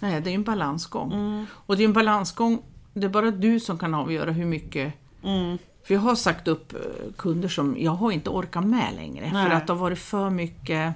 Nej, 0.00 0.20
det 0.20 0.28
är 0.28 0.32
ju 0.32 0.34
en 0.34 0.44
balansgång. 0.44 1.12
Mm. 1.12 1.46
Och 1.52 1.76
det 1.76 1.82
är 1.82 1.84
en 1.84 1.92
balansgång, 1.92 2.62
det 2.94 3.04
är 3.06 3.10
bara 3.10 3.30
du 3.30 3.60
som 3.60 3.78
kan 3.78 3.94
avgöra 3.94 4.30
hur 4.32 4.44
mycket... 4.44 4.94
Mm. 5.24 5.58
För 5.84 5.94
jag 5.94 6.00
har 6.00 6.14
sagt 6.14 6.48
upp 6.48 6.72
eh, 6.74 7.12
kunder 7.16 7.48
som 7.48 7.76
jag 7.78 7.92
har 7.92 8.10
inte 8.12 8.30
orkat 8.30 8.64
med 8.64 8.94
längre. 8.94 9.30
Nej. 9.32 9.46
För 9.48 9.54
att 9.54 9.66
det 9.66 9.72
har 9.72 9.80
varit 9.80 9.98
för 9.98 10.30
mycket, 10.30 10.94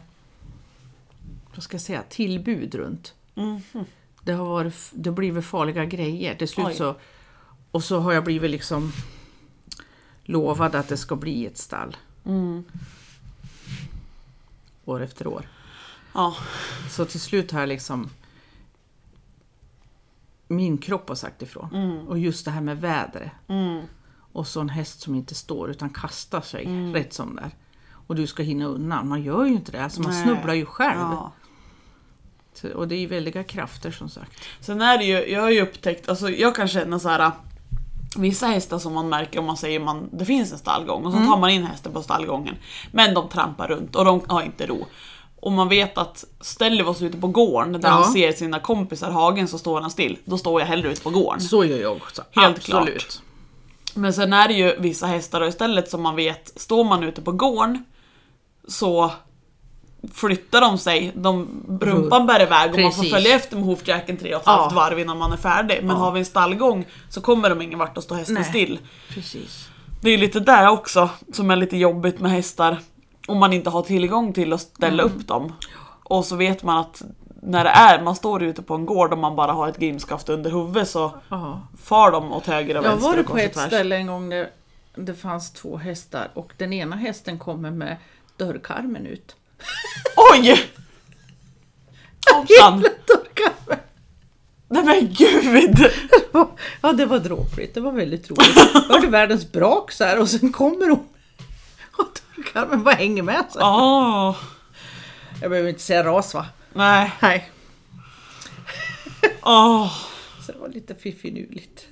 vad 1.54 1.62
ska 1.62 1.74
jag 1.74 1.82
säga, 1.82 2.02
tillbud 2.08 2.74
runt. 2.74 3.14
Mhm. 3.34 3.60
Det 4.22 4.32
har 4.32 4.44
varit, 4.44 4.90
det 4.92 5.10
har 5.10 5.14
blivit 5.14 5.44
farliga 5.44 5.84
grejer. 5.84 6.34
Till 6.34 6.48
slut 6.48 6.66
Oj. 6.66 6.74
så... 6.74 6.94
Och 7.70 7.84
så 7.84 7.98
har 7.98 8.12
jag 8.12 8.24
blivit 8.24 8.50
liksom 8.50 8.92
lovad 10.24 10.74
att 10.74 10.88
det 10.88 10.96
ska 10.96 11.16
bli 11.16 11.46
ett 11.46 11.58
stall. 11.58 11.96
Mm. 12.25 12.64
År 14.85 15.03
efter 15.03 15.27
år. 15.27 15.49
Ja. 16.14 16.37
Så 16.91 17.05
till 17.05 17.20
slut 17.20 17.51
har 17.53 17.61
jag 17.61 17.68
liksom 17.68 18.11
min 20.49 20.79
kropp 20.79 21.09
har 21.09 21.16
sagt 21.16 21.43
ifrån. 21.43 22.05
Och 22.09 22.18
just 22.18 22.45
det 22.45 22.51
här 22.51 22.61
med 22.61 22.81
vädret. 22.81 23.31
Mm. 23.49 23.83
Och 24.33 24.47
så 24.47 24.61
en 24.61 24.68
häst 24.68 25.01
som 25.01 25.14
inte 25.14 25.35
står 25.35 25.70
utan 25.70 25.91
kastar 25.91 26.41
sig 26.41 26.66
rätt 26.95 27.12
som 27.12 27.37
där. 27.37 27.51
Och 28.07 28.14
du 28.14 28.27
ska 28.27 28.43
hinna 28.43 28.64
undan. 28.64 29.09
Man 29.09 29.22
gör 29.22 29.45
ju 29.45 29.53
inte 29.53 29.72
det. 29.72 29.85
Alltså 29.85 30.03
man 30.03 30.11
Nej. 30.12 30.22
snubblar 30.22 30.55
ju 30.55 30.66
själv. 30.66 31.01
ja. 31.01 31.33
Så- 32.55 32.72
Och 32.75 32.89
det 32.89 32.95
är 32.95 32.99
ju 33.01 33.07
väldiga 33.07 33.45
krafter 33.45 33.91
som 33.91 34.09
sagt. 34.09 34.33
Sen 34.61 34.81
är 34.83 34.99
det 34.99 35.05
ju, 35.05 35.27
jag 35.33 35.43
har 35.43 35.51
ju 35.51 35.61
upptäckt, 35.62 36.09
alltså 36.09 36.31
jag 36.31 36.55
kan 36.57 36.68
känna 36.68 36.99
så 36.99 37.09
här. 37.09 37.33
Vissa 38.16 38.46
hästar 38.46 38.78
som 38.78 38.92
man 38.94 39.08
märker 39.08 39.38
om 39.38 39.44
man 39.44 39.56
säger 39.56 39.80
man, 39.80 40.08
det 40.12 40.24
finns 40.24 40.52
en 40.52 40.58
stallgång 40.58 41.06
och 41.06 41.12
så 41.12 41.18
tar 41.18 41.36
man 41.38 41.50
in 41.50 41.64
hästen 41.66 41.92
på 41.92 42.02
stallgången. 42.02 42.54
Men 42.92 43.14
de 43.14 43.28
trampar 43.28 43.68
runt 43.68 43.96
och 43.96 44.04
de 44.04 44.20
har 44.26 44.42
inte 44.42 44.66
ro. 44.66 44.86
Och 45.40 45.52
man 45.52 45.68
vet 45.68 45.98
att 45.98 46.24
ställer 46.40 46.84
vi 46.84 46.90
oss 46.90 47.02
ute 47.02 47.18
på 47.18 47.26
gården 47.28 47.72
där 47.72 47.88
Ja. 47.88 47.88
han 47.94 48.04
ser 48.12 48.32
sina 48.32 48.60
kompisar 48.60 49.10
hagen 49.10 49.48
så 49.48 49.58
står 49.58 49.80
han 49.80 49.90
still. 49.90 50.18
Då 50.24 50.38
står 50.38 50.60
jag 50.60 50.68
hellre 50.68 50.92
ute 50.92 51.00
på 51.02 51.10
gården. 51.10 51.40
Så 51.40 51.64
gör 51.64 51.78
jag 51.78 51.92
också. 51.92 52.22
Helt 52.30 52.56
Absolut. 52.58 52.88
klart. 53.02 53.18
Men 53.94 54.12
sen 54.12 54.32
är 54.32 54.48
det 54.48 54.54
ju 54.54 54.76
vissa 54.78 55.06
hästar 55.06 55.40
och 55.40 55.48
istället 55.48 55.90
som 55.90 56.02
man 56.02 56.16
vet, 56.16 56.60
står 56.60 56.84
man 56.84 57.02
ute 57.02 57.22
på 57.22 57.32
gården 57.32 57.84
så 58.68 59.10
flyttar 60.14 60.61
de 60.61 60.78
sig, 60.78 61.12
de, 61.14 61.48
rumpan 61.80 62.26
bär 62.26 62.42
iväg 62.42 62.74
och 62.74 62.80
man 62.80 62.92
får 62.92 62.98
Precis. 63.02 63.12
följa 63.14 63.34
efter 63.34 63.57
med 63.57 63.64
hoofjacken 63.64 64.16
tre 64.16 64.34
och 64.34 64.40
ett 64.40 64.46
halvt 64.46 64.72
Ja. 64.72 64.76
varv 64.76 64.98
innan 64.98 65.18
man 65.18 65.32
är 65.32 65.36
färdig. 65.36 65.78
Men 65.82 65.96
Ja. 65.96 66.02
har 66.02 66.12
vi 66.12 66.18
en 66.18 66.24
stallgång 66.24 66.86
så 67.11 67.20
kommer 67.20 67.50
de 67.50 67.62
ingen 67.62 67.78
vart 67.78 67.96
och 67.96 68.02
står 68.02 68.16
hästen 68.16 68.34
Nej. 68.34 68.44
still. 68.44 68.78
Precis. 69.09 69.68
Det 70.00 70.11
är 70.11 70.18
lite 70.18 70.40
där 70.40 70.68
också 70.70 71.11
som 71.32 71.50
är 71.50 71.57
lite 71.57 71.76
jobbigt 71.76 72.20
med 72.20 72.30
hästar. 72.30 72.78
Om 73.26 73.38
man 73.38 73.52
inte 73.52 73.70
har 73.70 73.82
tillgång 73.82 74.32
till 74.32 74.52
att 74.52 74.61
ställa 74.61 75.02
Mm. 75.02 75.14
upp 75.16 75.26
dem. 75.28 75.52
Och 76.05 76.24
så 76.24 76.36
vet 76.36 76.62
man 76.62 76.78
att 76.78 77.02
när 77.42 77.64
det 77.64 77.70
är, 77.70 78.02
man 78.02 78.16
står 78.16 78.42
ute 78.42 78.62
på 78.62 78.74
en 78.74 78.86
gård 78.86 79.12
och 79.12 79.18
man 79.18 79.36
bara 79.36 79.52
har 79.52 79.68
ett 79.68 79.78
grimskaft 79.78 80.28
under 80.28 80.50
huvudet 80.50 80.88
så 80.88 81.12
Ja. 81.28 81.61
far 81.82 82.11
de 82.11 82.32
åt 82.32 82.46
höger 82.46 82.76
och 82.78 82.84
Jag 82.84 82.90
vänster 82.90 83.11
var 83.11 83.18
och 83.18 83.26
på 83.26 83.38
ett 83.38 83.55
tvärs. 83.55 83.66
ställe 83.66 83.96
en 83.96 84.07
gång 84.07 84.28
där 84.30 84.50
det 84.96 85.14
fanns 85.14 85.52
två 85.52 85.76
hästar 85.76 86.28
och 86.34 86.52
den 86.59 86.72
ena 86.72 86.96
hästen 86.96 87.38
kommer 87.38 87.70
med 87.70 87.96
dörrkarmen 88.36 89.07
ut. 89.07 89.36
Oj! 90.32 90.70
Hoppsan! 92.34 92.84
Nej 94.68 94.84
men 94.84 95.14
gud! 95.14 95.90
Ja, 96.82 96.92
det 96.92 97.06
var 97.06 97.18
dråpligt. 97.18 97.74
Det 97.74 97.80
var 97.80 97.92
väldigt 97.92 98.30
roligt. 98.30 98.56
Jag 98.74 98.80
hörde 98.94 99.06
världens 99.06 99.52
brak 99.52 99.92
så 99.92 100.04
här 100.04 100.18
och 100.20 100.28
sen 100.28 100.52
kommer 100.52 100.88
hon. 100.90 101.08
Och 101.96 102.06
dörrkarmen 102.36 102.84
bara 102.84 102.94
hänger 102.94 103.22
med. 103.22 103.44
Så. 103.52 103.58
Åh, 103.60 104.36
Jag 105.40 105.50
behöver 105.50 105.68
inte 105.68 105.82
säga 105.82 106.04
ras 106.04 106.34
va? 106.34 106.46
nej. 106.72 107.12
Nej. 107.22 107.50
Åh. 109.42 109.92
Så 110.46 110.52
det 110.52 110.58
var 110.58 110.68
lite 110.68 110.94
fiffinuligt. 110.94 111.86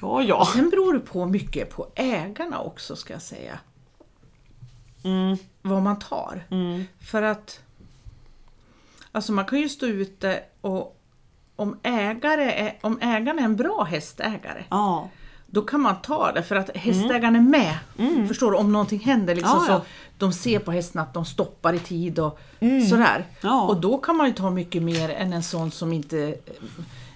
Ja, 0.00 0.22
ja. 0.22 0.48
Sen 0.52 0.70
beror 0.70 0.94
det 0.94 1.00
på 1.00 1.26
mycket 1.26 1.70
på 1.70 1.92
ägarna 1.94 2.60
också 2.60 2.96
ska 2.96 3.12
jag 3.12 3.22
säga. 3.22 3.58
Mm, 5.04 5.36
Vad 5.62 5.82
man 5.82 5.98
tar. 5.98 6.44
mm, 6.50 6.84
För 7.00 7.22
att 7.22 7.60
Alltså 9.12 9.32
man 9.32 9.44
kan 9.44 9.58
ju 9.60 9.68
stå 9.68 9.86
ute 9.86 10.40
och 10.60 11.00
om, 11.56 11.78
ägare 11.82 12.52
är, 12.52 12.78
om 12.80 12.98
ägaren 13.02 13.38
är 13.38 13.42
en 13.42 13.56
bra 13.56 13.84
hästägare 13.84 14.64
ja. 14.70 15.08
då 15.46 15.62
kan 15.62 15.80
man 15.80 15.96
ta 16.02 16.32
det 16.32 16.42
för 16.42 16.56
att 16.56 16.76
hästägaren 16.76 17.36
är 17.36 17.40
med. 17.40 17.78
Förstår 18.28 18.50
du? 18.50 18.56
Om 18.56 18.72
någonting 18.72 18.98
händer 19.00 19.34
liksom, 19.34 19.58
Mm. 19.58 19.64
Ja, 19.68 19.72
ja. 19.74 19.80
så 19.80 19.84
de 20.18 20.32
ser 20.32 20.58
på 20.58 20.72
hästen 20.72 21.00
att 21.00 21.14
de 21.14 21.24
stoppar 21.24 21.72
i 21.72 21.78
tid 21.78 22.18
och 22.18 22.38
sådär. 22.90 23.14
Mm. 23.16 23.26
Ja. 23.40 23.62
Och 23.68 23.80
då 23.80 23.98
kan 23.98 24.16
man 24.16 24.26
ju 24.26 24.32
ta 24.32 24.50
mycket 24.50 24.82
mer 24.82 25.08
än 25.08 25.32
en 25.32 25.42
sån 25.42 25.70
som 25.70 25.92
inte 25.92 26.34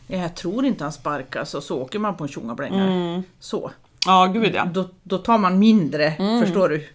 jag 0.07 0.35
tror 0.37 0.65
inte 0.65 0.85
han 0.85 0.93
sparkas 0.93 1.55
och 1.55 1.63
så 1.63 1.83
åker 1.83 1.99
man 1.99 2.17
på 2.17 2.25
en 2.25 2.29
tjongablängare. 2.29 2.93
Mm. 2.93 3.23
Så. 3.41 3.71
Ja, 4.07 4.27
gud 4.27 4.55
ja. 4.55 4.65
Då, 4.65 4.89
då 5.03 5.19
tar 5.19 5.39
man 5.39 5.59
mindre, 5.59 6.15
förstår 6.43 6.69
du? 6.69 6.89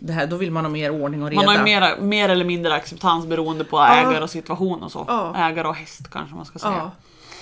Det 0.00 0.12
här, 0.12 0.26
då 0.26 0.36
vill 0.36 0.50
man 0.50 0.64
ha 0.64 0.70
mer 0.72 0.90
ordning 0.90 1.22
och 1.22 1.30
reda. 1.30 1.42
Man 1.42 1.48
har 1.48 1.56
ju 1.56 1.62
mer, 1.62 2.00
mer 2.00 2.28
eller 2.28 2.44
mindre 2.44 2.74
acceptans 2.74 3.26
beroende 3.26 3.64
på 3.64 3.78
ägare 3.78 4.22
och 4.22 4.30
situation 4.30 4.82
och 4.82 4.92
så. 4.92 5.04
Ja. 5.08 5.36
Ägare 5.36 5.68
och 5.68 5.74
häst 5.74 6.10
kanske 6.10 6.36
man 6.36 6.44
ska 6.44 6.58
säga. 6.58 6.72
Ja. 6.72 6.90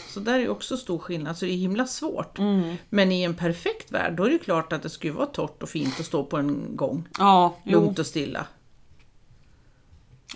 Så 0.09 0.21
där 0.21 0.39
är 0.39 0.49
också 0.49 0.77
stor 0.77 0.99
skillnad, 0.99 1.39
så 1.39 1.45
det 1.45 1.53
är 1.53 1.57
himla 1.57 1.87
svårt. 1.87 2.39
Mm. 2.39 2.77
Men 2.89 3.13
i 3.13 3.23
en 3.23 3.35
perfekt 3.35 3.93
värld, 3.93 4.13
då 4.13 4.25
är 4.25 4.31
det 4.31 4.39
klart 4.39 4.73
att 4.73 4.83
det 4.83 4.91
skulle 4.91 5.13
vara 5.13 5.27
torrt 5.27 5.63
och 5.63 5.69
fint 5.69 6.01
att 6.01 6.07
stå 6.07 6.25
på 6.25 6.37
en 6.37 6.77
gång. 6.77 7.09
Ja, 7.19 7.57
jo. 7.65 7.81
Lugnt 7.81 7.99
och 7.99 8.07
stilla. 8.07 8.47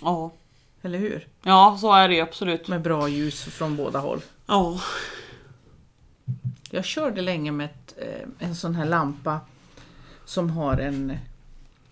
Ja. 0.01 0.31
Eller 0.81 0.99
hur? 0.99 1.27
ja, 1.43 1.77
så 1.81 1.93
är 1.93 2.09
det 2.09 2.15
ju 2.15 2.21
absolut. 2.21 2.67
Med 2.67 2.81
bra 2.81 3.07
ljus 3.07 3.43
från 3.43 3.75
båda 3.75 3.99
håll. 3.99 4.21
Ja. 4.45 4.79
Jag 6.75 6.85
körde 6.85 7.21
länge 7.21 7.51
med 7.51 7.65
ett, 7.65 7.95
eh, 7.97 8.47
en 8.47 8.55
sån 8.55 8.75
här 8.75 8.85
lampa 8.85 9.39
som 10.25 10.49
har 10.49 10.77
en... 10.77 11.17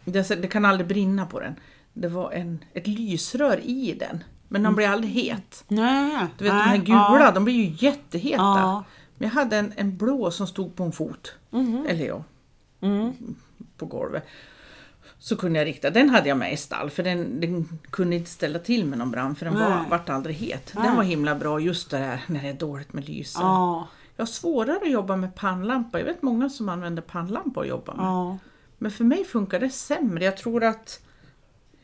Det, 0.05 0.47
kan 0.51 0.65
aldrig 0.65 0.87
brinna 0.87 1.25
på 1.25 1.39
den. 1.39 1.55
Det 1.93 2.07
var 2.07 2.31
en, 2.31 2.63
ett 2.73 2.87
lysrör 2.87 3.59
i 3.63 3.95
den. 3.99 4.23
Men 4.47 4.63
den 4.63 4.75
blir 4.75 4.87
aldrig 4.87 5.11
het. 5.13 5.63
Nej. 5.67 6.27
Du 6.37 6.43
vet 6.43 6.53
nej, 6.53 6.63
de 6.63 6.69
här 6.69 6.77
gula, 6.85 7.25
Ja. 7.25 7.31
de 7.31 7.43
blir 7.43 7.53
ju 7.53 7.87
jätteheta. 7.87 8.37
Ja. 8.37 8.83
Men 9.17 9.27
jag 9.29 9.35
hade 9.35 9.57
en, 9.57 9.73
en 9.75 9.97
blå 9.97 10.31
som 10.31 10.47
stod 10.47 10.75
på 10.75 10.83
en 10.83 10.91
fot. 10.91 11.33
Eller 11.87 12.05
ja, 12.07 12.23
Mm. 12.81 13.13
på 13.77 13.85
golvet. 13.85 14.23
Så 15.19 15.35
kunde 15.35 15.59
jag 15.59 15.65
rikta, 15.65 15.89
den 15.89 16.09
hade 16.09 16.29
jag 16.29 16.37
med 16.37 16.53
i 16.53 16.57
stall 16.57 16.89
för 16.89 17.03
den, 17.03 17.39
den 17.41 17.79
kunde 17.89 18.15
inte 18.15 18.29
ställa 18.29 18.59
till 18.59 18.85
med 18.85 18.99
någon 18.99 19.11
brand 19.11 19.37
för 19.37 19.45
den 19.45 19.53
var, 19.59 19.69
Nej. 19.69 19.85
vart 19.89 20.09
aldrig 20.09 20.35
het. 20.35 20.73
Den 20.73 20.95
var 20.95 21.03
himla 21.03 21.35
bra 21.35 21.59
just 21.59 21.89
det 21.91 21.97
här 21.97 22.21
när 22.27 22.41
det 22.41 22.49
är 22.49 22.53
dåligt 22.53 22.93
med 22.93 23.09
lyse. 23.09 23.39
Ja. 23.41 23.87
Jag 24.21 24.25
har 24.25 24.31
svårare 24.31 24.79
att 24.81 24.91
jobba 24.91 25.15
med 25.15 25.35
pannlampa. 25.35 25.99
Jag 25.99 26.05
vet 26.05 26.21
många 26.21 26.49
som 26.49 26.69
använder 26.69 27.01
pannlampa 27.01 27.61
att 27.61 27.67
jobba 27.67 27.93
med. 27.93 28.05
Ja. 28.05 28.37
Men 28.77 28.91
för 28.91 29.03
mig 29.03 29.25
funkar 29.25 29.59
det 29.59 29.69
sämre. 29.69 30.25
Jag 30.25 30.37
tror 30.37 30.63
att 30.63 30.99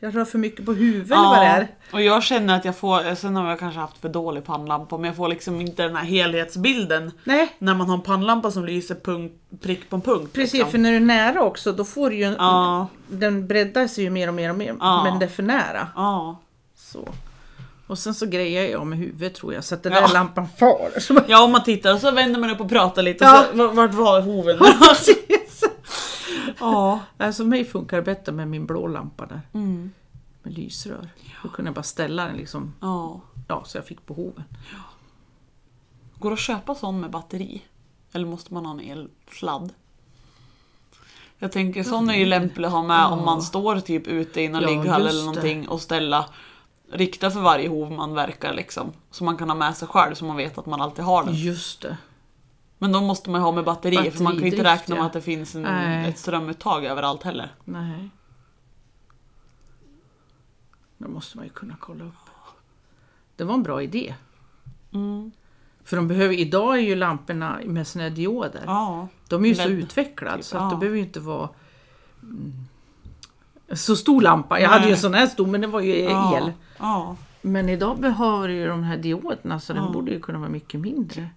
jag 0.00 0.16
rör 0.16 0.24
för 0.24 0.38
mycket 0.38 0.66
på 0.66 0.72
huvudet 0.72 1.12
eller 1.12 1.28
vad 1.28 1.38
det 1.38 1.46
är. 1.46 1.68
och 1.92 2.02
jag 2.02 2.22
känner 2.22 2.56
att 2.56 2.64
jag 2.64 2.76
får, 2.76 3.14
sen 3.14 3.36
har 3.36 3.48
jag 3.50 3.58
kanske 3.58 3.80
haft 3.80 3.98
för 3.98 4.08
dålig 4.08 4.44
pannlampa, 4.44 4.96
men 4.96 5.04
jag 5.04 5.16
får 5.16 5.28
liksom 5.28 5.60
inte 5.60 5.82
den 5.82 5.96
här 5.96 6.04
helhetsbilden 6.04 7.12
Nej, 7.24 7.56
när 7.58 7.74
man 7.74 7.88
har 7.88 7.94
en 7.94 8.02
pannlampa 8.02 8.50
som 8.50 8.64
lyser 8.64 8.94
punkt, 8.94 9.34
prick 9.60 9.90
på 9.90 10.00
punkt. 10.00 10.32
precis. 10.32 10.52
liksom. 10.52 10.70
För 10.70 10.78
när 10.78 10.90
du 10.90 10.96
är 10.96 11.00
nära 11.00 11.42
också, 11.42 11.72
då 11.72 11.84
får 11.84 12.10
du 12.10 12.16
ju... 12.16 12.34
Ja. 12.38 12.86
Den 13.08 13.46
breddar 13.46 13.86
sig 13.86 14.04
ju 14.04 14.10
mer 14.10 14.28
och 14.28 14.34
mer 14.34 14.50
och 14.50 14.56
mer. 14.56 14.76
Ja. 14.80 15.04
Men 15.04 15.18
det 15.18 15.24
är 15.24 15.30
för 15.30 15.42
nära. 15.42 15.88
Ja. 15.96 16.40
Så. 16.76 17.08
Och 17.88 17.98
sen 17.98 18.14
så 18.14 18.26
grejer 18.26 18.70
jag 18.70 18.86
med 18.86 18.98
huvudet 18.98 19.34
tror 19.34 19.54
jag, 19.54 19.64
så 19.64 19.74
att 19.74 19.82
den 19.82 19.92
Ja. 19.92 20.00
där 20.00 20.12
lampan 20.12 20.48
far. 20.58 20.90
Ja, 21.28 21.44
om 21.44 21.52
man 21.52 21.64
tittar 21.64 21.94
och 21.94 22.00
så 22.00 22.10
vänder 22.10 22.40
man 22.40 22.50
upp 22.50 22.60
och 22.60 22.68
pratar 22.68 23.02
lite, 23.02 23.24
Ja. 23.24 23.44
så, 23.56 23.68
vart- 23.68 23.94
var 23.94 24.20
hoven? 24.20 24.58
Precis. 24.58 25.64
ja. 26.60 27.00
Alltså 27.18 27.44
mig 27.44 27.64
funkar 27.64 27.96
det 27.96 28.02
bättre 28.02 28.32
med 28.32 28.48
min 28.48 28.66
blå 28.66 28.86
lampa 28.86 29.26
där. 29.26 29.40
Mm. 29.54 29.90
Med 30.42 30.58
lysrör. 30.58 31.08
Då 31.42 31.48
kunde 31.48 31.68
jag 31.68 31.74
bara 31.74 31.82
ställa 31.82 32.24
den 32.24 32.36
liksom, 32.36 32.74
ja. 32.80 33.20
ja, 33.48 33.62
så 33.66 33.78
jag 33.78 33.86
fick 33.86 34.06
på 34.06 34.14
hoven. 34.14 34.44
Går 36.18 36.30
det 36.30 36.34
att 36.34 36.40
köpa 36.40 36.74
sån 36.74 37.00
med 37.00 37.10
batteri? 37.10 37.62
Eller 38.12 38.26
måste 38.26 38.54
man 38.54 38.66
ha 38.66 38.72
en 38.72 38.80
elsladd? 38.80 39.72
Jag 41.38 41.52
tänker 41.52 41.82
sån 41.82 42.10
är 42.10 42.14
ju 42.14 42.26
lämplig 42.26 42.66
att 42.66 42.72
ha 42.72 42.82
med 42.82 43.06
om 43.06 43.24
man 43.24 43.42
står 43.42 43.80
typ 43.80 44.06
ute 44.06 44.40
i 44.40 44.48
någon 44.48 44.62
Ja, 44.62 44.68
ligghall 44.68 45.00
eller 45.06 45.18
det. 45.20 45.26
någonting 45.26 45.68
och 45.68 45.80
ställa 45.80 46.26
Rikta 46.90 47.30
för 47.30 47.40
varje 47.40 47.68
hov 47.68 47.92
man 47.92 48.14
verkar 48.14 48.54
liksom. 48.54 48.92
Så 49.10 49.24
man 49.24 49.36
kan 49.36 49.48
ha 49.50 49.56
med 49.56 49.76
sig 49.76 49.88
själv 49.88 50.14
så 50.14 50.24
man 50.24 50.36
vet 50.36 50.58
att 50.58 50.66
man 50.66 50.80
alltid 50.80 51.04
har 51.04 51.24
den. 51.24 51.34
Just 51.34 51.82
det. 51.82 51.96
Men 52.78 52.92
då 52.92 53.00
måste 53.00 53.30
man 53.30 53.40
ju 53.40 53.44
ha 53.44 53.52
med 53.52 53.64
batteri 53.64 54.10
för 54.10 54.22
man 54.22 54.32
kan 54.32 54.42
ju 54.42 54.50
inte 54.50 54.64
räkna 54.64 54.94
med 54.94 55.02
ja. 55.02 55.06
att 55.06 55.12
det 55.12 55.20
finns 55.20 55.54
en, 55.54 55.62
Nej. 55.62 56.08
ett 56.08 56.18
strömuttag 56.18 56.84
överallt 56.84 57.22
heller. 57.22 57.54
Nej. 57.64 58.10
Det 60.98 61.08
måste 61.08 61.36
man 61.36 61.46
ju 61.46 61.52
kunna 61.52 61.76
kolla 61.80 62.04
upp. 62.04 62.14
Det 63.36 63.44
var 63.44 63.54
en 63.54 63.62
bra 63.62 63.82
idé. 63.82 64.14
Mm. 64.92 65.32
För 65.84 65.96
de 65.96 66.08
behöver, 66.08 66.34
idag 66.34 66.76
är 66.76 66.82
ju 66.82 66.94
lamporna 66.94 67.60
med 67.64 67.86
sina 67.86 68.10
dioder. 68.10 68.62
Ja. 68.66 69.08
De 69.28 69.44
är 69.44 69.48
ju 69.48 69.54
så 69.54 69.68
LED, 69.68 69.78
utvecklade 69.78 70.36
typ, 70.36 70.44
så 70.44 70.56
att 70.56 70.62
ja. 70.62 70.70
det 70.70 70.76
behöver 70.76 70.98
ju 70.98 71.04
inte 71.04 71.20
vara 71.20 71.48
mm, 72.22 72.67
så 73.72 73.96
stor 73.96 74.20
lampa. 74.22 74.60
Jag 74.60 74.68
hade 74.68 74.80
ju 74.80 74.86
Nej. 74.86 74.92
en 74.92 74.98
sån 74.98 75.14
här 75.14 75.26
stor 75.26 75.46
men 75.46 75.60
det 75.60 75.66
var 75.66 75.80
ju 75.80 76.02
ja. 76.02 76.36
el. 76.38 76.52
Ja, 76.78 77.16
Men 77.40 77.68
idag 77.68 78.00
behöver 78.00 78.48
ju 78.48 78.66
de 78.66 78.82
här 78.82 78.96
dioderna 78.96 79.60
så 79.60 79.72
den 79.72 79.84
Ja. 79.84 79.90
borde 79.90 80.10
ju 80.10 80.20
kunna 80.20 80.38
vara 80.38 80.50
mycket 80.50 80.80
mindre. 80.80 81.30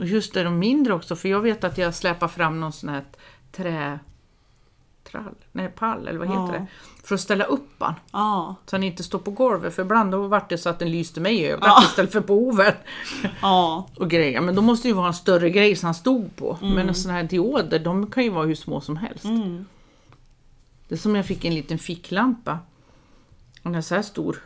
Och 0.00 0.06
just 0.06 0.34
det, 0.34 0.42
de 0.42 0.58
mindre 0.58 0.94
också 0.94 1.16
för 1.16 1.28
jag 1.28 1.40
vet 1.40 1.64
att 1.64 1.78
jag 1.78 1.94
släpar 1.94 2.28
fram 2.28 2.60
någon 2.60 2.72
sån 2.72 2.88
här 2.88 3.04
trä... 3.52 3.98
Trall? 5.10 5.34
Nej, 5.52 5.68
pall 5.68 6.08
eller 6.08 6.18
vad 6.18 6.28
heter 6.28 6.40
Ja. 6.40 6.52
det? 6.52 6.66
För 7.04 7.14
att 7.14 7.20
ställa 7.20 7.44
upp 7.44 7.68
den. 7.78 7.94
Ja. 8.12 8.54
Så 8.66 8.76
han 8.76 8.82
inte 8.82 9.02
står 9.02 9.18
på 9.18 9.30
golvet 9.30 9.74
för 9.74 9.82
ibland 9.82 10.10
då 10.12 10.26
vart 10.26 10.48
det 10.48 10.58
så 10.58 10.68
att 10.68 10.78
den 10.78 10.90
lyste 10.90 11.20
mig 11.20 11.36
i 11.40 11.46
ögat 11.50 11.64
Ja. 11.66 11.82
istället 11.82 12.12
för 12.12 12.20
på 12.20 12.34
hoven. 12.34 12.72
Ja. 13.42 13.86
Och 13.96 14.10
grejer. 14.10 14.40
Men 14.40 14.54
då 14.54 14.62
måste 14.62 14.88
det 14.88 14.90
ju 14.90 14.94
vara 14.94 15.06
en 15.06 15.14
större 15.14 15.50
grej 15.50 15.76
som 15.76 15.86
han 15.86 15.94
stod 15.94 16.36
på. 16.36 16.58
Mm. 16.62 16.74
Men 16.74 16.94
sådana 16.94 17.18
här 17.18 17.26
dioder 17.28 17.78
de 17.78 18.10
kan 18.10 18.24
ju 18.24 18.30
vara 18.30 18.46
hur 18.46 18.54
små 18.54 18.80
som 18.80 18.96
helst. 18.96 19.24
Mm. 19.24 19.66
Det 20.88 20.94
är 20.94 20.98
som 20.98 21.14
jag 21.16 21.26
fick 21.26 21.44
en 21.44 21.54
liten 21.54 21.78
ficklampa. 21.78 22.58
Den 23.62 23.74
är 23.74 23.80
så 23.80 23.94
här 23.94 24.02
stor. 24.02 24.42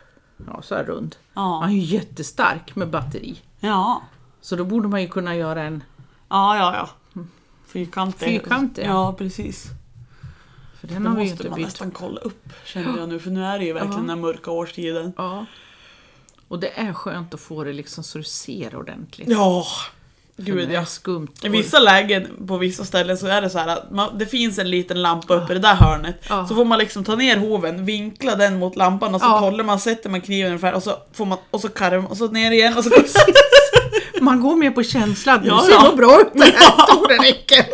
Ja, 0.46 0.62
så 0.62 0.74
här 0.74 0.84
rund. 0.84 1.16
Ja. 1.34 1.58
Han 1.60 1.70
är 1.70 1.74
ju 1.74 1.80
jättestark 1.80 2.76
med 2.76 2.90
batteri. 2.90 3.40
Ja. 3.60 4.02
Så 4.40 4.56
då 4.56 4.64
borde 4.64 4.88
man 4.88 5.02
ju 5.02 5.08
kunna 5.08 5.36
göra 5.36 5.62
en... 5.62 5.82
Ja, 6.28 6.56
ja, 6.56 6.74
ja. 7.14 7.22
Fyrkantig. 7.66 8.28
Fyrkantig, 8.28 8.84
ja. 8.86 9.14
Precis. 9.18 9.66
För 10.80 10.88
den 10.88 11.02
Det 11.02 11.08
har 11.08 11.16
vi 11.16 11.22
måste 11.22 11.32
inte 11.32 11.48
man 11.50 11.56
bytt. 11.56 11.66
nästan 11.66 11.90
kolla 11.90 12.20
upp 12.20 12.48
känner 12.64 12.98
jag 12.98 13.08
nu 13.08 13.18
för 13.18 13.30
nu 13.30 13.44
är 13.44 13.58
det 13.58 13.64
ju 13.64 13.72
verkligen 13.72 14.00
Ja. 14.02 14.06
den 14.14 14.20
mörka 14.20 14.50
årstiden. 14.50 15.12
Ja. 15.16 15.46
Och 16.48 16.60
det 16.60 16.78
är 16.80 16.92
skönt 16.92 17.34
att 17.34 17.40
få 17.40 17.64
det 17.64 17.72
liksom 17.72 18.04
så 18.04 18.18
du 18.18 18.24
ser 18.24 18.76
ordentligt. 18.76 19.28
Ja, 19.30 19.64
gud 20.36 20.70
ja. 20.72 20.84
skumt. 20.84 21.28
I 21.42 21.48
vissa 21.48 21.78
lägen 21.78 22.46
på 22.46 22.58
vissa 22.58 22.84
ställen 22.84 23.18
så 23.18 23.26
är 23.26 23.40
det 23.42 23.50
så 23.50 23.58
här 23.58 23.68
att 23.68 23.90
man, 23.90 24.18
det 24.18 24.26
finns 24.26 24.58
en 24.58 24.70
liten 24.70 25.02
lampa 25.02 25.34
uppe 25.34 25.52
i 25.52 25.54
det 25.54 25.60
där 25.60 25.74
hörnet. 25.74 26.16
Ja. 26.28 26.46
Så 26.46 26.54
får 26.54 26.64
man 26.64 26.78
liksom 26.78 27.04
ta 27.04 27.16
ner 27.16 27.36
hoven, 27.36 27.84
vinkla 27.84 28.34
den 28.36 28.58
mot 28.58 28.76
lampan 28.76 29.14
och 29.14 29.20
så 29.20 29.26
Ja. 29.26 29.38
håller 29.38 29.64
man, 29.64 29.80
sätter 29.80 30.10
man 30.10 30.20
kniven 30.20 30.46
ungefär 30.46 30.74
och 30.74 30.82
så 30.82 30.96
får 31.12 31.26
man, 31.26 31.38
och 31.50 31.60
så 31.60 31.68
karvar 31.68 32.10
och 32.10 32.16
så 32.16 32.26
ner 32.28 32.50
igen 32.50 32.76
och 32.76 32.84
så 32.84 32.90
Man 34.20 34.40
går 34.40 34.56
mer 34.56 34.70
på 34.70 34.82
känslan. 34.82 35.40
Nu 35.40 35.48
Ja, 35.48 35.62
ser 35.66 35.72
ja. 35.72 35.92
bra 35.96 36.20
ut 36.20 36.28
det 36.34 36.44
här. 36.44 37.22
Räcker. 37.22 37.64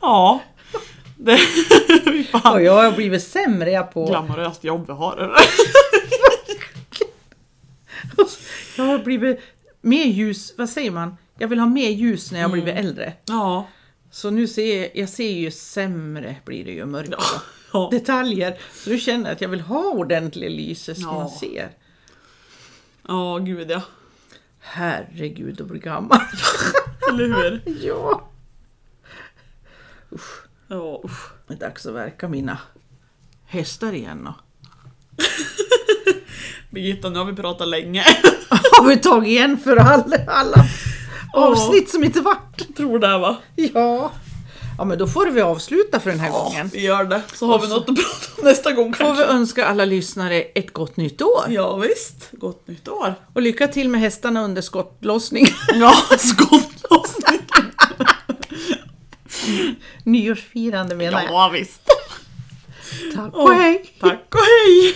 Ja. 0.00 0.40
Det, 1.16 1.38
fan. 2.32 2.52
Och 2.52 2.62
jag 2.62 2.72
har 2.82 2.92
blivit 2.92 3.22
sämre 3.22 3.82
på... 3.82 4.06
Glamoröst 4.06 4.64
jobb 4.64 4.84
vi 4.86 4.92
har. 4.92 5.36
Jag 8.76 8.84
har 8.84 8.98
blivit 8.98 9.40
mer 9.82 10.04
ljus, 10.04 10.54
vad 10.58 10.68
säger 10.68 10.90
man? 10.90 11.16
Jag 11.38 11.48
vill 11.48 11.58
ha 11.58 11.66
mer 11.66 11.90
ljus 11.90 12.32
när 12.32 12.40
jag 12.40 12.50
blivit 12.50 12.74
äldre. 12.76 13.12
Ja. 13.24 13.68
Så 14.10 14.30
nu 14.30 14.46
ser 14.46 14.80
jag, 14.82 14.90
jag 14.96 15.08
ser 15.08 15.30
ju 15.30 15.50
sämre 15.50 16.36
blir 16.44 16.64
det 16.64 16.72
ju 16.72 16.86
mörkare. 16.86 17.40
Ja. 17.72 17.88
Detaljer. 17.92 18.58
Så 18.74 18.90
du 18.90 18.98
känner 18.98 19.32
att 19.32 19.40
jag 19.40 19.48
vill 19.48 19.60
ha 19.60 19.84
ordentlig 19.90 20.50
lyse 20.50 20.94
så 20.94 21.00
Ja. 21.02 21.12
man 21.12 21.28
ser. 21.30 21.70
Ja, 23.08 23.38
gud 23.38 23.70
ja. 23.70 23.82
Herregud 24.58 25.60
att 25.60 25.66
bli 25.66 25.78
gammal. 25.78 26.18
Eller 27.10 27.26
hur? 27.26 27.62
ja. 27.86 28.28
Ja, 30.68 31.00
usch. 31.04 31.30
Det 31.46 31.54
är 31.54 31.58
dags 31.58 31.86
att 31.86 31.94
verka 31.94 32.28
mina 32.28 32.58
hästar 33.44 33.92
igen 33.92 34.24
då. 34.24 34.34
Birgitta, 36.70 37.08
nu 37.10 37.18
har 37.18 37.26
vi 37.26 37.32
pratat 37.32 37.68
länge. 37.68 38.04
Har 38.78 38.88
vi 38.88 38.96
tagit 38.96 39.28
igen 39.28 39.58
för 39.64 39.76
alla, 39.76 40.16
alla 40.26 40.64
avsnitt 41.34 41.90
som 41.90 42.04
inte 42.04 42.20
vart? 42.20 42.76
Tror 42.76 42.98
det 42.98 43.18
va? 43.18 43.36
Ja. 43.56 44.12
Ja 44.78 44.84
men 44.84 44.98
då 44.98 45.06
får 45.06 45.26
vi 45.26 45.40
avsluta 45.40 46.00
för 46.00 46.10
den 46.10 46.20
här 46.20 46.30
gången. 46.30 46.70
Vi 46.72 46.80
gör 46.80 47.04
det. 47.04 47.22
Så 47.34 47.46
har 47.46 47.58
vi 47.58 47.68
något 47.68 47.88
att 47.90 47.96
prata 47.96 48.40
om 48.40 48.44
nästa 48.44 48.72
gång 48.72 48.94
Får 48.94 49.04
vi 49.04 49.08
kanske. 49.08 49.24
önska 49.24 49.66
alla 49.66 49.84
lyssnare 49.84 50.40
ett 50.42 50.72
gott 50.72 50.96
nytt 50.96 51.22
år. 51.22 51.44
Ja, 51.48 51.76
visst. 51.76 52.28
Gott 52.32 52.68
nytt 52.68 52.88
år. 52.88 53.14
Och 53.32 53.42
lycka 53.42 53.68
till 53.68 53.88
med 53.88 54.00
hästarna 54.00 54.44
under 54.44 54.62
skottlossning. 54.62 55.46
Ja, 55.74 55.94
skottlossning. 56.18 57.38
Nyårsfirande 60.04 60.94
menar 60.94 61.22
jag. 61.22 61.30
Ja, 61.32 61.50
visst. 61.52 61.80
Tack 63.14 63.34
och 63.34 63.54
hej! 63.54 63.84
Tack 64.00 64.34
och 64.34 64.40
hej. 64.40 64.94